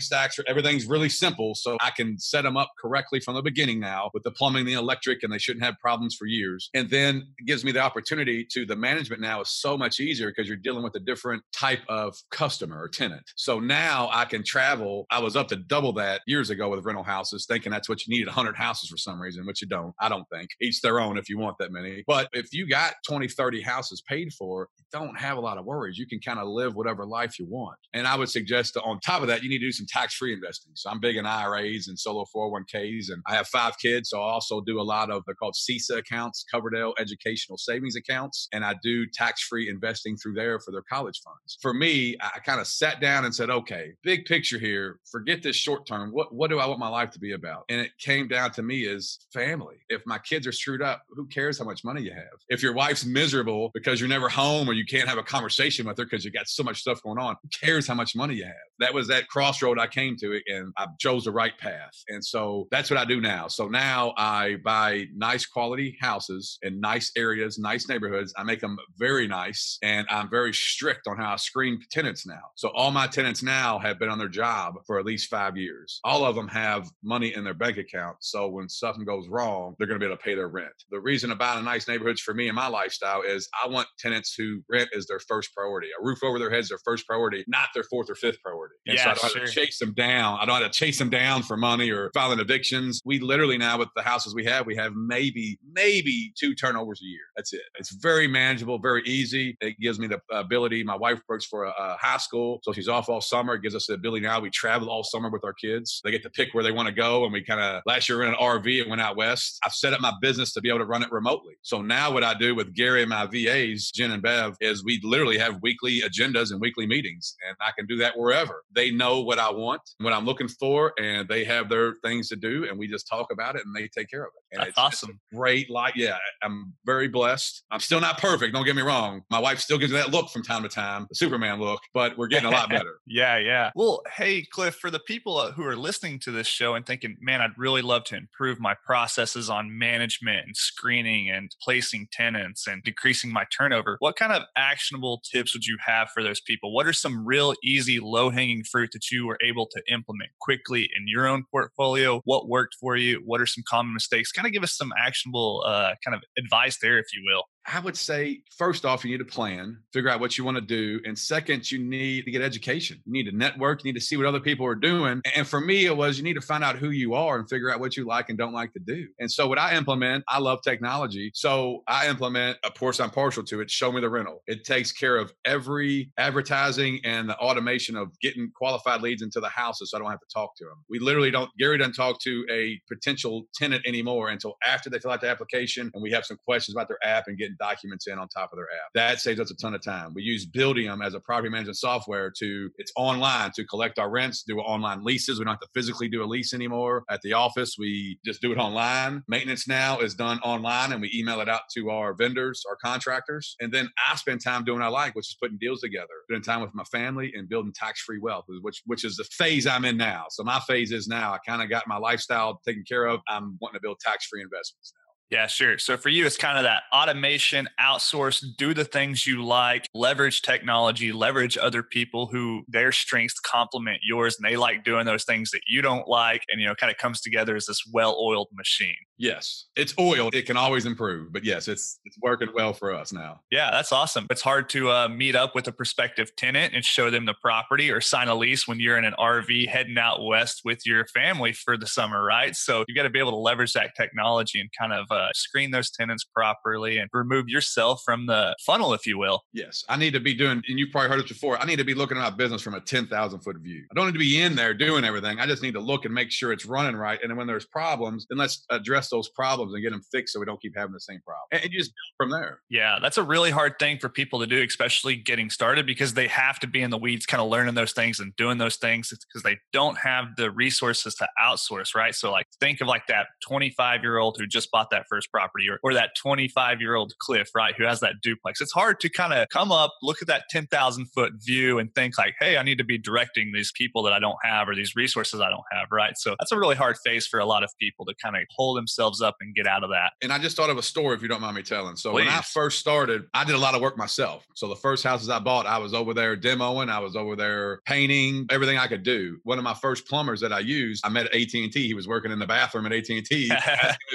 stacks. 0.00 0.38
Everything's 0.46 0.86
really 0.86 1.08
simple, 1.08 1.54
so 1.54 1.78
I 1.80 1.90
can 1.90 2.18
set 2.18 2.42
them 2.42 2.58
up 2.58 2.70
correctly 2.78 3.20
from 3.20 3.34
the 3.34 3.42
beginning 3.42 3.80
now 3.80 4.10
with 4.12 4.22
the 4.22 4.30
plumbing, 4.30 4.66
the 4.66 4.74
electric, 4.74 5.22
and 5.22 5.32
they 5.32 5.38
shouldn't 5.38 5.64
have 5.64 5.76
problems 5.80 6.14
for 6.14 6.26
years. 6.26 6.68
And 6.74 6.90
then 6.90 7.26
it 7.38 7.46
gives 7.46 7.64
me 7.64 7.72
the 7.72 7.80
opportunity 7.80 8.46
to 8.52 8.66
the 8.66 8.76
management 8.76 9.22
now 9.22 9.40
is 9.40 9.50
so 9.50 9.78
much 9.78 9.98
easier 9.98 10.28
because 10.28 10.46
you're 10.46 10.56
dealing 10.58 10.82
with 10.82 10.94
a 10.96 11.00
different 11.00 11.42
type 11.56 11.80
of 11.88 12.16
customer 12.30 12.82
or 12.82 12.88
tenant. 12.88 13.22
So 13.36 13.60
now 13.60 14.10
I 14.12 14.26
can 14.26 14.42
travel. 14.44 15.06
I 15.10 15.20
was 15.20 15.36
up 15.36 15.48
to 15.48 15.56
double 15.56 15.94
that 15.94 16.20
years 16.26 16.50
ago 16.50 16.68
with 16.68 16.84
rental 16.84 17.04
houses, 17.04 17.46
thinking 17.46 17.72
that's 17.72 17.88
what 17.88 18.06
you 18.06 18.12
needed 18.12 18.26
100 18.26 18.56
houses 18.56 18.90
for 18.90 18.98
some 18.98 19.18
reason, 19.18 19.46
which 19.46 19.62
you 19.62 19.68
don't. 19.68 19.94
I 20.00 20.10
don't 20.10 20.28
think. 20.28 20.50
Each 20.60 20.82
their 20.82 21.00
own 21.00 21.16
if 21.16 21.30
you 21.30 21.38
want 21.38 21.56
that 21.60 21.72
many. 21.72 22.04
But 22.06 22.28
if 22.32 22.52
you 22.52 22.68
got 22.68 22.94
20, 23.06 23.28
30 23.38 23.62
houses 23.62 24.02
paid 24.06 24.32
for, 24.32 24.68
don't 24.92 25.18
have 25.18 25.36
a 25.36 25.40
lot 25.40 25.58
of 25.58 25.64
worries. 25.64 25.98
You 25.98 26.06
can 26.06 26.20
kind 26.20 26.38
of 26.38 26.48
live 26.48 26.74
whatever 26.74 27.06
life 27.06 27.38
you 27.38 27.46
want. 27.46 27.76
And 27.94 28.06
I 28.06 28.16
would 28.16 28.28
suggest 28.28 28.74
that 28.74 28.82
on 28.82 29.00
top 29.00 29.22
of 29.22 29.28
that, 29.28 29.42
you 29.42 29.48
need 29.48 29.58
to 29.58 29.66
do 29.66 29.72
some 29.72 29.86
tax 29.88 30.14
free 30.14 30.32
investing. 30.32 30.72
So 30.74 30.90
I'm 30.90 31.00
big 31.00 31.16
in 31.16 31.26
IRAs 31.26 31.88
and 31.88 31.98
solo 31.98 32.24
401ks. 32.34 33.10
And 33.10 33.22
I 33.26 33.34
have 33.34 33.46
five 33.48 33.78
kids. 33.78 34.10
So 34.10 34.20
I 34.20 34.30
also 34.30 34.60
do 34.60 34.80
a 34.80 34.82
lot 34.82 35.10
of, 35.10 35.22
they're 35.26 35.34
called 35.34 35.54
CESA 35.54 35.98
accounts, 35.98 36.44
Coverdell 36.52 36.94
Educational 36.98 37.58
Savings 37.58 37.96
Accounts. 37.96 38.48
And 38.52 38.64
I 38.64 38.74
do 38.82 39.06
tax 39.12 39.42
free 39.42 39.68
investing 39.68 40.16
through 40.16 40.34
there 40.34 40.58
for 40.58 40.72
their 40.72 40.84
college 40.90 41.20
funds. 41.22 41.58
For 41.60 41.74
me, 41.74 42.16
I 42.20 42.38
kind 42.40 42.60
of 42.60 42.66
sat 42.66 43.00
down 43.00 43.24
and 43.24 43.34
said, 43.34 43.50
okay, 43.50 43.92
big 44.02 44.24
picture 44.24 44.58
here, 44.58 44.98
forget 45.10 45.42
this 45.42 45.56
short 45.56 45.86
term. 45.86 46.10
What, 46.10 46.34
what 46.34 46.50
do 46.50 46.58
I 46.58 46.66
want 46.66 46.80
my 46.80 46.88
life 46.88 47.10
to 47.10 47.18
be 47.18 47.32
about? 47.32 47.64
And 47.68 47.80
it 47.80 47.90
came 47.98 48.28
down 48.28 48.52
to 48.52 48.62
me 48.62 48.86
as 48.86 49.18
family. 49.32 49.76
If 49.88 50.02
my 50.06 50.18
kids 50.18 50.46
are 50.46 50.52
screwed 50.52 50.82
up, 50.82 51.02
who 51.10 51.26
cares 51.26 51.58
how 51.58 51.64
much 51.64 51.84
money 51.84 52.02
you 52.02 52.12
have? 52.12 52.24
If 52.48 52.62
your 52.62 52.72
wife's 52.72 53.04
miserable 53.04 53.27
because 53.74 54.00
you're 54.00 54.08
never 54.08 54.28
home 54.28 54.68
or 54.68 54.72
you 54.72 54.84
can't 54.84 55.08
have 55.08 55.18
a 55.18 55.22
conversation 55.22 55.86
with 55.86 55.98
her 55.98 56.04
because 56.04 56.24
you 56.24 56.30
got 56.30 56.48
so 56.48 56.62
much 56.62 56.80
stuff 56.80 57.02
going 57.02 57.18
on, 57.18 57.36
who 57.42 57.48
cares 57.48 57.86
how 57.86 57.94
much 57.94 58.14
money 58.14 58.34
you 58.34 58.44
have? 58.44 58.54
That 58.78 58.94
was 58.94 59.08
that 59.08 59.28
crossroad 59.28 59.78
I 59.78 59.86
came 59.86 60.16
to 60.18 60.32
it 60.32 60.42
and 60.46 60.72
I 60.76 60.86
chose 60.98 61.24
the 61.24 61.32
right 61.32 61.56
path. 61.58 61.92
And 62.08 62.24
so 62.24 62.68
that's 62.70 62.90
what 62.90 62.98
I 62.98 63.04
do 63.04 63.20
now. 63.20 63.48
So 63.48 63.68
now 63.68 64.14
I 64.16 64.56
buy 64.64 65.06
nice 65.14 65.46
quality 65.46 65.96
houses 66.00 66.58
in 66.62 66.80
nice 66.80 67.10
areas, 67.16 67.58
nice 67.58 67.88
neighborhoods. 67.88 68.32
I 68.36 68.42
make 68.42 68.60
them 68.60 68.76
very 68.96 69.26
nice 69.26 69.78
and 69.82 70.06
I'm 70.10 70.30
very 70.30 70.54
strict 70.54 71.06
on 71.06 71.16
how 71.16 71.32
I 71.32 71.36
screen 71.36 71.80
tenants 71.90 72.26
now. 72.26 72.42
So 72.54 72.70
all 72.74 72.90
my 72.90 73.06
tenants 73.06 73.42
now 73.42 73.78
have 73.78 73.98
been 73.98 74.08
on 74.08 74.18
their 74.18 74.28
job 74.28 74.74
for 74.86 74.98
at 74.98 75.04
least 75.04 75.28
five 75.28 75.56
years. 75.56 76.00
All 76.04 76.24
of 76.24 76.34
them 76.34 76.48
have 76.48 76.88
money 77.02 77.34
in 77.34 77.44
their 77.44 77.54
bank 77.54 77.78
account. 77.78 78.16
So 78.20 78.48
when 78.48 78.68
something 78.68 79.04
goes 79.04 79.28
wrong, 79.28 79.74
they're 79.78 79.86
going 79.86 79.98
to 79.98 80.04
be 80.04 80.10
able 80.10 80.16
to 80.16 80.22
pay 80.22 80.34
their 80.34 80.48
rent. 80.48 80.72
The 80.90 81.00
reason 81.00 81.32
about 81.32 81.58
a 81.58 81.62
nice 81.62 81.88
neighborhoods 81.88 82.20
for 82.20 82.34
me 82.34 82.48
and 82.48 82.56
my 82.56 82.68
lifestyle 82.68 83.17
is 83.22 83.48
I 83.62 83.68
want 83.68 83.88
tenants 83.98 84.34
who 84.34 84.62
rent 84.68 84.90
is 84.92 85.06
their 85.06 85.18
first 85.18 85.54
priority. 85.54 85.88
A 85.98 86.04
roof 86.04 86.22
over 86.22 86.38
their 86.38 86.50
heads 86.50 86.68
their 86.68 86.78
first 86.84 87.06
priority, 87.06 87.44
not 87.46 87.68
their 87.74 87.84
fourth 87.84 88.10
or 88.10 88.14
fifth 88.14 88.40
priority. 88.42 88.74
And 88.86 88.96
yeah, 88.96 89.04
so 89.04 89.10
I 89.10 89.14
don't 89.14 89.30
sure. 89.30 89.40
have 89.40 89.50
to 89.50 89.54
chase 89.54 89.78
them 89.78 89.94
down. 89.94 90.38
I 90.40 90.44
don't 90.44 90.60
have 90.60 90.70
to 90.70 90.78
chase 90.78 90.98
them 90.98 91.10
down 91.10 91.42
for 91.42 91.56
money 91.56 91.90
or 91.90 92.10
filing 92.14 92.40
evictions. 92.40 93.00
We 93.04 93.18
literally 93.18 93.58
now 93.58 93.78
with 93.78 93.88
the 93.96 94.02
houses 94.02 94.34
we 94.34 94.44
have, 94.44 94.66
we 94.66 94.76
have 94.76 94.92
maybe, 94.94 95.58
maybe 95.72 96.32
two 96.38 96.54
turnovers 96.54 97.00
a 97.02 97.06
year. 97.06 97.22
That's 97.36 97.52
it. 97.52 97.62
It's 97.78 97.90
very 97.90 98.26
manageable, 98.26 98.78
very 98.78 99.02
easy. 99.04 99.56
It 99.60 99.78
gives 99.80 99.98
me 99.98 100.06
the 100.06 100.20
ability. 100.30 100.84
My 100.84 100.96
wife 100.96 101.20
works 101.28 101.46
for 101.46 101.64
a, 101.64 101.70
a 101.70 101.96
high 102.00 102.18
school, 102.18 102.60
so 102.62 102.72
she's 102.72 102.88
off 102.88 103.08
all 103.08 103.20
summer. 103.20 103.54
It 103.54 103.62
gives 103.62 103.74
us 103.74 103.86
the 103.86 103.94
ability 103.94 104.26
now. 104.26 104.40
We 104.40 104.50
travel 104.50 104.90
all 104.90 105.04
summer 105.04 105.30
with 105.30 105.44
our 105.44 105.52
kids. 105.52 106.00
They 106.04 106.10
get 106.10 106.22
to 106.22 106.30
pick 106.30 106.54
where 106.54 106.64
they 106.64 106.72
want 106.72 106.88
to 106.88 106.94
go, 106.94 107.24
and 107.24 107.32
we 107.32 107.42
kind 107.42 107.60
of 107.60 107.82
last 107.86 108.08
year 108.08 108.18
we 108.18 108.26
in 108.26 108.32
an 108.32 108.38
RV 108.38 108.82
and 108.82 108.90
went 108.90 109.00
out 109.00 109.16
west. 109.16 109.58
I've 109.64 109.72
set 109.72 109.92
up 109.92 110.00
my 110.00 110.12
business 110.20 110.52
to 110.54 110.60
be 110.60 110.68
able 110.68 110.80
to 110.80 110.84
run 110.84 111.02
it 111.02 111.10
remotely. 111.10 111.54
So 111.62 111.82
now 111.82 112.12
what 112.12 112.24
I 112.24 112.34
do 112.34 112.54
with 112.54 112.74
Gary 112.74 112.97
and 113.02 113.10
my 113.10 113.26
VAs, 113.26 113.90
Jen 113.90 114.10
and 114.10 114.22
Bev, 114.22 114.56
is 114.60 114.84
we 114.84 115.00
literally 115.02 115.38
have 115.38 115.58
weekly 115.62 116.00
agendas 116.00 116.50
and 116.50 116.60
weekly 116.60 116.86
meetings, 116.86 117.36
and 117.46 117.56
I 117.60 117.70
can 117.76 117.86
do 117.86 117.96
that 117.98 118.18
wherever. 118.18 118.64
They 118.74 118.90
know 118.90 119.20
what 119.20 119.38
I 119.38 119.50
want, 119.50 119.82
what 119.98 120.12
I'm 120.12 120.24
looking 120.24 120.48
for, 120.48 120.92
and 120.98 121.28
they 121.28 121.44
have 121.44 121.68
their 121.68 121.94
things 122.04 122.28
to 122.28 122.36
do, 122.36 122.66
and 122.68 122.78
we 122.78 122.88
just 122.88 123.08
talk 123.08 123.32
about 123.32 123.56
it 123.56 123.62
and 123.64 123.74
they 123.74 123.88
take 123.88 124.10
care 124.10 124.22
of 124.22 124.30
it. 124.36 124.42
And 124.52 124.60
That's 124.60 124.70
it's, 124.70 124.78
awesome. 124.78 125.10
It's 125.10 125.32
a 125.32 125.36
great 125.36 125.70
life. 125.70 125.92
Yeah, 125.96 126.16
I'm 126.42 126.72
very 126.84 127.08
blessed. 127.08 127.64
I'm 127.70 127.80
still 127.80 128.00
not 128.00 128.18
perfect. 128.18 128.54
Don't 128.54 128.64
get 128.64 128.76
me 128.76 128.82
wrong. 128.82 129.22
My 129.30 129.38
wife 129.38 129.60
still 129.60 129.78
gives 129.78 129.92
me 129.92 129.98
that 129.98 130.10
look 130.10 130.30
from 130.30 130.42
time 130.42 130.62
to 130.62 130.68
time, 130.68 131.06
the 131.08 131.14
Superman 131.14 131.60
look, 131.60 131.80
but 131.94 132.16
we're 132.16 132.28
getting 132.28 132.48
a 132.48 132.50
lot 132.50 132.68
better. 132.68 132.96
Yeah, 133.10 133.38
yeah. 133.38 133.70
Well, 133.74 134.02
hey, 134.16 134.42
Cliff, 134.42 134.74
for 134.74 134.90
the 134.90 134.98
people 134.98 135.38
uh, 135.38 135.52
who 135.52 135.64
are 135.64 135.76
listening 135.76 136.18
to 136.20 136.30
this 136.30 136.46
show 136.46 136.74
and 136.74 136.84
thinking, 136.84 137.16
man, 137.20 137.40
I'd 137.40 137.56
really 137.56 137.80
love 137.80 138.04
to 138.04 138.16
improve 138.16 138.60
my 138.60 138.74
processes 138.74 139.48
on 139.48 139.76
management 139.78 140.46
and 140.46 140.56
screening 140.56 141.30
and 141.30 141.54
placing 141.62 142.08
tenants 142.12 142.66
and 142.66 142.84
decreasing 142.88 143.32
my 143.32 143.44
turnover, 143.56 143.96
what 144.00 144.16
kind 144.16 144.32
of 144.32 144.42
actionable 144.56 145.20
tips 145.30 145.54
would 145.54 145.66
you 145.66 145.76
have 145.84 146.08
for 146.10 146.22
those 146.22 146.40
people? 146.40 146.72
What 146.72 146.86
are 146.86 146.92
some 146.92 147.26
real 147.26 147.54
easy, 147.62 148.00
low 148.00 148.30
hanging 148.30 148.64
fruit 148.64 148.90
that 148.92 149.10
you 149.10 149.26
were 149.26 149.38
able 149.44 149.66
to 149.66 149.82
implement 149.92 150.30
quickly 150.40 150.82
in 150.96 151.04
your 151.06 151.26
own 151.26 151.44
portfolio? 151.50 152.20
What 152.24 152.48
worked 152.48 152.76
for 152.80 152.96
you? 152.96 153.22
What 153.24 153.40
are 153.40 153.46
some 153.46 153.64
common 153.68 153.92
mistakes? 153.94 154.32
Kind 154.32 154.46
of 154.46 154.52
give 154.52 154.62
us 154.62 154.76
some 154.76 154.92
actionable 154.98 155.64
uh, 155.66 155.94
kind 156.04 156.14
of 156.14 156.22
advice 156.36 156.78
there, 156.80 156.98
if 156.98 157.06
you 157.14 157.22
will. 157.24 157.44
I 157.70 157.80
would 157.80 157.96
say, 157.96 158.40
first 158.56 158.86
off, 158.86 159.04
you 159.04 159.10
need 159.10 159.20
a 159.20 159.26
plan, 159.26 159.78
figure 159.92 160.08
out 160.08 160.20
what 160.20 160.38
you 160.38 160.44
want 160.44 160.56
to 160.56 160.62
do. 160.62 161.00
And 161.04 161.18
second, 161.18 161.70
you 161.70 161.78
need 161.78 162.24
to 162.24 162.30
get 162.30 162.40
education. 162.40 163.00
You 163.04 163.12
need 163.12 163.30
to 163.30 163.36
network, 163.36 163.84
you 163.84 163.92
need 163.92 163.98
to 163.98 164.04
see 164.04 164.16
what 164.16 164.24
other 164.24 164.40
people 164.40 164.66
are 164.66 164.74
doing. 164.74 165.20
And 165.36 165.46
for 165.46 165.60
me, 165.60 165.84
it 165.84 165.96
was 165.96 166.16
you 166.16 166.24
need 166.24 166.34
to 166.34 166.40
find 166.40 166.64
out 166.64 166.76
who 166.76 166.90
you 166.90 167.14
are 167.14 167.38
and 167.38 167.48
figure 167.48 167.70
out 167.70 167.78
what 167.78 167.96
you 167.96 168.06
like 168.06 168.30
and 168.30 168.38
don't 168.38 168.54
like 168.54 168.72
to 168.72 168.80
do. 168.80 169.06
And 169.18 169.30
so, 169.30 169.46
what 169.46 169.58
I 169.58 169.76
implement, 169.76 170.24
I 170.28 170.38
love 170.38 170.60
technology. 170.62 171.30
So, 171.34 171.82
I 171.86 172.08
implement, 172.08 172.56
of 172.64 172.74
course, 172.74 173.00
I'm 173.00 173.10
partial 173.10 173.44
to 173.44 173.60
it, 173.60 173.70
show 173.70 173.92
me 173.92 174.00
the 174.00 174.08
rental. 174.08 174.42
It 174.46 174.64
takes 174.64 174.90
care 174.90 175.16
of 175.16 175.32
every 175.44 176.10
advertising 176.16 177.00
and 177.04 177.28
the 177.28 177.36
automation 177.36 177.96
of 177.96 178.08
getting 178.20 178.50
qualified 178.54 179.02
leads 179.02 179.22
into 179.22 179.40
the 179.40 179.48
houses 179.48 179.90
so 179.90 179.98
I 179.98 180.00
don't 180.00 180.10
have 180.10 180.20
to 180.20 180.26
talk 180.32 180.56
to 180.56 180.64
them. 180.64 180.84
We 180.88 180.98
literally 180.98 181.30
don't, 181.30 181.50
Gary 181.58 181.76
doesn't 181.76 181.94
talk 181.94 182.18
to 182.22 182.46
a 182.50 182.80
potential 182.88 183.44
tenant 183.54 183.86
anymore 183.86 184.30
until 184.30 184.56
after 184.66 184.88
they 184.88 184.98
fill 184.98 185.10
out 185.10 185.20
the 185.20 185.28
application 185.28 185.90
and 185.92 186.02
we 186.02 186.10
have 186.12 186.24
some 186.24 186.38
questions 186.44 186.74
about 186.74 186.88
their 186.88 186.98
app 187.04 187.24
and 187.26 187.36
getting 187.36 187.56
documents 187.58 188.06
in 188.06 188.18
on 188.18 188.28
top 188.28 188.52
of 188.52 188.56
their 188.56 188.66
app. 188.66 188.92
That 188.94 189.20
saves 189.20 189.40
us 189.40 189.50
a 189.50 189.56
ton 189.56 189.74
of 189.74 189.82
time. 189.82 190.12
We 190.14 190.22
use 190.22 190.46
Buildium 190.46 191.04
as 191.04 191.14
a 191.14 191.20
property 191.20 191.48
management 191.48 191.76
software 191.76 192.32
to, 192.38 192.70
it's 192.78 192.92
online 192.96 193.52
to 193.56 193.64
collect 193.64 193.98
our 193.98 194.10
rents, 194.10 194.42
do 194.42 194.58
online 194.58 195.04
leases. 195.04 195.38
We 195.38 195.44
don't 195.44 195.54
have 195.54 195.60
to 195.60 195.68
physically 195.74 196.08
do 196.08 196.22
a 196.22 196.26
lease 196.26 196.54
anymore. 196.54 197.04
At 197.10 197.20
the 197.22 197.32
office, 197.32 197.76
we 197.78 198.18
just 198.24 198.40
do 198.40 198.52
it 198.52 198.58
online. 198.58 199.22
Maintenance 199.28 199.68
now 199.68 199.98
is 199.98 200.14
done 200.14 200.38
online 200.40 200.92
and 200.92 201.00
we 201.00 201.10
email 201.14 201.40
it 201.40 201.48
out 201.48 201.62
to 201.74 201.90
our 201.90 202.14
vendors, 202.14 202.62
our 202.68 202.76
contractors. 202.76 203.56
And 203.60 203.72
then 203.72 203.90
I 204.08 204.16
spend 204.16 204.42
time 204.42 204.64
doing 204.64 204.80
what 204.80 204.86
I 204.86 204.90
like, 204.90 205.14
which 205.14 205.28
is 205.28 205.36
putting 205.40 205.58
deals 205.58 205.80
together, 205.80 206.06
spending 206.28 206.44
time 206.44 206.60
with 206.60 206.74
my 206.74 206.84
family 206.84 207.32
and 207.34 207.48
building 207.48 207.72
tax 207.74 208.00
free 208.02 208.18
wealth, 208.18 208.44
which, 208.62 208.82
which 208.86 209.04
is 209.04 209.16
the 209.16 209.24
phase 209.24 209.66
I'm 209.66 209.84
in 209.84 209.96
now. 209.96 210.26
So 210.30 210.42
my 210.42 210.60
phase 210.60 210.92
is 210.92 211.08
now 211.08 211.32
I 211.32 211.38
kind 211.46 211.62
of 211.62 211.70
got 211.70 211.86
my 211.86 211.96
lifestyle 211.96 212.60
taken 212.66 212.84
care 212.88 213.06
of. 213.06 213.20
I'm 213.28 213.58
wanting 213.60 213.78
to 213.78 213.82
build 213.82 213.98
tax 214.00 214.26
free 214.26 214.42
investments 214.42 214.92
now. 214.94 215.07
Yeah, 215.30 215.46
sure. 215.46 215.78
So 215.78 215.96
for 215.96 216.08
you, 216.08 216.24
it's 216.24 216.38
kind 216.38 216.56
of 216.56 216.64
that 216.64 216.84
automation, 216.92 217.68
outsource, 217.78 218.44
do 218.56 218.72
the 218.72 218.84
things 218.84 219.26
you 219.26 219.44
like, 219.44 219.86
leverage 219.94 220.40
technology, 220.42 221.12
leverage 221.12 221.58
other 221.58 221.82
people 221.82 222.26
who 222.26 222.62
their 222.66 222.92
strengths 222.92 223.38
complement 223.40 224.00
yours 224.02 224.36
and 224.38 224.50
they 224.50 224.56
like 224.56 224.84
doing 224.84 225.04
those 225.04 225.24
things 225.24 225.50
that 225.50 225.60
you 225.68 225.82
don't 225.82 226.08
like. 226.08 226.44
And, 226.48 226.60
you 226.60 226.66
know, 226.66 226.74
kind 226.74 226.90
of 226.90 226.96
comes 226.96 227.20
together 227.20 227.56
as 227.56 227.66
this 227.66 227.82
well 227.92 228.16
oiled 228.18 228.48
machine. 228.52 228.96
Yes, 229.18 229.66
it's 229.74 229.92
oiled. 229.98 230.34
It 230.34 230.46
can 230.46 230.56
always 230.56 230.86
improve, 230.86 231.32
but 231.32 231.44
yes, 231.44 231.66
it's 231.66 231.98
it's 232.04 232.16
working 232.22 232.48
well 232.54 232.72
for 232.72 232.94
us 232.94 233.12
now. 233.12 233.40
Yeah, 233.50 233.68
that's 233.72 233.90
awesome. 233.90 234.28
It's 234.30 234.42
hard 234.42 234.68
to 234.70 234.92
uh, 234.92 235.08
meet 235.08 235.34
up 235.34 235.56
with 235.56 235.66
a 235.66 235.72
prospective 235.72 236.34
tenant 236.36 236.72
and 236.72 236.84
show 236.84 237.10
them 237.10 237.24
the 237.26 237.34
property 237.42 237.90
or 237.90 238.00
sign 238.00 238.28
a 238.28 238.34
lease 238.36 238.68
when 238.68 238.78
you're 238.78 238.96
in 238.96 239.04
an 239.04 239.14
RV 239.18 239.66
heading 239.66 239.98
out 239.98 240.24
west 240.24 240.60
with 240.64 240.86
your 240.86 241.04
family 241.06 241.52
for 241.52 241.76
the 241.76 241.86
summer, 241.86 242.22
right? 242.22 242.54
So 242.54 242.84
you 242.86 242.94
got 242.94 243.02
to 243.02 243.10
be 243.10 243.18
able 243.18 243.32
to 243.32 243.38
leverage 243.38 243.72
that 243.72 243.96
technology 243.96 244.60
and 244.60 244.70
kind 244.78 244.92
of 244.92 245.06
uh, 245.10 245.17
Uh, 245.18 245.28
screen 245.34 245.70
those 245.70 245.90
tenants 245.90 246.24
properly 246.24 246.98
and 246.98 247.10
remove 247.12 247.48
yourself 247.48 248.02
from 248.04 248.26
the 248.26 248.54
funnel, 248.64 248.94
if 248.94 249.06
you 249.06 249.18
will. 249.18 249.42
Yes, 249.52 249.84
I 249.88 249.96
need 249.96 250.12
to 250.12 250.20
be 250.20 250.34
doing, 250.34 250.62
and 250.68 250.78
you've 250.78 250.90
probably 250.90 251.10
heard 251.10 251.20
this 251.20 251.28
before. 251.28 251.60
I 251.60 251.64
need 251.64 251.76
to 251.76 251.84
be 251.84 251.94
looking 251.94 252.16
at 252.16 252.20
my 252.20 252.30
business 252.30 252.62
from 252.62 252.74
a 252.74 252.80
ten 252.80 253.06
thousand 253.06 253.40
foot 253.40 253.56
view. 253.58 253.84
I 253.90 253.94
don't 253.94 254.06
need 254.06 254.12
to 254.12 254.18
be 254.18 254.40
in 254.40 254.54
there 254.54 254.74
doing 254.74 255.04
everything. 255.04 255.40
I 255.40 255.46
just 255.46 255.62
need 255.62 255.74
to 255.74 255.80
look 255.80 256.04
and 256.04 256.14
make 256.14 256.30
sure 256.30 256.52
it's 256.52 256.66
running 256.66 256.96
right. 256.96 257.18
And 257.20 257.30
then 257.30 257.36
when 257.36 257.46
there's 257.46 257.66
problems, 257.66 258.26
then 258.28 258.38
let's 258.38 258.64
address 258.70 259.08
those 259.08 259.28
problems 259.30 259.74
and 259.74 259.82
get 259.82 259.90
them 259.90 260.02
fixed 260.12 260.34
so 260.34 260.40
we 260.40 260.46
don't 260.46 260.60
keep 260.60 260.76
having 260.76 260.92
the 260.92 261.00
same 261.00 261.20
problem. 261.24 261.48
And, 261.52 261.72
you 261.72 261.78
just 261.78 261.92
from 262.16 262.30
there. 262.30 262.60
Yeah, 262.68 262.98
that's 263.00 263.18
a 263.18 263.22
really 263.22 263.50
hard 263.50 263.78
thing 263.78 263.98
for 263.98 264.08
people 264.08 264.40
to 264.40 264.46
do, 264.46 264.62
especially 264.62 265.16
getting 265.16 265.50
started 265.50 265.86
because 265.86 266.14
they 266.14 266.28
have 266.28 266.58
to 266.60 266.66
be 266.66 266.82
in 266.82 266.90
the 266.90 266.98
weeds, 266.98 267.26
kind 267.26 267.42
of 267.42 267.48
learning 267.48 267.74
those 267.74 267.92
things 267.92 268.20
and 268.20 268.34
doing 268.36 268.58
those 268.58 268.76
things 268.76 269.10
because 269.10 269.42
they 269.42 269.58
don't 269.72 269.98
have 269.98 270.36
the 270.36 270.50
resources 270.50 271.14
to 271.16 271.28
outsource, 271.42 271.94
right? 271.94 272.14
So, 272.14 272.30
like, 272.30 272.46
think 272.60 272.80
of 272.80 272.88
like 272.88 273.06
that 273.08 273.26
25 273.46 274.02
year 274.02 274.18
old 274.18 274.36
who 274.38 274.46
just 274.46 274.70
bought 274.70 274.90
that 274.90 275.07
first 275.08 275.30
property 275.30 275.68
or, 275.68 275.78
or 275.82 275.94
that 275.94 276.10
25 276.16 276.80
year 276.80 276.94
old 276.94 277.12
Cliff, 277.18 277.50
right, 277.54 277.74
who 277.76 277.84
has 277.84 278.00
that 278.00 278.14
duplex. 278.22 278.60
It's 278.60 278.72
hard 278.72 279.00
to 279.00 279.08
kind 279.08 279.32
of 279.32 279.48
come 279.48 279.72
up, 279.72 279.92
look 280.02 280.22
at 280.22 280.28
that 280.28 280.44
10,000 280.50 281.06
foot 281.06 281.32
view 281.44 281.78
and 281.78 281.94
think, 281.94 282.18
like, 282.18 282.34
hey, 282.40 282.56
I 282.56 282.62
need 282.62 282.78
to 282.78 282.84
be 282.84 282.98
directing 282.98 283.52
these 283.52 283.72
people 283.72 284.02
that 284.04 284.12
I 284.12 284.18
don't 284.18 284.38
have 284.44 284.68
or 284.68 284.74
these 284.74 284.94
resources 284.96 285.40
I 285.40 285.50
don't 285.50 285.64
have, 285.72 285.88
right? 285.90 286.16
So, 286.16 286.36
that's 286.38 286.52
a 286.52 286.58
really 286.58 286.76
hard 286.76 286.96
phase 287.04 287.26
for 287.26 287.40
a 287.40 287.46
lot 287.46 287.64
of 287.64 287.70
people 287.80 288.04
to 288.06 288.14
kind 288.22 288.36
of 288.36 288.42
pull 288.56 288.74
themselves 288.74 289.20
up 289.20 289.36
and 289.40 289.54
get 289.54 289.66
out 289.66 289.84
of 289.84 289.90
that. 289.90 290.12
And 290.22 290.32
I 290.32 290.38
just 290.38 290.56
thought 290.56 290.70
of 290.70 290.78
a 290.78 290.82
story, 290.82 291.16
if 291.16 291.22
you 291.22 291.28
don't 291.28 291.40
mind 291.40 291.56
me 291.56 291.62
telling. 291.62 291.96
So 291.96 292.12
Please. 292.12 292.26
when 292.26 292.28
I 292.28 292.40
first 292.40 292.78
started, 292.78 293.26
I 293.34 293.44
did 293.44 293.54
a 293.54 293.58
lot 293.58 293.74
of 293.74 293.80
work 293.80 293.96
myself. 293.96 294.46
So 294.54 294.68
the 294.68 294.76
first 294.76 295.04
houses 295.04 295.28
I 295.28 295.38
bought, 295.38 295.66
I 295.66 295.78
was 295.78 295.94
over 295.94 296.14
there 296.14 296.36
demoing, 296.36 296.88
I 296.88 296.98
was 296.98 297.16
over 297.16 297.36
there 297.36 297.80
painting, 297.86 298.46
everything 298.50 298.78
I 298.78 298.86
could 298.86 299.02
do. 299.02 299.38
One 299.44 299.58
of 299.58 299.64
my 299.64 299.74
first 299.74 300.06
plumbers 300.06 300.40
that 300.40 300.52
I 300.52 300.60
used, 300.60 301.04
I 301.04 301.08
met 301.08 301.26
at 301.26 301.34
AT 301.34 301.54
and 301.54 301.72
T. 301.72 301.86
He 301.86 301.94
was 301.94 302.08
working 302.08 302.32
in 302.32 302.38
the 302.38 302.46
bathroom 302.46 302.86
at 302.86 302.92
AT 302.92 303.08
and 303.08 303.24
T. 303.24 303.50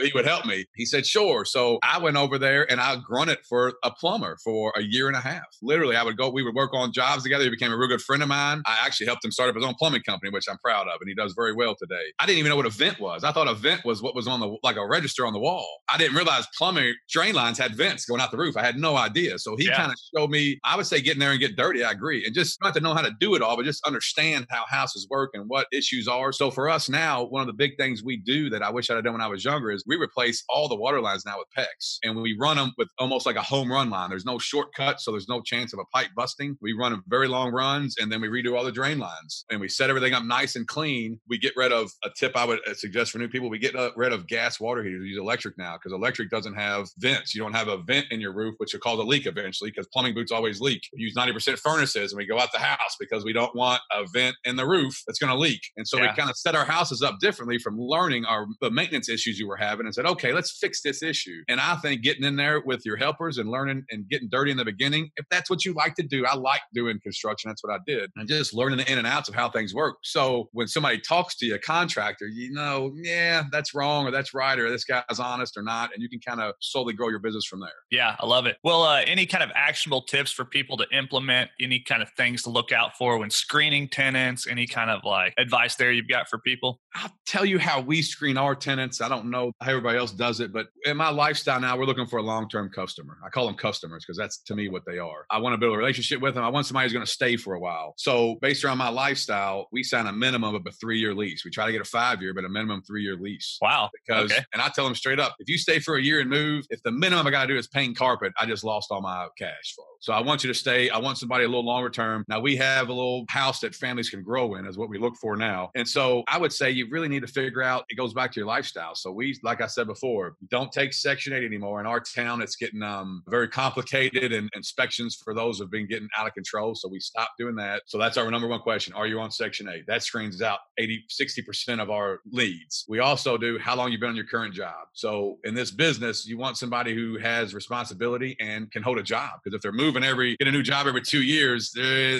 He 0.02 0.12
would 0.14 0.26
help 0.26 0.46
me. 0.46 0.66
He 0.76 0.83
said, 0.86 1.06
"Sure." 1.06 1.46
So 1.46 1.80
I 1.84 2.00
went 2.00 2.18
over 2.18 2.38
there 2.38 2.70
and 2.70 2.80
I 2.80 2.96
grunted 2.98 3.40
for 3.48 3.74
a 3.84 3.92
plumber 3.92 4.38
for 4.44 4.74
a 4.76 4.82
year 4.82 5.08
and 5.08 5.16
a 5.16 5.22
half. 5.22 5.44
Literally, 5.62 5.96
I 5.96 6.04
would 6.04 6.18
go. 6.18 6.30
We 6.30 6.44
would 6.44 6.56
work 6.56 6.72
on 6.74 6.92
jobs 6.94 7.24
together. 7.24 7.44
He 7.44 7.50
became 7.50 7.72
a 7.72 7.78
real 7.78 7.90
good 7.90 8.02
friend 8.02 8.22
of 8.24 8.30
mine. 8.30 8.62
I 8.66 8.80
actually 8.86 9.08
helped 9.08 9.26
him 9.26 9.32
start 9.32 9.50
up 9.50 9.56
his 9.56 9.66
own 9.66 9.76
plumbing 9.76 10.04
company, 10.04 10.32
which 10.32 10.46
I'm 10.50 10.58
proud 10.58 10.88
of, 10.88 10.96
and 11.00 11.08
he 11.08 11.16
does 11.16 11.34
very 11.36 11.54
well 11.54 11.76
today. 11.76 12.14
I 12.20 12.26
didn't 12.26 12.40
even 12.40 12.50
know 12.50 12.56
what 12.56 12.66
a 12.66 12.72
vent 12.72 13.00
was. 13.00 13.24
I 13.24 13.32
thought 13.32 13.48
a 13.48 13.54
vent 13.54 13.86
was 13.86 14.02
what 14.02 14.16
was 14.16 14.28
on 14.28 14.40
the 14.40 14.58
like 14.64 14.78
a 14.78 14.86
register 14.86 15.26
on 15.26 15.34
the 15.34 15.40
wall. 15.40 15.68
I 15.90 15.98
didn't 15.98 16.16
realize 16.16 16.46
plumbing 16.58 16.94
drain 17.10 17.36
lines 17.36 17.58
had 17.58 17.76
vents 17.76 18.06
going 18.06 18.22
out 18.22 18.32
the 18.32 18.38
roof. 18.38 18.58
I 18.58 18.64
had 18.64 18.78
no 18.78 18.98
idea. 18.98 19.40
So 19.40 19.56
he 19.56 19.66
yeah. 19.66 19.78
kind 19.78 19.92
of 19.92 19.98
showed 20.16 20.30
me, 20.30 20.60
I 20.64 20.76
would 20.76 20.86
say 20.86 21.02
getting 21.02 21.20
there 21.20 21.32
and 21.32 21.40
get 21.40 21.56
dirty. 21.56 21.84
I 21.84 21.92
agree. 21.92 22.26
And 22.26 22.34
just 22.34 22.62
not 22.62 22.74
to 22.74 22.80
know 22.80 22.94
how 22.94 23.02
to 23.02 23.12
do 23.20 23.36
it 23.36 23.42
all, 23.42 23.56
but 23.56 23.66
just 23.66 23.86
understand 23.86 24.48
how 24.50 24.66
houses 24.68 25.08
work 25.10 25.32
and 25.34 25.46
what 25.48 25.68
issues 25.72 26.08
are. 26.08 26.32
So 26.32 26.52
for 26.52 26.70
us 26.70 26.90
now, 26.90 27.24
one 27.26 27.42
of 27.42 27.48
the 27.48 27.54
big 27.54 27.78
things 27.78 28.04
we 28.04 28.18
do 28.18 28.50
that 28.50 28.62
I 28.62 28.72
wish 28.72 28.90
I'd 28.90 28.96
have 28.96 29.04
done 29.04 29.14
when 29.14 29.22
I 29.22 29.28
was 29.28 29.46
younger 29.46 29.72
is 29.72 29.84
we 29.86 29.98
replace 29.98 30.44
all 30.50 30.68
the 30.68 30.73
water 30.80 31.02
lines 31.02 31.26
now 31.26 31.38
with 31.38 31.48
PEX 31.58 31.98
and 32.04 32.16
we 32.22 32.36
run 32.40 32.58
them 32.58 32.74
with 32.78 32.90
almost 33.00 33.26
like 33.26 33.36
a 33.36 33.42
home 33.42 33.72
run 33.72 33.90
line. 33.90 34.10
There's 34.10 34.26
no 34.26 34.40
shortcut. 34.40 35.02
So 35.02 35.12
there's 35.12 35.28
no 35.28 35.42
chance 35.42 35.74
of 35.74 35.80
a 35.80 35.86
pipe 35.86 36.10
busting. 36.16 36.58
We 36.62 36.74
run 36.74 37.02
very 37.08 37.28
long 37.28 37.52
runs 37.52 37.96
and 38.00 38.12
then 38.12 38.22
we 38.22 38.28
redo 38.28 38.58
all 38.58 38.64
the 38.64 38.72
drain 38.72 39.00
lines 39.00 39.46
and 39.50 39.60
we 39.60 39.68
set 39.68 39.90
everything 39.90 40.14
up 40.14 40.24
nice 40.24 40.56
and 40.56 40.68
clean. 40.68 41.20
We 41.28 41.38
get 41.38 41.54
rid 41.56 41.72
of 41.72 41.92
a 42.04 42.10
tip 42.10 42.36
I 42.36 42.46
would 42.46 42.60
uh, 42.68 42.74
suggest 42.74 43.12
for 43.12 43.18
new 43.18 43.28
people. 43.28 43.50
We 43.50 43.60
get 43.60 43.76
uh, 43.76 43.92
rid 43.96 44.14
of 44.14 44.28
gas 44.28 44.60
water 44.60 44.84
heaters. 44.84 45.02
We 45.02 45.10
use 45.10 45.20
electric 45.20 45.58
now 45.58 45.78
because 45.78 45.94
electric 45.94 46.30
doesn't 46.30 46.56
have 46.56 46.88
vents. 46.98 47.34
You 47.34 47.42
don't 47.42 47.54
have 47.54 47.68
a 47.68 47.78
vent 47.78 48.08
in 48.12 48.22
your 48.22 48.34
roof, 48.34 48.56
which 48.58 48.74
will 48.74 48.80
cause 48.80 49.00
a 49.00 49.04
leak 49.04 49.26
eventually 49.26 49.72
because 49.72 49.88
plumbing 49.88 50.14
boots 50.14 50.32
always 50.32 50.62
leak. 50.62 50.82
We 50.94 51.02
use 51.02 51.16
90% 51.16 51.60
furnaces 51.60 52.12
and 52.12 52.18
we 52.18 52.26
go 52.26 52.40
out 52.40 52.52
the 52.52 52.60
house 52.60 52.96
because 53.00 53.24
we 53.24 53.34
don't 53.34 53.56
want 53.56 53.82
a 53.92 54.06
vent 54.14 54.36
in 54.44 54.56
the 54.56 54.66
roof 54.66 55.02
that's 55.08 55.20
going 55.20 55.34
to 55.34 55.40
leak. 55.40 55.62
And 55.78 55.88
so 55.88 55.98
yeah. 55.98 56.12
we 56.12 56.16
kind 56.16 56.30
of 56.30 56.38
set 56.38 56.56
our 56.56 56.66
houses 56.66 57.02
up 57.02 57.20
differently 57.20 57.58
from 57.58 57.78
learning 57.78 58.26
our 58.26 58.48
the 58.62 58.72
maintenance 58.72 59.10
issues 59.10 59.40
you 59.40 59.48
were 59.48 59.58
having 59.58 59.86
and 59.86 59.94
said, 59.94 60.06
okay, 60.06 60.34
let's 60.34 60.58
fix 60.64 60.82
this 60.82 61.04
issue. 61.04 61.44
And 61.50 61.60
I 61.60 61.76
think 61.76 62.04
getting 62.04 62.24
in 62.24 62.38
there 62.38 62.62
with 62.66 62.86
your 62.86 62.96
helpers 62.96 63.38
and 63.38 63.50
learning 63.50 63.84
and 63.92 64.08
getting 64.08 64.30
dirty 64.30 64.50
in 64.52 64.58
the 64.58 64.64
beginning, 64.64 65.10
if 65.18 65.26
that's 65.30 65.50
what 65.50 65.66
you 65.66 65.74
like 65.74 65.96
to 65.96 66.04
do, 66.04 66.26
I 66.26 66.36
like 66.36 66.62
doing 66.74 67.00
construction. 67.04 67.50
That's 67.50 67.62
what 67.64 67.74
I 67.74 67.80
did. 67.86 68.10
And 68.16 68.28
just 68.30 68.54
learning 68.54 68.78
the 68.78 68.90
in 68.90 68.98
and 68.98 69.06
outs 69.06 69.28
of 69.28 69.36
how 69.36 69.50
things 69.50 69.74
work. 69.74 69.98
So 70.04 70.50
when 70.54 70.68
somebody 70.68 71.00
talks 71.00 71.36
to 71.38 71.46
you, 71.46 71.56
a 71.56 71.60
contractor, 71.60 72.28
you 72.28 72.54
know, 72.54 72.94
yeah, 72.96 73.44
that's 73.52 73.76
wrong 73.76 74.08
or 74.08 74.12
that's 74.12 74.34
right 74.34 74.58
or 74.58 74.70
this 74.70 74.86
guy's 74.86 75.20
honest 75.20 75.58
or 75.58 75.64
not. 75.64 75.92
And 75.94 76.02
you 76.02 76.10
can 76.10 76.22
kind 76.22 76.40
of 76.40 76.54
slowly 76.62 76.94
grow 76.94 77.10
your 77.10 77.20
business 77.20 77.46
from 77.46 77.60
there. 77.60 77.70
Yeah, 77.92 78.16
I 78.20 78.26
love 78.26 78.46
it. 78.46 78.58
Well, 78.64 78.84
uh, 78.84 79.02
any 79.06 79.26
kind 79.26 79.44
of 79.44 79.52
actionable 79.54 80.04
tips 80.04 80.32
for 80.32 80.46
people 80.46 80.78
to 80.78 80.86
implement, 80.98 81.52
any 81.60 81.80
kind 81.80 82.02
of 82.02 82.10
things 82.16 82.44
to 82.44 82.50
look 82.50 82.72
out 82.72 82.96
for 82.98 83.18
when 83.18 83.30
screening 83.30 83.90
tenants, 83.90 84.48
any 84.48 84.66
kind 84.66 84.90
of 84.90 85.02
like 85.04 85.34
advice 85.38 85.76
there 85.76 85.92
you've 85.92 86.08
got 86.08 86.30
for 86.30 86.40
people? 86.40 86.80
I'll 86.96 87.12
tell 87.26 87.44
you 87.44 87.60
how 87.60 87.82
we 87.82 88.02
screen 88.02 88.38
our 88.38 88.56
tenants. 88.56 89.02
I 89.02 89.10
don't 89.10 89.30
know 89.30 89.52
how 89.62 89.72
everybody 89.72 89.98
else 89.98 90.12
does 90.12 90.40
it, 90.40 90.43
but 90.52 90.68
in 90.86 90.98
my 90.98 91.10
lifestyle 91.10 91.60
now, 91.60 91.78
we're 91.78 91.86
looking 91.86 92.08
for 92.08 92.18
a 92.18 92.24
long 92.24 92.50
term 92.50 92.70
customer. 92.70 93.18
I 93.26 93.30
call 93.30 93.46
them 93.46 93.56
customers 93.56 94.04
because 94.06 94.18
that's 94.18 94.40
to 94.40 94.56
me 94.56 94.70
what 94.70 94.84
they 94.86 95.00
are. 95.00 95.26
I 95.30 95.38
want 95.38 95.54
to 95.54 95.58
build 95.58 95.76
a 95.76 95.78
relationship 95.78 96.22
with 96.22 96.36
them. 96.36 96.44
I 96.44 96.50
want 96.50 96.66
somebody 96.66 96.86
who's 96.86 96.94
going 96.94 97.06
to 97.06 97.12
stay 97.12 97.38
for 97.38 97.54
a 97.54 97.60
while. 97.60 97.94
So, 97.98 98.38
based 98.42 98.64
around 98.64 98.78
my 98.80 98.90
lifestyle, 98.90 99.68
we 99.72 99.84
sign 99.84 100.08
a 100.08 100.14
minimum 100.14 100.56
of 100.56 100.64
a 100.68 100.72
three 100.72 101.00
year 101.00 101.14
lease. 101.14 101.46
We 101.46 101.52
try 101.52 101.66
to 101.66 101.72
get 101.72 101.82
a 101.82 101.86
five 101.86 102.22
year, 102.22 102.34
but 102.34 102.46
a 102.46 102.50
minimum 102.50 102.82
three 102.82 103.04
year 103.04 103.16
lease. 103.16 103.58
Wow. 103.62 103.90
Because, 103.94 104.32
okay. 104.32 104.44
and 104.54 104.62
I 104.62 104.70
tell 104.70 104.86
them 104.86 104.96
straight 104.96 105.20
up, 105.20 105.36
if 105.40 105.48
you 105.48 105.58
stay 105.58 105.80
for 105.80 105.96
a 105.96 106.02
year 106.02 106.20
and 106.20 106.30
move, 106.30 106.66
if 106.70 106.82
the 106.84 106.92
minimum 106.92 107.28
I 107.28 107.32
got 107.32 107.44
to 107.44 107.54
do 107.54 107.58
is 107.58 107.68
paint 107.68 107.98
carpet, 107.98 108.34
I 108.40 108.46
just 108.46 108.64
lost 108.64 108.92
all 108.92 109.02
my 109.02 109.28
cash 109.38 109.76
flow. 109.76 109.86
So 110.00 110.12
I 110.12 110.20
want 110.20 110.44
you 110.44 110.50
to 110.50 110.54
stay. 110.54 110.90
I 110.90 110.98
want 110.98 111.18
somebody 111.18 111.46
a 111.46 111.48
little 111.48 111.66
longer 111.66 111.90
term. 111.90 112.26
Now 112.28 112.42
we 112.42 112.58
have 112.58 112.90
a 112.90 112.94
little 112.94 113.24
house 113.30 113.62
that 113.62 113.74
families 113.74 114.10
can 114.10 114.22
grow 114.22 114.56
in, 114.56 114.66
is 114.66 114.78
what 114.78 114.90
we 114.90 114.98
look 114.98 115.16
for 115.16 115.38
now. 115.38 115.70
And 115.76 115.88
so 115.88 116.24
I 116.28 116.38
would 116.38 116.52
say 116.52 116.72
you 116.72 116.90
really 116.90 117.08
need 117.08 117.22
to 117.22 117.28
figure 117.28 117.62
out. 117.62 117.86
It 117.90 117.96
goes 117.96 118.14
back 118.14 118.32
to 118.34 118.40
your 118.40 118.48
lifestyle. 118.48 118.96
So 118.96 119.12
we, 119.12 119.40
like 119.44 119.62
I 119.62 119.68
said 119.68 119.88
before, 119.88 120.33
don't 120.50 120.72
take 120.72 120.94
Section 120.94 121.34
Eight 121.34 121.44
anymore. 121.44 121.80
In 121.80 121.86
our 121.86 122.00
town, 122.00 122.42
it's 122.42 122.56
getting 122.56 122.82
um, 122.82 123.24
very 123.28 123.48
complicated, 123.48 124.32
and 124.32 124.50
inspections 124.56 125.16
for 125.16 125.34
those 125.34 125.60
have 125.60 125.72
been 125.72 125.88
getting 125.88 126.08
out 126.18 126.28
of 126.28 126.34
control. 126.34 126.76
So 126.76 126.88
we 126.88 127.00
stopped 127.00 127.38
doing 127.38 127.56
that. 127.56 127.84
So 127.88 127.98
that's 127.98 128.18
our 128.18 128.30
number 128.30 128.48
one 128.48 128.60
question: 128.60 128.94
Are 128.94 129.08
you 129.08 129.20
on 129.20 129.32
Section 129.32 129.68
Eight? 129.70 129.86
That 129.88 130.04
screens 130.04 130.42
out 130.42 130.60
80, 130.78 131.06
60 131.10 131.42
percent 131.42 131.82
of 131.82 131.90
our 131.90 132.22
leads. 132.32 132.86
We 132.88 133.00
also 133.00 133.38
do 133.38 133.58
how 133.60 133.76
long 133.76 133.92
you've 133.92 134.02
been 134.02 134.10
on 134.10 134.16
your 134.16 134.26
current 134.26 134.54
job. 134.54 134.88
So 134.94 135.40
in 135.44 135.54
this 135.54 135.72
business, 135.72 136.26
you 136.26 136.38
want 136.38 136.58
somebody 136.58 136.94
who 136.94 137.18
has 137.20 137.54
responsibility 137.54 138.36
and 138.40 138.72
can 138.72 138.84
hold 138.84 138.98
a 138.98 139.04
job 139.04 139.40
because 139.44 139.56
if 139.56 139.62
they're 139.62 139.72
moving 139.72 140.04
every 140.04 140.36
get 140.38 140.48
a 140.48 140.52
new 140.52 140.64
job 140.64 140.88
every 140.88 141.02
two 141.02 141.22
years, 141.22 141.72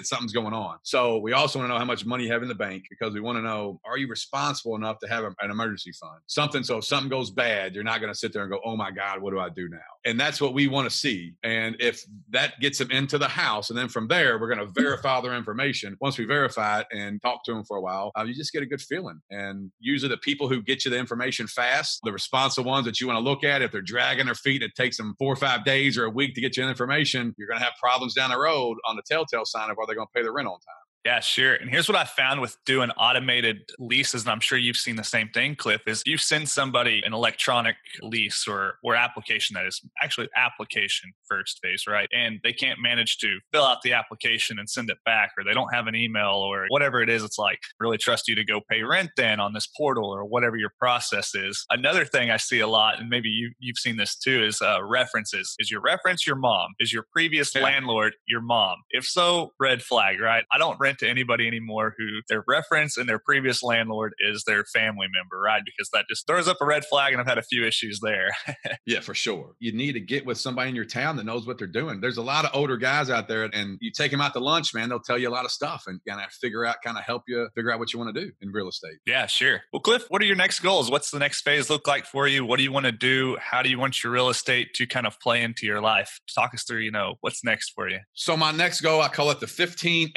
something's 0.08 0.34
going 0.34 0.54
on. 0.54 0.78
So 0.84 1.18
we 1.20 1.34
also 1.34 1.60
want 1.60 1.70
to 1.70 1.74
know 1.74 1.80
how 1.80 1.86
much 1.86 2.06
money 2.06 2.26
you 2.26 2.32
have 2.32 2.42
in 2.42 2.48
the 2.48 2.56
bank 2.56 2.86
because 2.90 3.14
we 3.14 3.22
want 3.22 3.38
to 3.38 3.42
know 3.42 3.80
are 3.86 3.98
you 3.98 4.08
responsible 4.08 4.76
enough 4.76 5.00
to 5.00 5.08
have 5.08 5.24
an 5.24 5.52
emergency 5.52 5.92
fund, 5.92 6.20
something 6.28 6.64
so 6.64 6.78
if 6.78 6.86
something 6.86 7.10
goes 7.10 7.30
bad, 7.30 7.76
you're 7.76 7.84
not 7.84 8.00
going 8.04 8.14
to 8.14 8.20
sit 8.20 8.34
there 8.34 8.44
and 8.44 8.52
go, 8.52 8.60
oh 8.66 8.76
my 8.76 8.92
god, 8.92 9.22
what 9.22 9.32
do 9.32 9.40
I 9.40 9.50
do 9.50 9.70
now? 9.70 9.78
And 10.06 10.20
that's 10.20 10.42
what 10.42 10.54
we 10.54 10.68
want 10.68 10.90
to 10.90 10.96
see. 10.96 11.34
And 11.44 11.76
if 11.80 12.04
that 12.30 12.60
gets 12.60 12.78
them 12.78 12.92
into 12.92 13.18
the 13.18 13.28
house, 13.28 13.70
and 13.70 13.78
then 13.80 13.88
from 13.88 14.08
there 14.08 14.40
we're 14.40 14.54
going 14.54 14.68
to 14.74 14.82
verify 14.82 15.22
their 15.22 15.36
information. 15.36 15.96
Once 16.02 16.18
we 16.18 16.26
verify 16.26 16.82
it 16.82 16.88
and 16.92 17.22
talk 17.22 17.44
to 17.46 17.54
them 17.54 17.64
for 17.64 17.78
a 17.78 17.82
while, 17.82 18.12
uh, 18.18 18.24
you 18.24 18.34
just 18.34 18.52
get 18.52 18.64
a 18.64 18.66
good 18.66 18.82
feeling. 18.82 19.20
And 19.30 19.72
usually 19.80 20.10
the 20.10 20.18
people 20.18 20.50
who 20.50 20.62
get 20.62 20.86
you 20.86 20.92
the 20.92 20.98
information 20.98 21.48
fast, 21.48 22.00
the 22.04 22.12
responsive 22.12 22.66
ones 22.66 22.86
that 22.86 23.00
you 23.00 23.08
want 23.08 23.18
to 23.18 23.24
look 23.24 23.44
at, 23.44 23.62
if 23.62 23.72
they're 23.72 23.82
dragging 23.82 24.26
their 24.26 24.36
feet, 24.36 24.62
and 24.62 24.70
it 24.70 24.76
takes 24.76 24.98
them 24.98 25.16
four 25.18 25.32
or 25.32 25.38
five 25.38 25.64
days 25.64 25.98
or 25.98 26.06
a 26.06 26.10
week 26.10 26.36
to 26.36 26.42
get 26.42 26.58
you 26.58 26.64
information. 26.64 27.34
You're 27.38 27.48
going 27.48 27.60
to 27.60 27.66
have 27.66 27.74
problems 27.80 28.14
down 28.14 28.30
the 28.30 28.40
road 28.40 28.78
on 28.86 28.96
the 28.96 29.04
telltale 29.06 29.46
sign 29.46 29.70
of 29.70 29.78
are 29.78 29.88
they 29.88 29.94
going 29.94 30.08
to 30.08 30.14
pay 30.14 30.24
the 30.24 30.32
rent 30.32 30.48
on 30.48 30.54
time. 30.54 30.83
Yeah, 31.06 31.20
sure. 31.20 31.56
And 31.56 31.70
here's 31.70 31.90
what 31.90 31.98
I 31.98 32.06
found 32.06 32.40
with 32.40 32.56
doing 32.66 32.90
automated 32.92 33.70
leases, 33.78 34.24
and 34.24 34.32
I'm 34.32 34.40
sure 34.40 34.58
you've 34.58 34.78
seen 34.78 34.96
the 34.96 35.04
same 35.04 35.28
thing, 35.30 35.56
Cliff, 35.56 35.82
is 35.86 36.02
you 36.06 36.18
send 36.18 36.48
somebody 36.48 37.02
an 37.06 37.14
electronic 37.14 37.76
lease 38.02 38.48
or 38.48 38.76
or 38.86 38.96
application 38.96 39.56
that 39.56 39.66
is 39.66 39.82
actually 40.02 40.30
application 40.38 41.12
first 41.28 41.60
phase, 41.62 41.84
right? 41.88 42.08
And 42.14 42.40
they 42.44 42.54
can't 42.54 42.80
manage 42.82 43.18
to 43.18 43.40
fill 43.52 43.66
out 43.66 43.82
the 43.82 43.92
application 43.92 44.60
and 44.60 44.70
send 44.70 44.90
it 44.90 44.98
back, 45.06 45.32
or 45.38 45.44
they 45.44 45.54
don't 45.54 45.74
have 45.74 45.88
an 45.88 45.96
email 45.96 46.36
or 46.36 46.68
whatever 46.70 47.02
it 47.02 47.10
is. 47.10 47.22
It's 47.22 47.38
like 47.38 47.60
really 47.82 47.98
trust 47.98 48.30
you 48.30 48.36
to 48.36 48.46
go 48.46 48.62
pay 48.70 48.84
rent 48.84 49.10
then 49.18 49.42
on 49.42 49.52
this 49.52 49.68
portal 49.68 50.10
or 50.10 50.24
whatever 50.24 50.56
your 50.56 50.72
process 50.80 51.36
is. 51.36 51.66
Another 51.70 52.06
thing 52.06 52.32
I 52.32 52.38
see 52.38 52.62
a 52.62 52.68
lot, 52.68 53.02
and 53.02 53.10
maybe 53.10 53.28
you 53.28 53.52
you've 53.60 53.78
seen 53.78 53.98
this 53.98 54.16
too, 54.16 54.42
is 54.42 54.62
uh, 54.62 54.82
references. 54.82 55.54
Is 55.60 55.70
your 55.70 55.82
reference 55.82 56.26
your 56.26 56.38
mom? 56.38 56.70
Is 56.80 56.94
your 56.94 57.06
previous 57.12 57.54
yeah. 57.54 57.64
landlord 57.64 58.14
your 58.26 58.42
mom? 58.42 58.78
If 58.92 59.04
so, 59.04 59.52
red 59.60 59.82
flag, 59.82 60.22
right? 60.22 60.46
I 60.54 60.58
don't 60.58 60.80
rent 60.80 60.93
rent 60.94 61.00
to 61.00 61.10
anybody 61.10 61.48
anymore 61.48 61.96
who 61.98 62.22
their 62.30 62.44
reference 62.48 62.98
and 62.98 63.08
their 63.08 63.20
previous 63.20 63.64
landlord 63.64 64.14
is 64.20 64.44
their 64.46 64.64
family 64.66 65.08
member, 65.14 65.40
right? 65.40 65.62
Because 65.66 65.90
that 65.92 66.06
just 66.10 66.28
throws 66.28 66.48
up 66.48 66.58
a 66.62 66.66
red 66.66 66.86
flag, 66.86 67.14
and 67.14 67.22
I've 67.22 67.28
had 67.28 67.38
a 67.38 67.44
few 67.44 67.66
issues 67.66 68.00
there. 68.02 68.32
yeah, 68.86 69.00
for 69.00 69.14
sure. 69.14 69.56
You 69.60 69.74
need 69.74 69.94
to 69.94 70.00
get 70.00 70.26
with 70.26 70.38
somebody 70.38 70.70
in 70.70 70.76
your 70.76 70.86
town 70.86 71.18
that 71.18 71.26
knows 71.26 71.48
what 71.48 71.58
they're 71.58 71.68
doing. 71.68 72.02
There's 72.02 72.18
a 72.18 72.24
lot 72.24 72.46
of 72.46 72.52
older 72.54 72.78
guys 72.78 73.10
out 73.10 73.28
there, 73.28 73.50
and 73.54 73.78
you 73.82 73.92
take 73.92 74.12
them 74.12 74.22
out 74.22 74.34
to 74.34 74.40
lunch, 74.40 74.74
man, 74.74 74.90
they'll 74.90 75.00
tell 75.00 75.18
you 75.18 75.30
a 75.30 75.32
lot 75.32 75.46
of 75.46 75.52
stuff 75.52 75.84
and 75.88 76.00
kind 76.08 76.22
of 76.22 76.32
figure 76.32 76.66
out, 76.66 76.78
kind 76.84 76.98
of 76.98 77.04
help 77.04 77.24
you 77.28 77.48
figure 77.56 77.72
out 77.72 77.80
what 77.80 77.94
you 77.94 78.00
want 78.00 78.14
to 78.14 78.22
do 78.22 78.32
in 78.42 78.52
real 78.52 78.68
estate. 78.68 78.98
Yeah, 79.06 79.26
sure. 79.26 79.62
Well, 79.72 79.82
Cliff, 79.82 80.06
what 80.10 80.22
are 80.22 80.26
your 80.26 80.36
next 80.36 80.60
goals? 80.60 80.92
What's 80.92 81.12
the 81.12 81.20
next 81.20 81.42
phase 81.42 81.70
look 81.70 81.88
like 81.88 82.06
for 82.06 82.28
you? 82.28 82.46
What 82.46 82.58
do 82.58 82.64
you 82.64 82.72
want 82.72 82.86
to 82.86 82.92
do? 82.92 83.38
How 83.40 83.62
do 83.62 83.70
you 83.70 83.80
want 83.80 84.04
your 84.04 84.14
real 84.14 84.30
estate 84.30 84.74
to 84.76 84.86
kind 84.86 85.08
of 85.08 85.20
play 85.20 85.42
into 85.42 85.66
your 85.66 85.82
life? 85.82 86.20
Talk 86.34 86.54
us 86.54 86.64
through, 86.64 86.80
you 86.80 86.92
know, 86.92 87.16
what's 87.22 87.44
next 87.44 87.72
for 87.72 87.90
you? 87.90 88.00
So 88.14 88.38
my 88.38 88.52
next 88.52 88.82
goal, 88.82 89.02
I 89.02 89.08
call 89.08 89.32
it 89.32 89.40
the 89.40 89.48
15, 89.48 90.12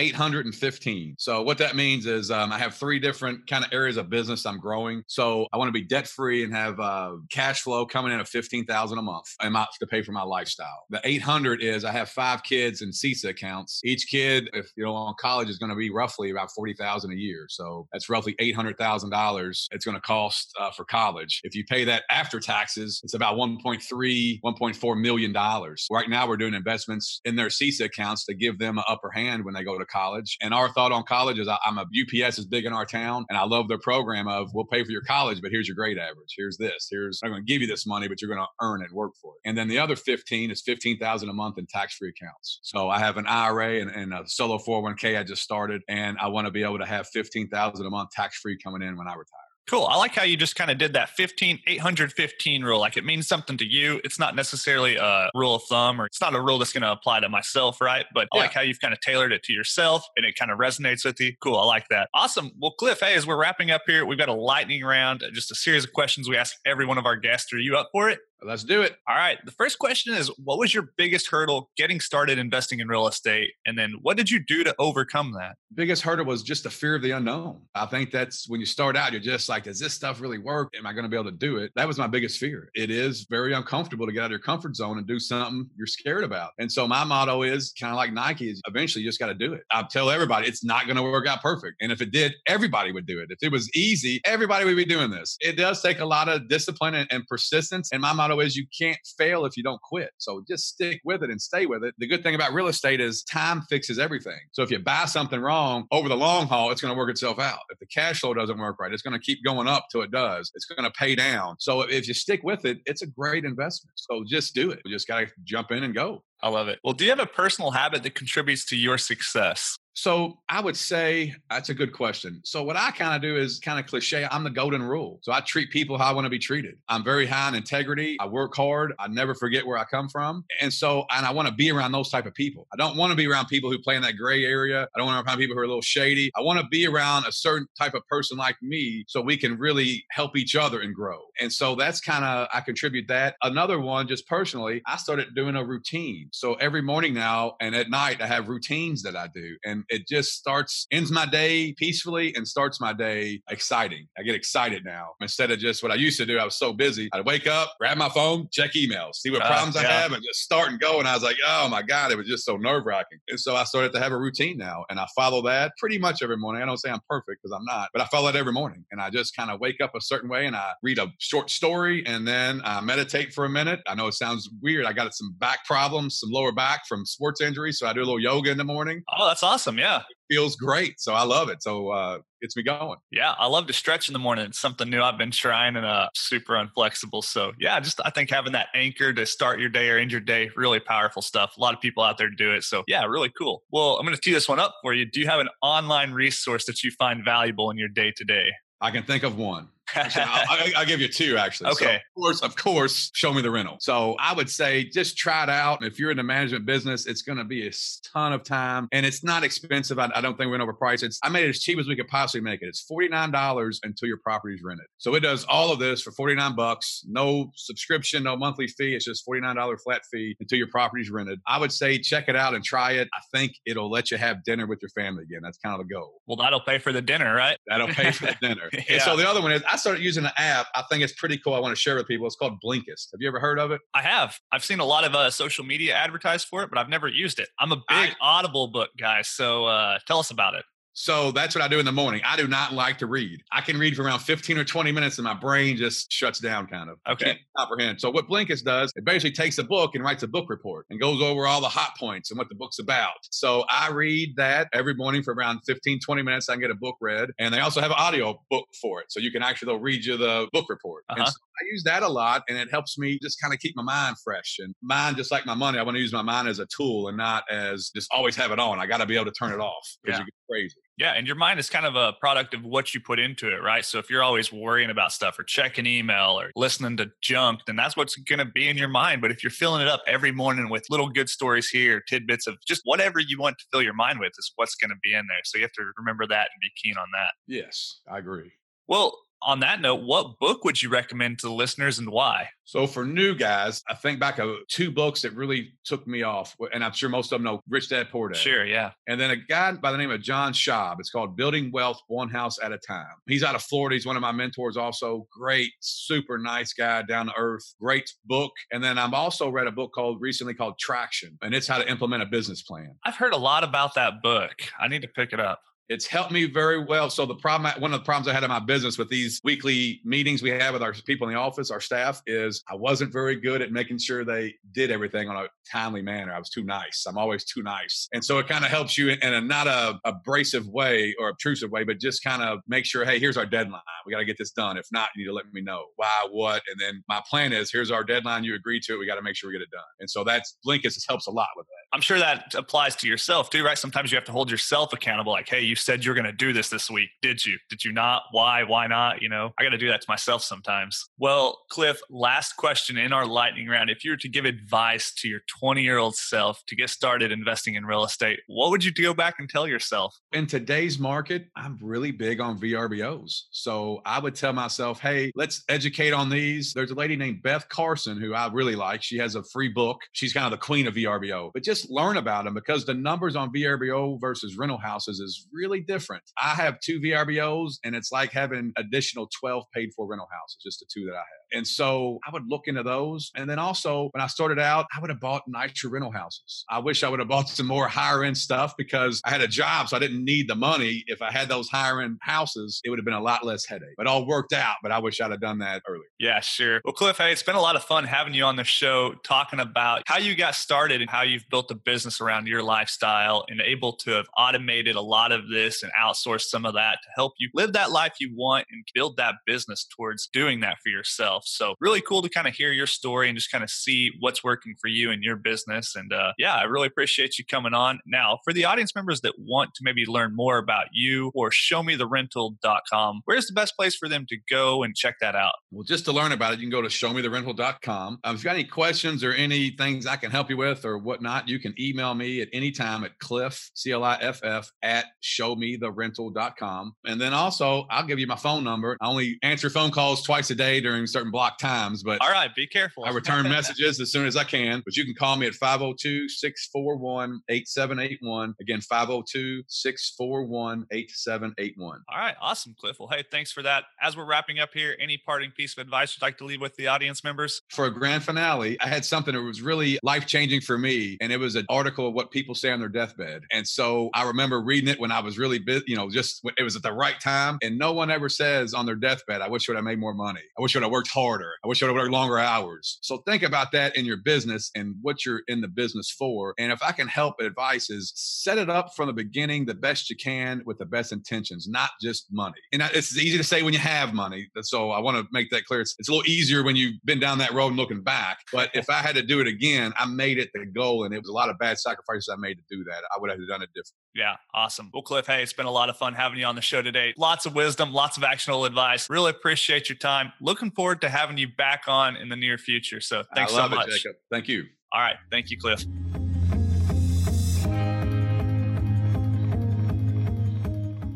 815. 0.67 1.17
So 1.19 1.43
what 1.43 1.59
that 1.59 1.77
means 1.77 2.07
is 2.07 2.31
um, 2.31 2.53
I 2.53 2.59
have 2.59 2.75
three 2.75 2.99
different 2.99 3.47
kind 3.47 3.65
of 3.65 3.73
areas 3.73 3.97
of 3.97 4.11
business 4.11 4.47
I'm 4.47 4.59
growing. 4.59 5.03
So 5.07 5.47
I 5.53 5.57
want 5.57 5.69
to 5.69 5.73
be 5.73 5.83
debt 5.83 6.07
free 6.07 6.45
and 6.45 6.53
have 6.53 6.79
uh, 6.81 7.13
cash 7.31 7.63
flow 7.63 7.87
coming 7.87 8.13
in 8.13 8.21
at 8.21 8.29
15,000 8.29 8.99
a 8.99 9.03
month 9.03 9.27
not 9.57 9.69
to 9.81 9.87
pay 9.87 10.03
for 10.03 10.13
my 10.13 10.23
lifestyle. 10.23 10.85
The 10.91 11.01
800 11.03 11.63
is 11.63 11.85
I 11.85 11.93
have 11.93 12.09
five 12.09 12.43
kids 12.43 12.83
in 12.83 12.91
CISA 12.91 13.31
accounts. 13.31 13.81
Each 13.85 14.07
kid, 14.09 14.51
if 14.53 14.71
you 14.77 14.85
know, 14.85 14.95
on 14.95 15.15
college 15.19 15.49
is 15.49 15.59
going 15.59 15.71
to 15.71 15.77
be 15.77 15.91
roughly 15.91 16.31
about 16.31 16.51
40,000 16.51 17.13
a 17.13 17.15
year. 17.15 17.47
So 17.49 17.89
that's 17.93 18.09
roughly 18.09 18.35
$800,000 18.41 19.67
it's 19.71 19.85
going 19.85 19.95
to 19.95 20.01
cost 20.01 20.53
uh, 20.61 20.71
for 20.71 20.85
college. 20.85 21.41
If 21.45 21.55
you 21.55 21.65
pay 21.65 21.85
that 21.85 22.05
after 22.11 22.41
taxes, 22.41 23.01
it's 23.05 23.15
about 23.15 23.37
1.3, 23.37 24.41
1.4 24.43 25.01
million 25.01 25.33
dollars. 25.33 25.87
Right 25.91 26.09
now 26.09 26.27
we're 26.29 26.37
doing 26.37 26.55
investments 26.55 27.21
in 27.25 27.37
their 27.37 27.49
CISA 27.49 27.87
accounts 27.87 28.25
to 28.27 28.35
give 28.35 28.59
them 28.59 28.79
an 28.79 28.85
upper 28.89 29.11
hand 29.11 29.45
when 29.45 29.55
they 29.55 29.65
go 29.65 29.79
to 29.79 29.87
college. 29.87 30.37
And 30.41 30.53
our 30.57 30.69
thought 30.71 30.93
on 30.93 31.05
college 31.05 31.39
is 31.39 31.49
I, 31.49 31.59
I'm 31.65 31.79
a 31.79 31.83
UPS 31.83 32.39
is 32.39 32.47
big 32.47 32.65
in 32.65 32.73
our 32.73 32.87
town 32.87 33.27
and 33.29 33.39
I 33.39 33.45
love 33.45 33.69
their 33.69 33.79
program 33.79 34.27
of 34.29 34.51
we'll 34.55 34.65
pay 34.67 34.83
for 34.85 34.91
your 34.91 35.03
college, 35.03 35.41
but 35.41 35.51
here's 35.51 35.69
your 35.69 35.75
grade 35.75 35.99
average. 35.99 36.35
Here's 36.37 36.57
this. 36.57 36.89
Here's 36.91 37.21
I'm 37.23 37.31
going 37.31 37.45
to 37.45 37.53
give 37.53 37.61
you 37.61 37.69
this 37.69 37.87
money, 37.87 38.09
but 38.09 38.21
you're 38.21 38.35
going 38.35 38.45
to 38.45 38.49
earn 38.61 38.83
it, 38.83 38.93
work 38.93 39.13
for 39.21 39.35
it. 39.35 39.49
And 39.49 39.57
then 39.57 39.69
the 39.69 39.79
other 39.79 39.97
15 39.97 40.51
is 40.51 40.63
15,000 40.63 41.29
a 41.29 41.33
month 41.33 41.59
in 41.59 41.67
tax-free 41.67 42.11
accounts. 42.11 42.61
So 42.63 42.89
I 42.89 42.99
have 42.99 43.17
an 43.17 43.27
IRA 43.27 43.81
and, 43.81 43.91
and 43.91 44.13
a 44.13 44.23
solo 44.27 44.59
401k 44.59 45.19
I 45.19 45.23
just 45.23 45.43
started, 45.43 45.83
and 45.89 46.17
I 46.19 46.29
want 46.29 46.47
to 46.47 46.51
be 46.51 46.63
able 46.63 46.79
to 46.79 46.87
have 46.87 47.07
15,000 47.09 47.87
a 47.87 47.91
month 47.91 48.11
tax-free 48.11 48.59
coming 48.63 48.83
in 48.83 48.97
when 48.97 49.07
I 49.07 49.13
retire. 49.13 49.46
Cool. 49.69 49.87
I 49.87 49.97
like 49.97 50.15
how 50.15 50.23
you 50.23 50.37
just 50.37 50.55
kind 50.55 50.71
of 50.71 50.79
did 50.79 50.93
that 50.93 51.11
15, 51.11 51.61
815 51.67 52.63
rule. 52.63 52.79
Like 52.79 52.97
it 52.97 53.05
means 53.05 53.27
something 53.27 53.57
to 53.59 53.65
you. 53.65 54.01
It's 54.05 54.19
not 54.19 54.37
necessarily 54.37 54.95
a 54.97 55.29
rule 55.35 55.57
of 55.57 55.63
thumb 55.65 56.01
or 56.01 56.07
it's 56.07 56.21
not 56.21 56.35
a 56.37 56.41
rule 56.41 56.59
that's 56.59 56.73
going 56.73 56.83
to 56.83 56.93
apply 56.93 57.21
to 57.21 57.29
myself, 57.29 57.81
right? 57.81 58.07
But 58.15 58.29
I 58.33 58.39
like 58.39 58.53
how 58.53 58.61
you've 58.61 58.81
kind 58.81 58.95
of 58.95 59.01
tailored 59.01 59.33
it 59.33 59.43
to 59.45 59.53
yourself 59.53 60.07
and 60.17 60.25
it 60.25 60.37
kind 60.37 60.53
of 60.53 60.59
resonates 60.59 61.05
with 61.05 61.21
you. 61.21 61.35
Cool. 61.41 61.59
I 61.59 61.65
like 61.65 61.89
that. 61.91 62.09
Awesome. 62.15 62.53
Well, 62.61 62.73
Cliff, 62.73 63.01
hey, 63.01 63.15
as 63.15 63.27
we're 63.27 63.37
wrapping 63.37 63.73
up 63.73 63.83
here, 63.87 64.07
we've 64.07 64.19
got 64.19 64.29
a 64.29 64.35
lightning 64.35 64.85
round, 64.85 65.25
just 65.33 65.51
a 65.51 65.57
series 65.57 65.83
of 65.83 65.93
questions 65.93 66.29
we 66.29 66.37
ask 66.37 66.57
every 66.65 66.87
one 66.87 66.99
of 66.99 67.05
our 67.07 67.17
guests. 67.17 67.53
Are 67.53 67.59
you 67.59 67.77
up 67.77 67.89
for 67.91 68.09
it? 68.09 68.21
Let's 68.43 68.65
do 68.65 68.83
it. 68.83 68.97
All 69.09 69.15
right. 69.15 69.39
The 69.45 69.53
first 69.53 69.79
question 69.79 70.15
is 70.15 70.31
What 70.39 70.59
was 70.59 70.75
your 70.75 70.91
biggest 70.97 71.29
hurdle 71.29 71.71
getting 71.77 72.01
started 72.01 72.39
investing 72.39 72.81
in 72.81 72.89
real 72.89 73.09
estate? 73.09 73.53
And 73.65 73.79
then 73.79 73.95
what 74.03 74.17
did 74.17 74.31
you 74.31 74.41
do 74.45 74.63
to 74.65 74.75
overcome 74.79 75.33
that? 75.33 75.57
Biggest 75.75 76.03
hurdle 76.03 76.27
was 76.27 76.43
just 76.43 76.65
the 76.65 76.71
fear 76.71 76.95
of 76.95 77.03
the 77.03 77.13
unknown. 77.13 77.63
I 77.75 77.87
think 77.87 78.11
that's 78.11 78.49
when 78.49 78.61
you 78.61 78.67
start 78.67 78.97
out, 78.97 79.13
you're 79.13 79.21
just 79.21 79.49
like, 79.49 79.65
does 79.65 79.81
this 79.81 79.95
stuff 79.95 80.21
really 80.21 80.39
work? 80.39 80.73
Am 80.77 80.87
I 80.87 80.93
going 80.93 81.05
to 81.05 81.09
be 81.09 81.17
able 81.17 81.31
to 81.31 81.37
do 81.37 81.57
it? 81.57 81.73
That 81.77 81.89
was 81.89 81.99
my 81.99 82.07
biggest 82.07 82.39
fear. 82.39 82.71
It 82.75 82.91
is 82.91 83.27
very 83.29 83.53
uncomfortable 83.53 84.07
to 84.07 84.13
get 84.13 84.21
out 84.21 84.27
of 84.27 84.31
your 84.33 84.41
comfort 84.41 84.77
zone 84.77 84.99
and 84.99 85.07
do 85.07 85.19
something 85.19 85.69
you're 85.77 85.87
scared 85.87 86.25
about. 86.25 86.53
And 86.59 86.71
so 86.71 86.87
my 86.87 87.05
motto 87.05 87.43
is 87.43 87.73
kind 87.79 87.93
of 87.93 87.97
like 87.97 88.13
Nike 88.13 88.51
is 88.51 88.61
eventually 88.67 89.03
you 89.03 89.09
just 89.09 89.19
got 89.19 89.27
to 89.27 89.35
do 89.35 89.55
it. 89.55 89.63
I 89.71 89.83
tell 89.83 90.11
everybody 90.11 90.47
it's 90.47 90.65
not 90.65 90.85
going 90.87 90.97
to 90.97 91.03
work 91.03 91.27
out 91.27 91.43
perfect. 91.43 91.77
And 91.81 91.91
if 91.91 92.01
it 92.01 92.11
did, 92.11 92.35
everybody 92.47 92.93
would 92.93 93.07
do 93.07 93.21
it. 93.21 93.31
If 93.31 93.39
it 93.43 93.53
was 93.53 93.71
easy, 93.75 94.21
everybody 94.25 94.65
would 94.65 94.77
be 94.77 94.85
doing 94.85 95.11
this. 95.11 95.37
It 95.41 95.57
does 95.57 95.83
take 95.83 96.01
a 96.01 96.05
lot 96.05 96.29
of 96.29 96.49
discipline 96.49 96.95
and, 96.95 97.09
and 97.11 97.27
persistence. 97.27 97.91
And 97.93 98.03
my 98.03 98.13
motto 98.13 98.26
is 98.33 98.57
you 98.57 98.67
can't 98.79 98.99
fail 99.19 99.45
if 99.45 99.57
you 99.57 99.63
don't 99.63 99.81
quit. 99.83 100.11
So 100.19 100.43
just 100.49 100.69
stick 100.69 101.01
with 101.05 101.23
it 101.23 101.31
and 101.31 101.41
stay 101.41 101.67
with 101.67 101.83
it. 101.85 101.95
The 101.99 102.07
good 102.07 102.23
thing 102.23 102.35
about 102.35 102.53
real 102.53 102.69
estate 102.69 103.01
is 103.01 103.23
time 103.25 103.63
fixes 103.69 103.99
everything. 103.99 104.39
So 104.53 104.63
if 104.63 104.71
you 104.71 104.79
buy 104.79 105.07
something 105.07 105.41
wrong 105.41 105.87
over 105.91 106.09
the 106.09 106.17
long 106.17 106.47
haul, 106.47 106.71
it's 106.71 106.81
going 106.81 106.93
to 106.93 106.99
work 106.99 107.11
itself 107.11 107.39
out. 107.39 107.61
If 107.71 107.79
the 107.79 107.87
cash 107.87 108.21
flow 108.21 108.35
doesn't 108.35 108.59
work 108.59 108.79
right, 108.79 108.93
it's 108.93 109.03
going 109.03 109.19
to 109.19 109.25
keep 109.25 109.45
going 109.45 109.69
up 109.69 109.87
till 109.91 110.03
it 110.03 110.11
does. 110.11 110.51
It's 110.55 110.67
going 110.67 110.85
to 110.85 110.93
pay 110.99 111.15
down. 111.15 111.57
So 111.59 111.83
if 111.83 112.09
you 112.09 112.15
stick 112.15 112.43
with 112.43 112.65
it, 112.65 112.79
it's 112.87 113.03
a 113.03 113.07
great 113.07 113.45
investment. 113.45 113.93
So 113.97 114.25
just 114.27 114.55
do 114.55 114.71
it. 114.71 114.81
You 114.85 114.93
just 114.93 115.09
got 115.09 115.21
to 115.21 115.29
jump 115.45 115.71
in 115.71 115.83
and 115.83 115.95
go. 115.95 116.23
I 116.43 116.51
love 116.51 116.69
it. 116.69 116.79
Well, 116.85 116.93
do 116.93 117.05
you 117.05 117.11
have 117.11 117.21
a 117.21 117.27
personal 117.27 117.71
habit 117.71 118.03
that 118.03 118.15
contributes 118.15 118.67
to 118.67 118.77
your 118.77 118.99
success? 118.99 119.79
So 119.97 120.39
I 120.47 120.61
would 120.61 120.77
say 120.77 121.35
that's 121.49 121.71
a 121.71 121.75
good 121.75 121.95
question. 121.95 122.43
So 122.45 122.63
what 122.63 122.77
I 122.77 122.91
kind 122.91 123.17
of 123.17 123.23
do 123.23 123.35
is 123.35 123.59
kind 123.59 123.81
of 123.81 123.87
cliche. 123.87 124.29
I'm 124.31 124.45
the 124.45 124.51
golden 124.51 124.83
rule. 124.83 125.21
So 125.23 125.33
I 125.33 125.41
treat 125.41 125.71
people 125.71 125.97
how 125.97 126.11
I 126.11 126.13
want 126.13 126.27
to 126.27 126.31
be 126.31 126.39
treated. 126.39 126.75
I'm 126.87 127.03
very 127.03 127.25
high 127.25 127.49
in 127.49 127.55
integrity. 127.55 128.19
I 128.21 128.27
work 128.27 128.55
hard. 128.55 128.93
I 128.99 129.09
never 129.09 129.35
forget 129.35 129.67
where 129.67 129.79
I 129.79 129.85
come 129.85 130.11
from. 130.11 130.45
And 130.61 130.71
so, 130.71 131.07
and 131.11 131.25
I 131.25 131.33
want 131.33 131.49
to 131.49 131.55
be 131.55 131.71
around 131.71 131.93
those 131.93 132.11
type 132.11 132.27
of 132.27 132.35
people. 132.35 132.67
I 132.75 132.77
don't 132.77 132.99
want 132.99 133.11
to 133.13 133.17
be 133.17 133.27
around 133.27 133.47
people 133.47 133.71
who 133.71 133.79
play 133.79 133.97
in 133.97 134.03
that 134.03 134.19
gray 134.19 134.45
area. 134.45 134.87
I 134.95 134.99
don't 134.99 135.07
want 135.07 135.19
to 135.19 135.25
be 135.25 135.31
around 135.31 135.39
people 135.39 135.55
who 135.57 135.61
are 135.61 135.65
a 135.65 135.69
little 135.69 135.81
shady. 135.81 136.31
I 136.37 136.43
want 136.43 136.61
to 136.61 136.67
be 136.67 136.87
around 136.87 137.25
a 137.25 137.33
certain 137.33 137.67
type 137.79 137.95
of 137.95 138.07
person 138.07 138.37
like 138.37 138.57
me 138.61 139.05
so 139.09 139.23
we 139.23 139.39
can 139.39 139.57
really 139.57 140.05
help 140.11 140.37
each 140.37 140.55
other 140.55 140.83
and 140.83 140.95
grow. 140.95 141.21
And 141.41 141.51
so 141.51 141.75
that's 141.75 142.03
kind 142.03 142.25
of, 142.25 142.49
I 142.53 142.61
contribute 142.61 143.09
that. 143.09 143.37
Another 143.43 143.81
one, 143.81 144.09
just 144.09 144.29
personally, 144.29 144.83
I 144.87 144.99
started 144.99 145.35
doing 145.35 145.57
a 145.57 145.65
routine. 145.65 146.29
So 146.33 146.53
every 146.55 146.83
morning 146.83 147.15
now 147.15 147.57
and 147.63 147.75
at 147.75 147.89
night, 147.89 148.21
I 148.21 148.27
have 148.27 148.49
routines 148.49 149.03
that 149.03 149.17
I 149.17 149.29
do. 149.29 149.57
And 149.65 149.85
it 149.89 150.07
just 150.07 150.33
starts, 150.33 150.87
ends 150.91 151.11
my 151.11 151.27
day 151.27 151.73
peacefully 151.75 152.35
and 152.35 152.47
starts 152.47 152.81
my 152.81 152.93
day 152.93 153.43
exciting. 153.51 154.07
I 154.19 154.23
get 154.23 154.35
excited 154.35 154.85
now 154.85 155.09
instead 155.21 155.51
of 155.51 155.59
just 155.59 155.83
what 155.83 155.93
I 155.93 155.97
used 155.97 156.19
to 156.19 156.27
do. 156.27 156.39
I 156.39 156.45
was 156.45 156.57
so 156.57 156.73
busy. 156.73 157.09
I'd 157.13 157.25
wake 157.25 157.47
up, 157.47 157.75
grab 157.79 157.99
my 157.99 158.09
phone, 158.09 158.49
check 158.53 158.73
emails, 158.73 159.17
see 159.17 159.31
what 159.31 159.43
uh, 159.43 159.49
problems 159.49 159.77
yeah. 159.77 159.83
I 159.83 159.85
have, 159.85 160.13
and 160.13 160.23
just 160.23 160.41
start 160.41 160.69
and 160.69 160.81
go. 160.81 160.99
And 160.99 161.09
I 161.09 161.15
was 161.15 161.23
like, 161.23 161.37
oh 161.47 161.69
my 161.69 161.83
God, 161.83 162.13
it 162.13 162.17
was 162.17 162.27
just 162.27 162.45
so 162.45 162.57
nerve 162.57 162.85
wracking. 162.87 163.19
And 163.29 163.39
so 163.39 163.55
I 163.57 163.65
started 163.65 163.93
to 163.93 164.01
have 164.01 164.13
a 164.13 164.19
routine 164.19 164.57
now 164.59 164.85
and 164.91 164.99
I 164.99 165.07
follow 165.15 165.43
that 165.43 165.73
pretty 165.79 165.99
much 165.99 166.23
every 166.23 166.37
morning. 166.37 166.63
I 166.63 166.67
don't 166.67 166.79
say 166.79 166.91
I'm 166.91 167.01
perfect 167.09 167.43
because 167.43 167.57
I'm 167.57 167.65
not, 167.65 167.91
but 167.93 168.03
I 168.03 168.07
follow 168.07 168.29
it 168.29 168.37
every 168.37 168.53
morning. 168.53 168.85
And 168.91 169.01
I 169.01 169.11
just 169.11 169.37
kind 169.37 169.51
of 169.51 169.61
wake 169.61 169.81
up 169.81 169.95
a 169.95 170.01
certain 170.01 170.29
way 170.29 170.47
and 170.47 170.57
I 170.57 170.73
read 170.83 170.99
a 170.99 171.13
short 171.19 171.51
story 171.51 172.05
and 172.07 172.27
then 172.27 172.61
I 172.65 172.81
meditate 172.81 173.33
for 173.33 173.45
a 173.45 173.49
minute. 173.49 173.81
I 173.87 173.95
know 173.95 174.07
it 174.07 174.15
sounds 174.15 174.49
weird. 174.63 174.87
I 174.87 174.93
got 174.93 175.15
some 175.15 175.35
back 175.39 175.65
problems, 175.65 176.21
some 176.21 176.31
lower 176.31 176.53
back 176.53 176.87
from 176.89 177.05
sports 177.05 177.41
injuries. 177.41 177.79
So 177.79 177.87
I 177.87 177.93
do 177.93 178.01
a 178.01 178.05
little 178.05 178.21
yoga 178.21 178.51
in 178.51 178.59
the 178.59 178.65
morning. 178.65 179.03
Oh, 179.17 179.27
that's 179.27 179.43
awesome. 179.43 179.76
Yeah. 179.79 179.99
It 179.99 180.35
feels 180.35 180.57
great. 180.57 181.01
So 181.01 181.15
I 181.15 181.25
love 181.25 181.49
it. 181.49 181.63
So 181.63 181.91
uh 181.91 182.19
gets 182.43 182.57
me 182.57 182.63
going. 182.63 182.99
Yeah, 183.11 183.33
I 183.39 183.47
love 183.47 183.67
to 183.67 183.73
stretch 183.73 184.09
in 184.09 184.13
the 184.13 184.19
morning. 184.19 184.47
It's 184.47 184.59
something 184.59 184.89
new 184.91 185.01
I've 185.01 185.19
been 185.19 185.31
trying 185.31 185.77
and 185.77 185.87
uh 185.87 186.09
super 186.15 186.55
unflexible. 186.55 187.25
So 187.25 187.53
yeah, 187.59 187.79
just 187.81 188.01
I 188.05 188.11
think 188.11 188.31
having 188.31 188.53
that 188.53 188.69
anchor 188.75 189.13
to 189.13 189.27
start 189.27 189.61
your 189.61 189.69
day 189.69 189.89
or 189.89 189.99
end 189.99 190.13
your 190.13 190.21
day, 190.21 190.51
really 190.57 190.81
powerful 190.81 191.23
stuff. 191.23 191.55
A 191.57 191.61
lot 191.61 191.75
of 191.75 191.81
people 191.81 192.03
out 192.03 192.19
there 192.19 192.31
do 192.31 192.53
it. 192.53 192.65
So 192.65 192.85
yeah, 192.87 193.05
really 193.05 193.33
cool. 193.39 193.63
Well, 193.71 193.97
I'm 193.99 194.07
gonna 194.07 194.17
tee 194.17 194.33
this 194.33 194.49
one 194.49 194.59
up 194.59 194.75
for 194.83 194.93
you. 194.95 195.05
Do 195.05 195.21
you 195.21 195.27
have 195.27 195.41
an 195.41 195.49
online 195.63 196.13
resource 196.13 196.65
that 196.67 196.83
you 196.83 196.91
find 196.93 197.25
valuable 197.25 197.71
in 197.71 197.79
your 197.79 197.89
day 197.89 198.13
to 198.17 198.25
day? 198.25 198.53
I 198.81 198.91
can 198.91 199.05
think 199.05 199.23
of 199.23 199.39
one. 199.39 199.69
Actually, 199.95 200.25
I'll, 200.27 200.79
I'll, 200.79 200.87
give 200.87 201.01
you 201.01 201.09
two 201.09 201.37
actually. 201.37 201.71
Okay. 201.71 201.85
So 201.85 201.91
of 201.93 202.01
course, 202.15 202.43
of 202.43 202.57
course, 202.57 203.11
show 203.15 203.33
me 203.33 203.43
the 203.43 203.51
rental. 203.51 203.77
So 203.81 204.17
I 204.19 204.35
would 204.35 204.51
say 204.51 204.85
just 204.85 205.17
try 205.17 205.45
it 205.45 205.49
out. 205.49 205.85
If 205.85 205.99
you're 205.99 206.11
in 206.11 206.17
the 206.17 206.23
management 206.23 206.67
business, 206.67 207.07
it's 207.07 207.23
going 207.23 207.39
to 207.39 207.45
be 207.45 207.67
a 207.67 207.71
ton 208.13 208.33
of 208.33 208.43
time 208.43 208.89
and 208.93 209.07
it's 209.07 209.23
not 209.23 209.45
expensive. 209.45 209.99
I, 209.99 210.11
I 210.15 210.21
don't 210.21 210.37
think 210.37 210.51
we're 210.51 210.59
going 210.59 210.69
to 210.69 210.73
overprice 210.73 211.03
it. 211.03 211.15
I 211.23 211.29
made 211.29 211.45
it 211.45 211.51
as 211.51 211.61
cheap 211.61 211.79
as 211.79 211.87
we 211.87 211.97
could 211.97 212.09
possibly 212.09 212.41
make 212.41 212.63
it. 212.63 212.67
It's 212.67 212.85
$49 212.91 213.79
until 213.83 214.09
your 214.09 214.19
property 214.19 214.55
is 214.55 214.63
rented. 214.63 214.87
So 214.99 215.15
it 215.15 215.21
does 215.21 215.45
all 215.49 215.73
of 215.73 215.79
this 215.79 216.03
for 216.03 216.11
49 216.11 216.57
bucks, 216.57 217.05
no 217.07 217.53
subscription, 217.55 218.25
no 218.25 218.37
monthly 218.37 218.67
fee. 218.67 218.95
It's 218.95 219.05
just 219.05 219.27
$49 219.27 219.77
flat 219.83 220.03
fee 220.11 220.37
until 220.41 220.59
your 220.59 220.69
property 220.69 221.03
is 221.03 221.11
rented. 221.11 221.41
I 221.47 221.59
would 221.59 221.73
say 221.73 221.99
check 221.99 222.29
it 222.29 222.37
out 222.37 222.55
and 222.55 222.65
try 222.65 222.93
it. 222.93 223.09
I 223.15 223.21
think 223.37 223.53
it'll 223.67 223.91
let 223.91 224.11
you 224.11 224.19
have 224.19 224.45
dinner 224.45 224.67
with 224.67 224.81
your 224.83 224.91
family 224.91 225.23
again. 225.23 225.41
That's 225.43 225.59
kind 225.59 225.81
of 225.81 225.87
the 225.87 225.95
goal. 225.95 226.21
Well, 226.27 226.37
that'll 226.37 226.61
pay 226.61 226.79
for 226.79 226.93
the 226.93 227.03
dinner, 227.03 227.35
right? 227.35 227.59
That'll 227.67 227.89
pay 227.89 228.11
for 228.11 228.27
the 228.27 228.37
dinner. 228.41 228.69
yeah. 228.73 228.83
And 228.91 229.03
so 229.03 229.17
the 229.17 229.29
other 229.29 229.43
one 229.43 229.53
is 229.53 229.63
I 229.71 229.76
started 229.77 230.03
using 230.03 230.25
an 230.25 230.33
app. 230.37 230.67
I 230.75 230.83
think 230.91 231.03
it's 231.03 231.13
pretty 231.13 231.39
cool. 231.39 231.55
I 231.55 231.61
want 231.61 231.75
to 231.75 231.81
share 231.81 231.97
with 231.97 232.07
people. 232.07 232.27
It's 232.27 232.37
called 232.37 232.59
Blinkist. 232.65 233.13
Have 233.13 233.21
you 233.21 233.29
ever 233.29 233.41
heard 233.41 233.59
of 233.59 233.71
it? 233.71 233.81
I 233.95 234.03
have. 234.03 234.39
I've 234.53 234.65
seen 234.65 234.81
a 234.81 234.85
lot 234.85 235.05
of 235.05 235.15
uh, 235.15 235.31
social 235.31 235.65
media 235.65 235.95
advertised 235.95 236.49
for 236.49 236.63
it, 236.63 236.71
but 236.71 236.79
I've 236.79 236.89
never 236.89 237.09
used 237.09 237.39
it. 237.39 237.49
I'm 237.59 237.73
a 237.73 237.77
big 237.77 237.85
I, 237.89 238.13
Audible 238.21 238.69
book 238.69 238.91
guy, 238.99 239.23
so 239.23 239.67
uh, 239.67 239.99
tell 240.07 240.19
us 240.19 240.31
about 240.31 240.55
it. 240.55 240.65
So 240.99 241.31
that's 241.31 241.55
what 241.55 241.63
I 241.63 241.69
do 241.69 241.79
in 241.79 241.85
the 241.85 241.93
morning. 241.93 242.23
I 242.25 242.39
do 242.39 242.49
not 242.49 242.73
like 242.73 242.97
to 242.99 243.07
read. 243.07 243.43
I 243.53 243.61
can 243.61 243.77
read 243.79 243.95
for 243.95 244.03
around 244.03 244.21
15 244.21 244.57
or 244.57 244.65
20 244.65 244.93
minutes 244.93 245.19
and 245.19 245.25
my 245.27 245.35
brain 245.35 245.77
just 245.77 246.11
shuts 246.11 246.41
down 246.41 246.67
kind 246.67 246.89
of. 246.89 246.97
Okay. 247.07 247.25
Can't 247.27 247.39
comprehend. 247.55 248.01
So 248.01 248.11
what 248.11 248.27
Blinkist 248.27 248.65
does, 248.65 248.95
it 248.97 249.05
basically 249.05 249.33
takes 249.33 249.59
a 249.59 249.65
book 249.65 249.95
and 249.95 250.03
writes 250.03 250.23
a 250.23 250.27
book 250.27 250.47
report 250.49 250.87
and 250.89 250.99
goes 250.99 251.21
over 251.21 251.47
all 251.47 251.61
the 251.61 251.69
hot 251.69 251.91
points 251.99 252.31
and 252.31 252.39
what 252.39 252.49
the 252.49 252.55
book's 252.55 252.79
about. 252.79 253.13
So 253.31 253.67
I 253.69 253.91
read 253.91 254.37
that 254.39 254.69
every 254.73 254.95
morning 254.95 255.23
for 255.23 255.35
around 255.35 255.61
15, 255.67 256.01
20 256.01 256.23
minutes. 256.23 256.49
I 256.49 256.55
can 256.55 256.63
get 256.63 256.71
a 256.71 256.75
book 256.75 256.97
read. 257.03 257.29
And 257.39 257.53
they 257.53 257.61
also 257.61 257.83
have 257.83 257.91
an 257.91 257.99
audio 257.99 258.41
book 258.51 258.65
for 258.81 259.01
it. 259.03 259.13
So 259.13 259.21
you 259.21 259.31
can 259.31 259.43
actually, 259.43 259.67
they'll 259.67 259.81
read 259.83 260.03
you 260.03 260.17
the 260.17 260.49
book 260.55 260.65
report. 260.71 261.05
Uh-huh. 261.11 261.21
And 261.21 261.29
so 261.29 261.35
I 261.61 261.65
use 261.73 261.83
that 261.85 262.05
a 262.05 262.09
lot 262.09 262.43
and 262.49 262.57
it 262.57 262.71
helps 262.71 262.97
me 262.97 263.19
just 263.23 263.39
kind 263.39 263.53
of 263.53 263.61
keep 263.61 263.77
my 263.77 263.83
mind 263.83 264.17
fresh. 264.25 264.57
And 264.61 264.75
mind, 264.81 265.19
just 265.19 265.31
like 265.31 265.45
my 265.45 265.55
money, 265.55 265.79
I 265.79 265.83
want 265.83 265.97
to 265.97 266.01
use 266.01 266.15
my 266.15 266.23
mind 266.23 266.49
as 266.49 266.59
a 266.59 266.67
tool 266.75 267.09
and 267.09 267.19
not 267.19 267.45
as 267.51 267.91
just 267.95 268.11
always 268.11 268.35
have 268.37 268.51
it 268.51 268.59
on. 268.59 268.81
I 268.81 268.87
got 268.87 268.99
to 268.99 269.07
be 269.07 269.17
able 269.17 269.27
to 269.27 269.33
turn 269.33 269.53
it 269.53 269.61
off 269.61 269.87
because 270.03 270.19
Yeah. 270.19 270.25
you 270.25 270.25
get 270.25 270.35
crazy. 270.51 270.75
Yeah, 270.99 271.13
and 271.13 271.27
your 271.27 271.37
mind 271.37 271.61
is 271.61 271.69
kind 271.69 271.85
of 271.85 271.95
a 271.95 272.15
product 272.15 272.55
of 272.55 272.65
what 272.65 272.95
you 272.95 273.01
put 273.01 273.19
into 273.19 273.49
it, 273.49 273.63
right? 273.63 273.85
So 273.85 273.99
if 273.99 274.09
you're 274.09 274.23
always 274.23 274.51
worrying 274.51 274.89
about 274.89 275.13
stuff 275.13 275.39
or 275.39 275.43
checking 275.43 275.85
email 275.85 276.41
or 276.41 276.51
listening 276.57 276.97
to 276.97 277.11
junk, 277.21 277.61
then 277.67 277.77
that's 277.77 277.99
what's 277.99 278.17
going 278.17 278.39
to 278.39 278.47
be 278.47 278.67
in 278.67 278.79
your 278.79 278.89
mind. 278.89 279.21
But 279.21 279.31
if 279.31 279.45
you're 279.45 279.51
filling 279.51 279.83
it 279.83 279.89
up 279.89 280.01
every 280.07 280.33
morning 280.33 280.71
with 280.71 280.87
little 280.89 281.11
good 281.11 281.29
stories 281.29 281.69
here, 281.69 282.01
tidbits 282.01 282.47
of 282.47 282.57
just 282.67 282.81
whatever 282.85 283.21
you 283.21 283.39
want 283.39 283.59
to 283.59 283.65
fill 283.71 283.83
your 283.83 283.93
mind 283.93 284.21
with 284.21 284.33
is 284.39 284.53
what's 284.57 284.75
going 284.75 284.91
to 284.91 284.97
be 285.03 285.13
in 285.13 285.27
there. 285.27 285.39
So 285.45 285.59
you 285.59 285.65
have 285.65 285.73
to 285.73 285.85
remember 285.99 286.27
that 286.29 286.49
and 286.53 286.61
be 286.63 286.71
keen 286.83 286.97
on 286.97 287.09
that. 287.13 287.35
Yes, 287.47 288.01
I 288.11 288.19
agree. 288.19 288.53
Well, 288.89 289.19
on 289.47 289.61
that 289.61 289.81
note, 289.81 290.03
what 290.03 290.39
book 290.41 290.65
would 290.65 290.83
you 290.83 290.89
recommend 290.91 291.39
to 291.39 291.47
the 291.47 291.53
listeners 291.53 292.01
and 292.01 292.11
why? 292.11 292.49
So 292.65 292.89
for 292.89 293.05
new 293.05 293.33
guys, 293.33 293.81
I 293.89 293.95
think 293.95 294.19
back 294.19 294.41
of 294.41 294.57
two 294.69 294.91
books 294.91 295.23
that 295.23 295.33
really 295.35 295.73
took 295.85 296.05
me 296.05 296.25
off, 296.25 296.57
and 296.75 296.85
I'm 296.85 296.93
sure 296.93 297.09
most 297.09 297.33
of 297.33 297.39
them 297.39 297.45
know 297.45 297.61
Rich 297.69 297.91
Dad 297.91 298.09
Poor 298.11 298.29
Dad. 298.29 298.37
Sure, 298.37 298.67
yeah. 298.67 298.91
And 299.07 299.21
then 299.21 299.31
a 299.31 299.37
guy 299.37 299.71
by 299.73 299.93
the 299.93 299.99
name 299.99 300.11
of 300.11 300.21
John 300.21 300.53
Schaub. 300.53 300.97
It's 300.99 301.11
called 301.11 301.37
Building 301.37 301.71
Wealth 301.73 302.01
One 302.09 302.29
House 302.29 302.59
at 302.61 302.73
a 302.73 302.79
Time. 302.79 303.07
He's 303.29 303.45
out 303.45 303.55
of 303.55 303.63
Florida. 303.63 303.95
He's 303.95 304.05
one 304.05 304.17
of 304.17 304.23
my 304.23 304.33
mentors, 304.33 304.77
also. 304.77 305.29
Great, 305.31 305.71
super 305.79 306.39
nice 306.39 306.73
guy, 306.73 307.03
down 307.03 307.27
to 307.27 307.33
earth. 307.39 307.75
Great 307.81 308.13
book. 308.25 308.53
And 308.73 308.83
then 308.83 308.99
I've 308.99 309.15
also 309.15 309.49
read 309.49 309.69
a 309.69 309.73
book 309.73 309.93
called 309.95 310.21
recently 310.21 310.55
called 310.55 310.77
Traction, 310.81 311.39
and 311.43 311.55
it's 311.55 311.69
how 311.69 311.79
to 311.79 311.89
implement 311.89 312.25
a 312.25 312.27
business 312.27 312.63
plan. 312.63 312.97
I've 313.05 313.15
heard 313.15 313.33
a 313.33 313.39
lot 313.39 313.63
about 313.63 313.95
that 313.95 314.23
book. 314.23 314.55
I 314.81 314.89
need 314.89 315.03
to 315.03 315.09
pick 315.09 315.33
it 315.33 315.39
up. 315.39 315.61
It's 315.89 316.07
helped 316.07 316.33
me 316.33 316.47
very 316.47 316.85
well. 316.85 317.11
So 317.11 317.27
the 317.27 317.35
problem, 317.37 317.73
one 317.81 317.93
of 317.95 318.01
the 318.01 318.05
problems 318.05 318.27
I 318.27 318.33
had 318.33 318.43
in 318.43 318.49
my 318.49 318.59
business 318.59 318.99
with 318.99 319.09
these 319.09 319.41
weekly 319.45 320.01
meetings 320.05 320.43
we 320.43 320.51
have 320.51 320.73
with 320.73 320.83
our 320.83 320.93
people 320.93 321.29
in 321.29 321.35
the 321.35 321.41
office, 321.41 321.71
our 321.71 321.81
staff, 321.81 322.23
is 322.27 322.63
I 322.69 322.75
wasn't 322.75 323.13
very 323.13 323.37
good 323.37 323.63
at 323.63 323.71
making 323.71 323.99
sure 323.99 324.25
they 324.25 324.55
did 324.73 324.91
everything 324.91 325.29
on 325.29 325.37
a 325.37 325.49
timely 325.71 326.03
manner. 326.03 326.33
I 326.33 326.39
was 326.39 326.51
too 326.51 326.65
nice. 326.65 327.05
I'm 327.07 327.17
always 327.17 327.45
too 327.45 327.63
nice, 327.63 328.09
and 328.13 328.25
so 328.25 328.39
it 328.39 328.49
kind 328.49 328.65
of 328.65 328.71
helps 328.71 328.99
you 328.99 329.11
in 329.11 329.35
a 329.35 329.41
not 329.41 329.67
a 329.67 329.99
abrasive 330.05 330.67
way 330.67 331.15
or 331.19 331.29
obtrusive 331.29 331.71
way, 331.71 331.85
but 331.85 332.01
just 332.01 332.25
kind 332.25 332.43
of 332.43 332.61
make 332.67 332.85
sure, 332.85 333.05
hey, 333.05 333.19
here's 333.19 333.37
our 333.37 333.47
deadline. 333.47 333.81
We 334.07 334.13
got 334.13 334.19
to 334.19 334.25
get 334.25 334.39
this 334.39 334.51
done. 334.51 334.77
If 334.77 334.87
not, 334.91 335.11
you 335.15 335.23
need 335.23 335.29
to 335.29 335.35
let 335.35 335.53
me 335.53 335.61
know 335.61 335.87
why, 335.97 336.27
what, 336.31 336.63
and 336.71 336.81
then 336.81 337.05
my 337.09 337.23
plan 337.29 337.53
is 337.53 337.71
here's 337.71 337.91
our 337.91 338.03
deadline. 338.05 338.45
You 338.45 338.55
agree 338.55 338.81
to 338.81 338.95
it. 338.95 338.99
We 338.99 339.07
got 339.07 339.17
to 339.17 339.23
make 339.23 339.37
sure 339.37 339.51
we 339.51 339.55
get 339.55 339.63
it 339.63 339.71
done. 339.71 339.83
And 340.01 340.11
so 340.11 340.25
that's 340.25 340.57
Blinkist 340.67 341.01
helps 341.09 341.27
a 341.27 341.31
lot 341.31 341.49
with 341.57 341.67
that. 341.67 341.86
I'm 341.93 342.01
sure 342.01 342.19
that 342.19 342.55
applies 342.55 342.97
to 342.97 343.09
yourself 343.09 343.51
too, 343.51 343.65
right? 343.65 343.79
Sometimes 343.79 344.11
you 344.11 344.17
have 344.17 344.25
to 344.25 344.33
hold 344.33 344.51
yourself 344.51 344.93
accountable. 344.93 345.33
Like, 345.33 345.49
hey, 345.49 345.63
you 345.63 345.77
said 345.77 346.05
you're 346.05 346.15
going 346.15 346.27
to 346.27 346.33
do 346.33 346.53
this 346.53 346.69
this 346.69 346.91
week. 346.91 347.11
Did 347.23 347.45
you? 347.45 347.59
Did 347.71 347.85
you 347.85 347.93
not? 347.93 348.25
Why? 348.33 348.63
Why 348.65 348.87
not? 348.87 349.23
You 349.23 349.29
know, 349.29 349.53
I 349.59 349.63
got 349.63 349.71
to 349.71 349.79
do 349.79 349.89
that 349.89 350.01
to 350.01 350.07
myself 350.09 350.43
sometimes. 350.43 351.05
Well, 351.19 351.59
Cliff, 351.71 352.01
last 352.11 352.57
question 352.57 352.97
in 352.99 353.13
our 353.13 353.27
lightning 353.27 353.69
round. 353.69 353.91
If 353.91 354.05
you 354.05 354.13
were 354.13 354.17
to 354.19 354.29
give 354.29 354.45
advice 354.45 355.13
to 355.15 355.29
your 355.29 355.41
20 355.61 355.83
year 355.83 355.99
old 355.99 356.17
self 356.17 356.63
to 356.67 356.77
get 356.77 356.91
started 356.91 357.33
investing 357.33 357.75
in 357.75 357.85
real 357.85 358.05
estate, 358.05 358.41
what 358.47 358.71
would 358.71 358.85
you 358.85 358.93
go 358.93 359.15
back 359.15 359.37
and 359.39 359.49
tell 359.49 359.67
yourself? 359.67 360.17
in 360.33 360.47
today's 360.47 360.99
market, 360.99 361.47
I'm 361.57 361.79
really 361.81 362.11
big 362.11 362.41
on 362.41 362.59
VRBOs. 362.59 363.43
So 363.51 364.03
I 364.05 364.19
would 364.19 364.35
tell 364.35 364.53
myself, 364.53 365.01
hey, 365.01 365.33
let's 365.35 365.65
educate 365.69 366.13
on 366.13 366.29
these. 366.29 366.73
There's 366.73 366.91
a 366.91 366.95
lady 366.95 367.17
named 367.17 367.43
Beth 367.43 367.69
Carson 367.69 368.21
who 368.21 368.35
I 368.35 368.49
really 368.53 368.77
like. 368.77 369.03
She 369.03 369.19
has 369.19 369.35
a 369.35 369.43
free 369.43 369.69
book. 369.69 370.01
She's 370.13 370.33
kind 370.33 370.45
of 370.45 370.51
the 370.51 370.65
queen 370.65 370.87
of 370.87 370.95
VRBO, 370.95 371.51
but 371.53 371.63
just 371.63 371.76
learn 371.91 372.17
about 372.17 372.45
them 372.45 372.55
because 372.55 372.85
the 372.85 372.95
numbers 372.95 373.37
on 373.37 373.53
VRBO 373.53 374.21
versus 374.21 374.57
rental 374.57 374.79
houses 374.79 375.21
is 375.21 375.47
really 375.53 375.81
different. 375.81 376.23
I 376.41 376.55
have 376.55 376.81
two 376.81 377.01
VRBOs 377.01 377.75
and 377.85 377.95
it's 377.95 378.11
like 378.11 378.33
having 378.33 378.73
additional 378.77 379.29
12 379.39 379.65
paid 379.75 379.91
for 379.95 380.07
rental 380.07 380.29
houses, 380.33 380.57
just 380.63 380.81
the 380.81 380.87
two 380.93 381.07
that 381.07 381.15
I 381.15 381.19
have. 381.19 381.27
And 381.53 381.67
so 381.67 382.19
I 382.27 382.33
would 382.33 382.49
look 382.49 382.63
into 382.67 382.83
those. 382.83 383.31
And 383.37 383.49
then 383.49 383.59
also 383.59 384.09
when 384.13 384.21
I 384.21 384.27
started 384.27 384.59
out, 384.59 384.87
I 384.95 385.01
would 385.01 385.11
have 385.11 385.21
bought 385.21 385.43
nicer 385.47 385.89
rental 385.89 386.11
houses. 386.11 386.65
I 386.69 386.79
wish 386.81 387.05
I 387.05 387.09
would 387.09 387.21
have 387.21 387.29
bought 387.29 387.49
some 387.49 387.67
more 387.67 387.89
higher 387.89 388.25
end 388.25 388.37
stuff 388.37 388.75
because 388.77 389.21
I 389.25 389.31
had 389.31 389.41
a 389.41 389.49
job, 389.49 389.89
so 389.89 389.97
I 389.97 390.01
didn't 390.01 390.25
need 390.25 390.49
the 390.49 390.55
money. 390.55 391.05
If 391.07 391.23
I 391.23 391.31
had 391.31 391.49
those 391.49 391.69
higher 391.69 392.01
end 392.01 392.19
houses, 392.21 392.81
it 392.85 392.91
would 392.91 392.99
have 392.99 393.05
been 393.05 393.15
a 393.15 393.23
lot 393.23 393.45
less 393.45 393.65
headache. 393.65 393.95
It 393.99 394.07
all 394.07 394.27
worked 394.27 394.53
out, 394.53 394.77
but 394.83 394.93
I 394.93 394.99
wish 394.99 395.21
I'd 395.21 395.31
have 395.31 395.41
done 395.41 395.59
that 395.59 395.83
earlier. 395.89 396.03
Yeah, 396.19 396.41
sure. 396.41 396.81
Well, 396.85 396.93
Cliff, 396.93 397.19
hey, 397.19 397.33
it's 397.33 397.43
been 397.43 397.55
a 397.55 397.61
lot 397.61 397.77
of 397.77 397.85
fun 397.85 398.05
having 398.05 398.35
you 398.35 398.45
on 398.45 398.57
the 398.57 398.65
show 398.65 399.15
talking 399.25 399.61
about 399.61 400.03
how 400.07 400.19
you 400.19 400.35
got 400.35 400.55
started 400.55 401.01
and 401.01 401.11
how 401.11 401.23
you've 401.23 401.49
built 401.51 401.66
a 401.71 401.75
business 401.75 402.21
around 402.21 402.47
your 402.47 402.63
lifestyle 402.63 403.45
and 403.49 403.61
able 403.61 403.95
to 403.95 404.11
have 404.13 404.27
automated 404.37 404.97
a 404.97 405.01
lot 405.01 405.33
of 405.33 405.49
this 405.49 405.83
and 405.83 405.93
outsourced 405.93 406.43
some 406.43 406.65
of 406.65 406.75
that 406.75 406.99
to 407.03 407.09
help 407.15 407.35
you 407.39 407.49
live 407.55 407.73
that 407.73 407.91
life 407.91 408.15
you 408.21 408.33
want 408.35 408.67
and 408.71 408.85
build 408.95 409.17
that 409.17 409.37
business 409.47 409.87
towards 409.97 410.29
doing 410.33 410.61
that 410.61 410.77
for 410.83 410.89
yourself. 410.89 411.45
So, 411.47 411.75
really 411.81 412.01
cool 412.01 412.23
to 412.23 412.29
kind 412.29 412.47
of 412.47 412.55
hear 412.55 412.73
your 412.73 412.87
story 412.87 413.29
and 413.29 413.37
just 413.37 413.51
kind 413.51 413.65
of 413.65 413.71
see 413.71 414.11
what's 414.21 414.43
working 414.43 414.75
for 414.81 414.89
you 414.89 415.11
and 415.11 415.23
your 415.23 415.37
business. 415.37 415.95
And 415.95 416.13
uh, 416.13 416.33
yeah, 416.39 416.57
I 416.57 416.63
really 416.65 416.87
appreciate 416.87 417.39
you 417.39 417.45
coming 417.45 417.75
on. 417.75 418.01
Now, 418.07 418.39
for 418.45 418.53
the 418.53 418.65
audience 418.65 418.95
members 418.95 419.21
that 419.23 419.35
want 419.39 419.75
to 419.75 419.85
maybe 419.85 420.05
learn 420.07 420.35
more 420.35 420.59
about 420.59 420.87
you 420.93 421.31
or 421.35 421.51
showmetherental.com, 421.51 423.23
where's 423.25 423.47
the 423.47 423.53
best 423.53 423.77
place 423.77 423.95
for 423.95 424.09
them 424.09 424.27
to 424.29 424.37
go 424.49 424.83
and 424.83 424.95
check 424.95 425.17
that 425.21 425.35
out? 425.35 425.55
Well, 425.71 425.85
just 425.85 426.05
to 426.07 426.13
learn 426.13 426.33
about 426.33 426.55
it, 426.55 426.59
you 426.59 426.65
can 426.65 426.71
go 426.71 426.83
to 426.83 426.89
showmetherental.com. 426.89 428.21
Um, 428.25 428.35
if 428.35 428.41
you've 428.41 428.45
got 428.45 428.55
any 428.55 428.65
questions 428.65 429.23
or 429.25 429.33
any 429.33 429.71
things 429.71 430.07
I 430.07 430.17
can 430.17 430.31
help 430.31 430.51
you 430.51 430.57
with 430.57 430.85
or 430.85 430.99
whatnot, 430.99 431.49
you 431.49 431.56
can 431.59 431.75
email 431.79 432.15
me 432.15 432.41
at 432.41 432.49
any 432.53 432.71
time 432.71 433.05
at 433.05 433.19
cliff, 433.19 433.71
C 433.75 433.93
L 433.93 434.05
I 434.05 434.19
F 434.21 434.41
F, 434.43 434.71
at 434.83 435.07
showmetherental.com. 435.23 436.93
And 437.05 437.21
then 437.21 437.33
also, 437.33 437.87
I'll 437.91 438.07
give 438.07 438.19
you 438.19 438.27
my 438.27 438.37
phone 438.37 438.65
number. 438.65 438.97
I 439.01 439.07
only 439.07 439.39
answer 439.43 439.71
phone 439.71 439.91
calls 439.91 440.23
twice 440.23 440.51
a 440.51 440.55
day 440.55 440.81
during 440.81 441.07
certain 441.07 441.31
block 441.31 441.59
times, 441.59 442.03
but 442.03 442.21
All 442.21 442.31
right, 442.31 442.55
be 442.55 442.67
careful. 442.67 443.05
I 443.05 443.11
return 443.11 443.45
messages 443.49 444.01
as 444.01 444.11
soon 444.11 444.27
as 444.27 444.37
I 444.37 444.45
can. 444.45 444.83
But 444.85 444.97
you 444.97 445.05
can 445.05 445.15
call 445.15 445.37
me 445.37 445.47
at 445.47 445.55
502 445.55 446.29
641 446.29 447.41
8781. 447.49 448.55
Again, 448.61 448.81
502 448.81 449.63
641 449.69 450.87
8781. 450.91 452.01
All 452.09 452.19
right, 452.19 452.37
awesome, 452.41 452.75
Cliff. 452.79 452.97
Well, 452.99 453.09
hey, 453.09 453.25
thanks 453.31 453.53
for 453.53 453.63
that. 453.63 453.85
As 454.01 454.17
we're 454.17 454.27
wrapping 454.27 454.59
up 454.59 454.71
here, 454.73 454.97
any 455.01 455.19
parting 455.19 455.51
piece 455.51 455.77
of 455.77 455.79
advice 455.79 456.17
you'd 456.17 456.27
like 456.27 456.39
to 456.39 456.45
leave 456.45 456.61
with 456.61 456.77
the 456.77 456.89
audience 456.89 457.23
members? 457.23 457.63
for 457.71 457.87
a 457.87 457.91
grand 457.91 458.25
finale, 458.25 458.77
I 458.81 458.89
had 458.89 459.05
something 459.05 459.35
that 459.35 459.43
was 459.43 459.61
really 459.61 459.99
life 460.03 460.27
changing 460.27 460.63
for 460.63 460.79
me. 460.79 461.19
And 461.21 461.31
it 461.31 461.37
was 461.37 461.46
an 461.55 461.67
article 461.69 462.09
of 462.09 462.15
what 462.15 462.31
people 462.31 462.55
say 462.55 462.71
on 462.71 462.81
their 462.81 462.89
deathbed. 462.89 463.43
And 463.53 463.67
so 463.67 464.11
I 464.15 464.25
remember 464.25 464.61
reading 464.61 464.89
it 464.89 464.99
when 464.99 465.13
I 465.13 465.21
was 465.21 465.39
really, 465.39 465.59
bit, 465.59 465.85
you 465.87 465.97
know, 465.97 466.11
just 466.11 466.41
it 466.59 466.63
was 466.63 466.77
at 466.77 466.83
the 466.83 466.93
right 466.93 467.19
time. 467.21 467.59
And 467.63 467.79
no 467.79 467.93
one 467.93 468.11
ever 468.11 468.29
says 468.29 468.75
on 468.75 468.87
their 468.87 468.97
deathbed, 468.97 469.41
I 469.41 469.49
wish 469.49 469.69
I 469.69 469.73
would 469.73 469.77
have 469.77 469.85
made 469.85 469.99
more 469.99 470.15
money. 470.15 470.41
I 470.59 470.63
wish 470.63 470.75
I 470.75 470.79
would 470.79 470.85
have 470.85 470.93
worked 470.93 471.11
harder. 471.11 471.53
I 471.65 471.69
wish 471.69 471.83
I 471.83 471.87
would 471.87 471.95
have 471.95 472.03
worked 472.03 472.13
longer 472.13 472.39
hours. 472.39 472.99
So 473.03 473.19
think 473.19 473.43
about 473.43 473.73
that 473.73 473.97
in 473.97 474.05
your 474.05 474.19
business 474.19 474.71
and 474.75 474.97
what 475.03 475.25
you're 475.25 475.43
in 475.49 475.61
the 475.61 475.69
business 475.69 476.11
for. 476.11 476.55
And 476.59 476.73
if 476.73 476.83
I 476.83 476.93
can 476.93 477.09
help, 477.09 477.41
advice 477.41 477.91
is 477.91 478.13
set 478.17 478.59
it 478.59 478.71
up 478.71 478.95
from 478.97 479.07
the 479.07 479.13
beginning 479.13 479.67
the 479.67 479.75
best 479.75 480.11
you 480.11 480.17
can 480.17 480.63
with 480.65 480.79
the 480.79 480.87
best 480.87 481.13
intentions, 481.13 481.69
not 481.69 481.91
just 482.01 482.27
money. 482.31 482.57
And 482.73 482.83
it's 482.83 483.17
easy 483.17 483.37
to 483.37 483.45
say 483.45 483.63
when 483.63 483.73
you 483.73 483.79
have 483.79 484.15
money. 484.15 484.49
Uh, 484.57 484.63
so 484.63 484.91
I 484.91 485.01
want 485.01 485.17
to 485.17 485.27
make 485.33 485.51
that 485.51 485.65
clear. 485.65 485.81
It's, 485.81 485.95
it's 485.99 486.09
a 486.09 486.13
little 486.13 486.31
easier 486.31 486.63
when 486.63 486.77
you've 486.77 486.97
been 487.05 487.21
down 487.21 487.39
that 487.39 487.53
road 487.53 487.69
and 487.69 487.77
looking 487.77 488.03
back. 488.03 488.39
But 488.53 488.71
if 488.75 488.89
I 488.91 488.99
had 488.99 489.15
to 489.17 489.23
do 489.23 489.41
it 489.41 489.47
again, 489.47 489.93
I 489.99 490.07
made 490.07 490.39
it 490.39 490.51
the 490.55 490.67
goal. 490.67 491.05
And 491.05 491.15
it 491.15 491.19
was 491.19 491.29
lot 491.37 491.51
of 491.51 491.59
bad 491.59 491.79
sacrifices 491.79 492.29
I 492.33 492.37
made 492.37 492.55
to 492.55 492.65
do 492.71 492.85
that. 492.85 493.03
I 493.15 493.21
would 493.21 493.31
have 493.31 493.39
done 493.49 493.63
it 493.63 493.69
different. 493.75 493.95
Yeah, 494.15 494.37
awesome. 494.55 494.91
Well, 494.93 495.03
Cliff, 495.03 495.27
hey, 495.27 495.43
it's 495.43 495.53
been 495.53 495.67
a 495.67 495.71
lot 495.71 495.91
of 495.91 495.97
fun 495.97 496.15
having 496.15 496.39
you 496.39 496.47
on 496.47 496.57
the 496.57 496.63
show 496.63 496.83
today. 496.83 497.15
Lots 497.17 497.47
of 497.47 497.55
wisdom, 497.55 497.93
lots 497.93 498.17
of 498.17 498.25
actionable 498.25 498.65
advice. 498.65 499.09
Really 499.11 499.31
appreciate 499.31 499.89
your 499.89 499.99
time. 499.99 500.33
Looking 500.41 500.71
forward 500.71 501.01
to 501.03 501.09
having 501.09 501.39
you 501.39 501.49
back 501.49 501.83
on 501.87 502.17
in 502.17 502.29
the 502.29 502.37
near 502.37 502.59
future. 502.59 503.01
So 503.01 503.23
thanks 503.35 503.53
I 503.53 503.57
love 503.59 503.71
so 503.71 503.77
much. 503.77 503.89
it, 503.89 503.93
Jacob. 503.99 504.17
Thank 504.31 504.49
you. 504.49 504.65
All 504.93 505.01
right. 505.01 505.17
Thank 505.31 505.51
you, 505.51 505.59
Cliff. 505.59 505.85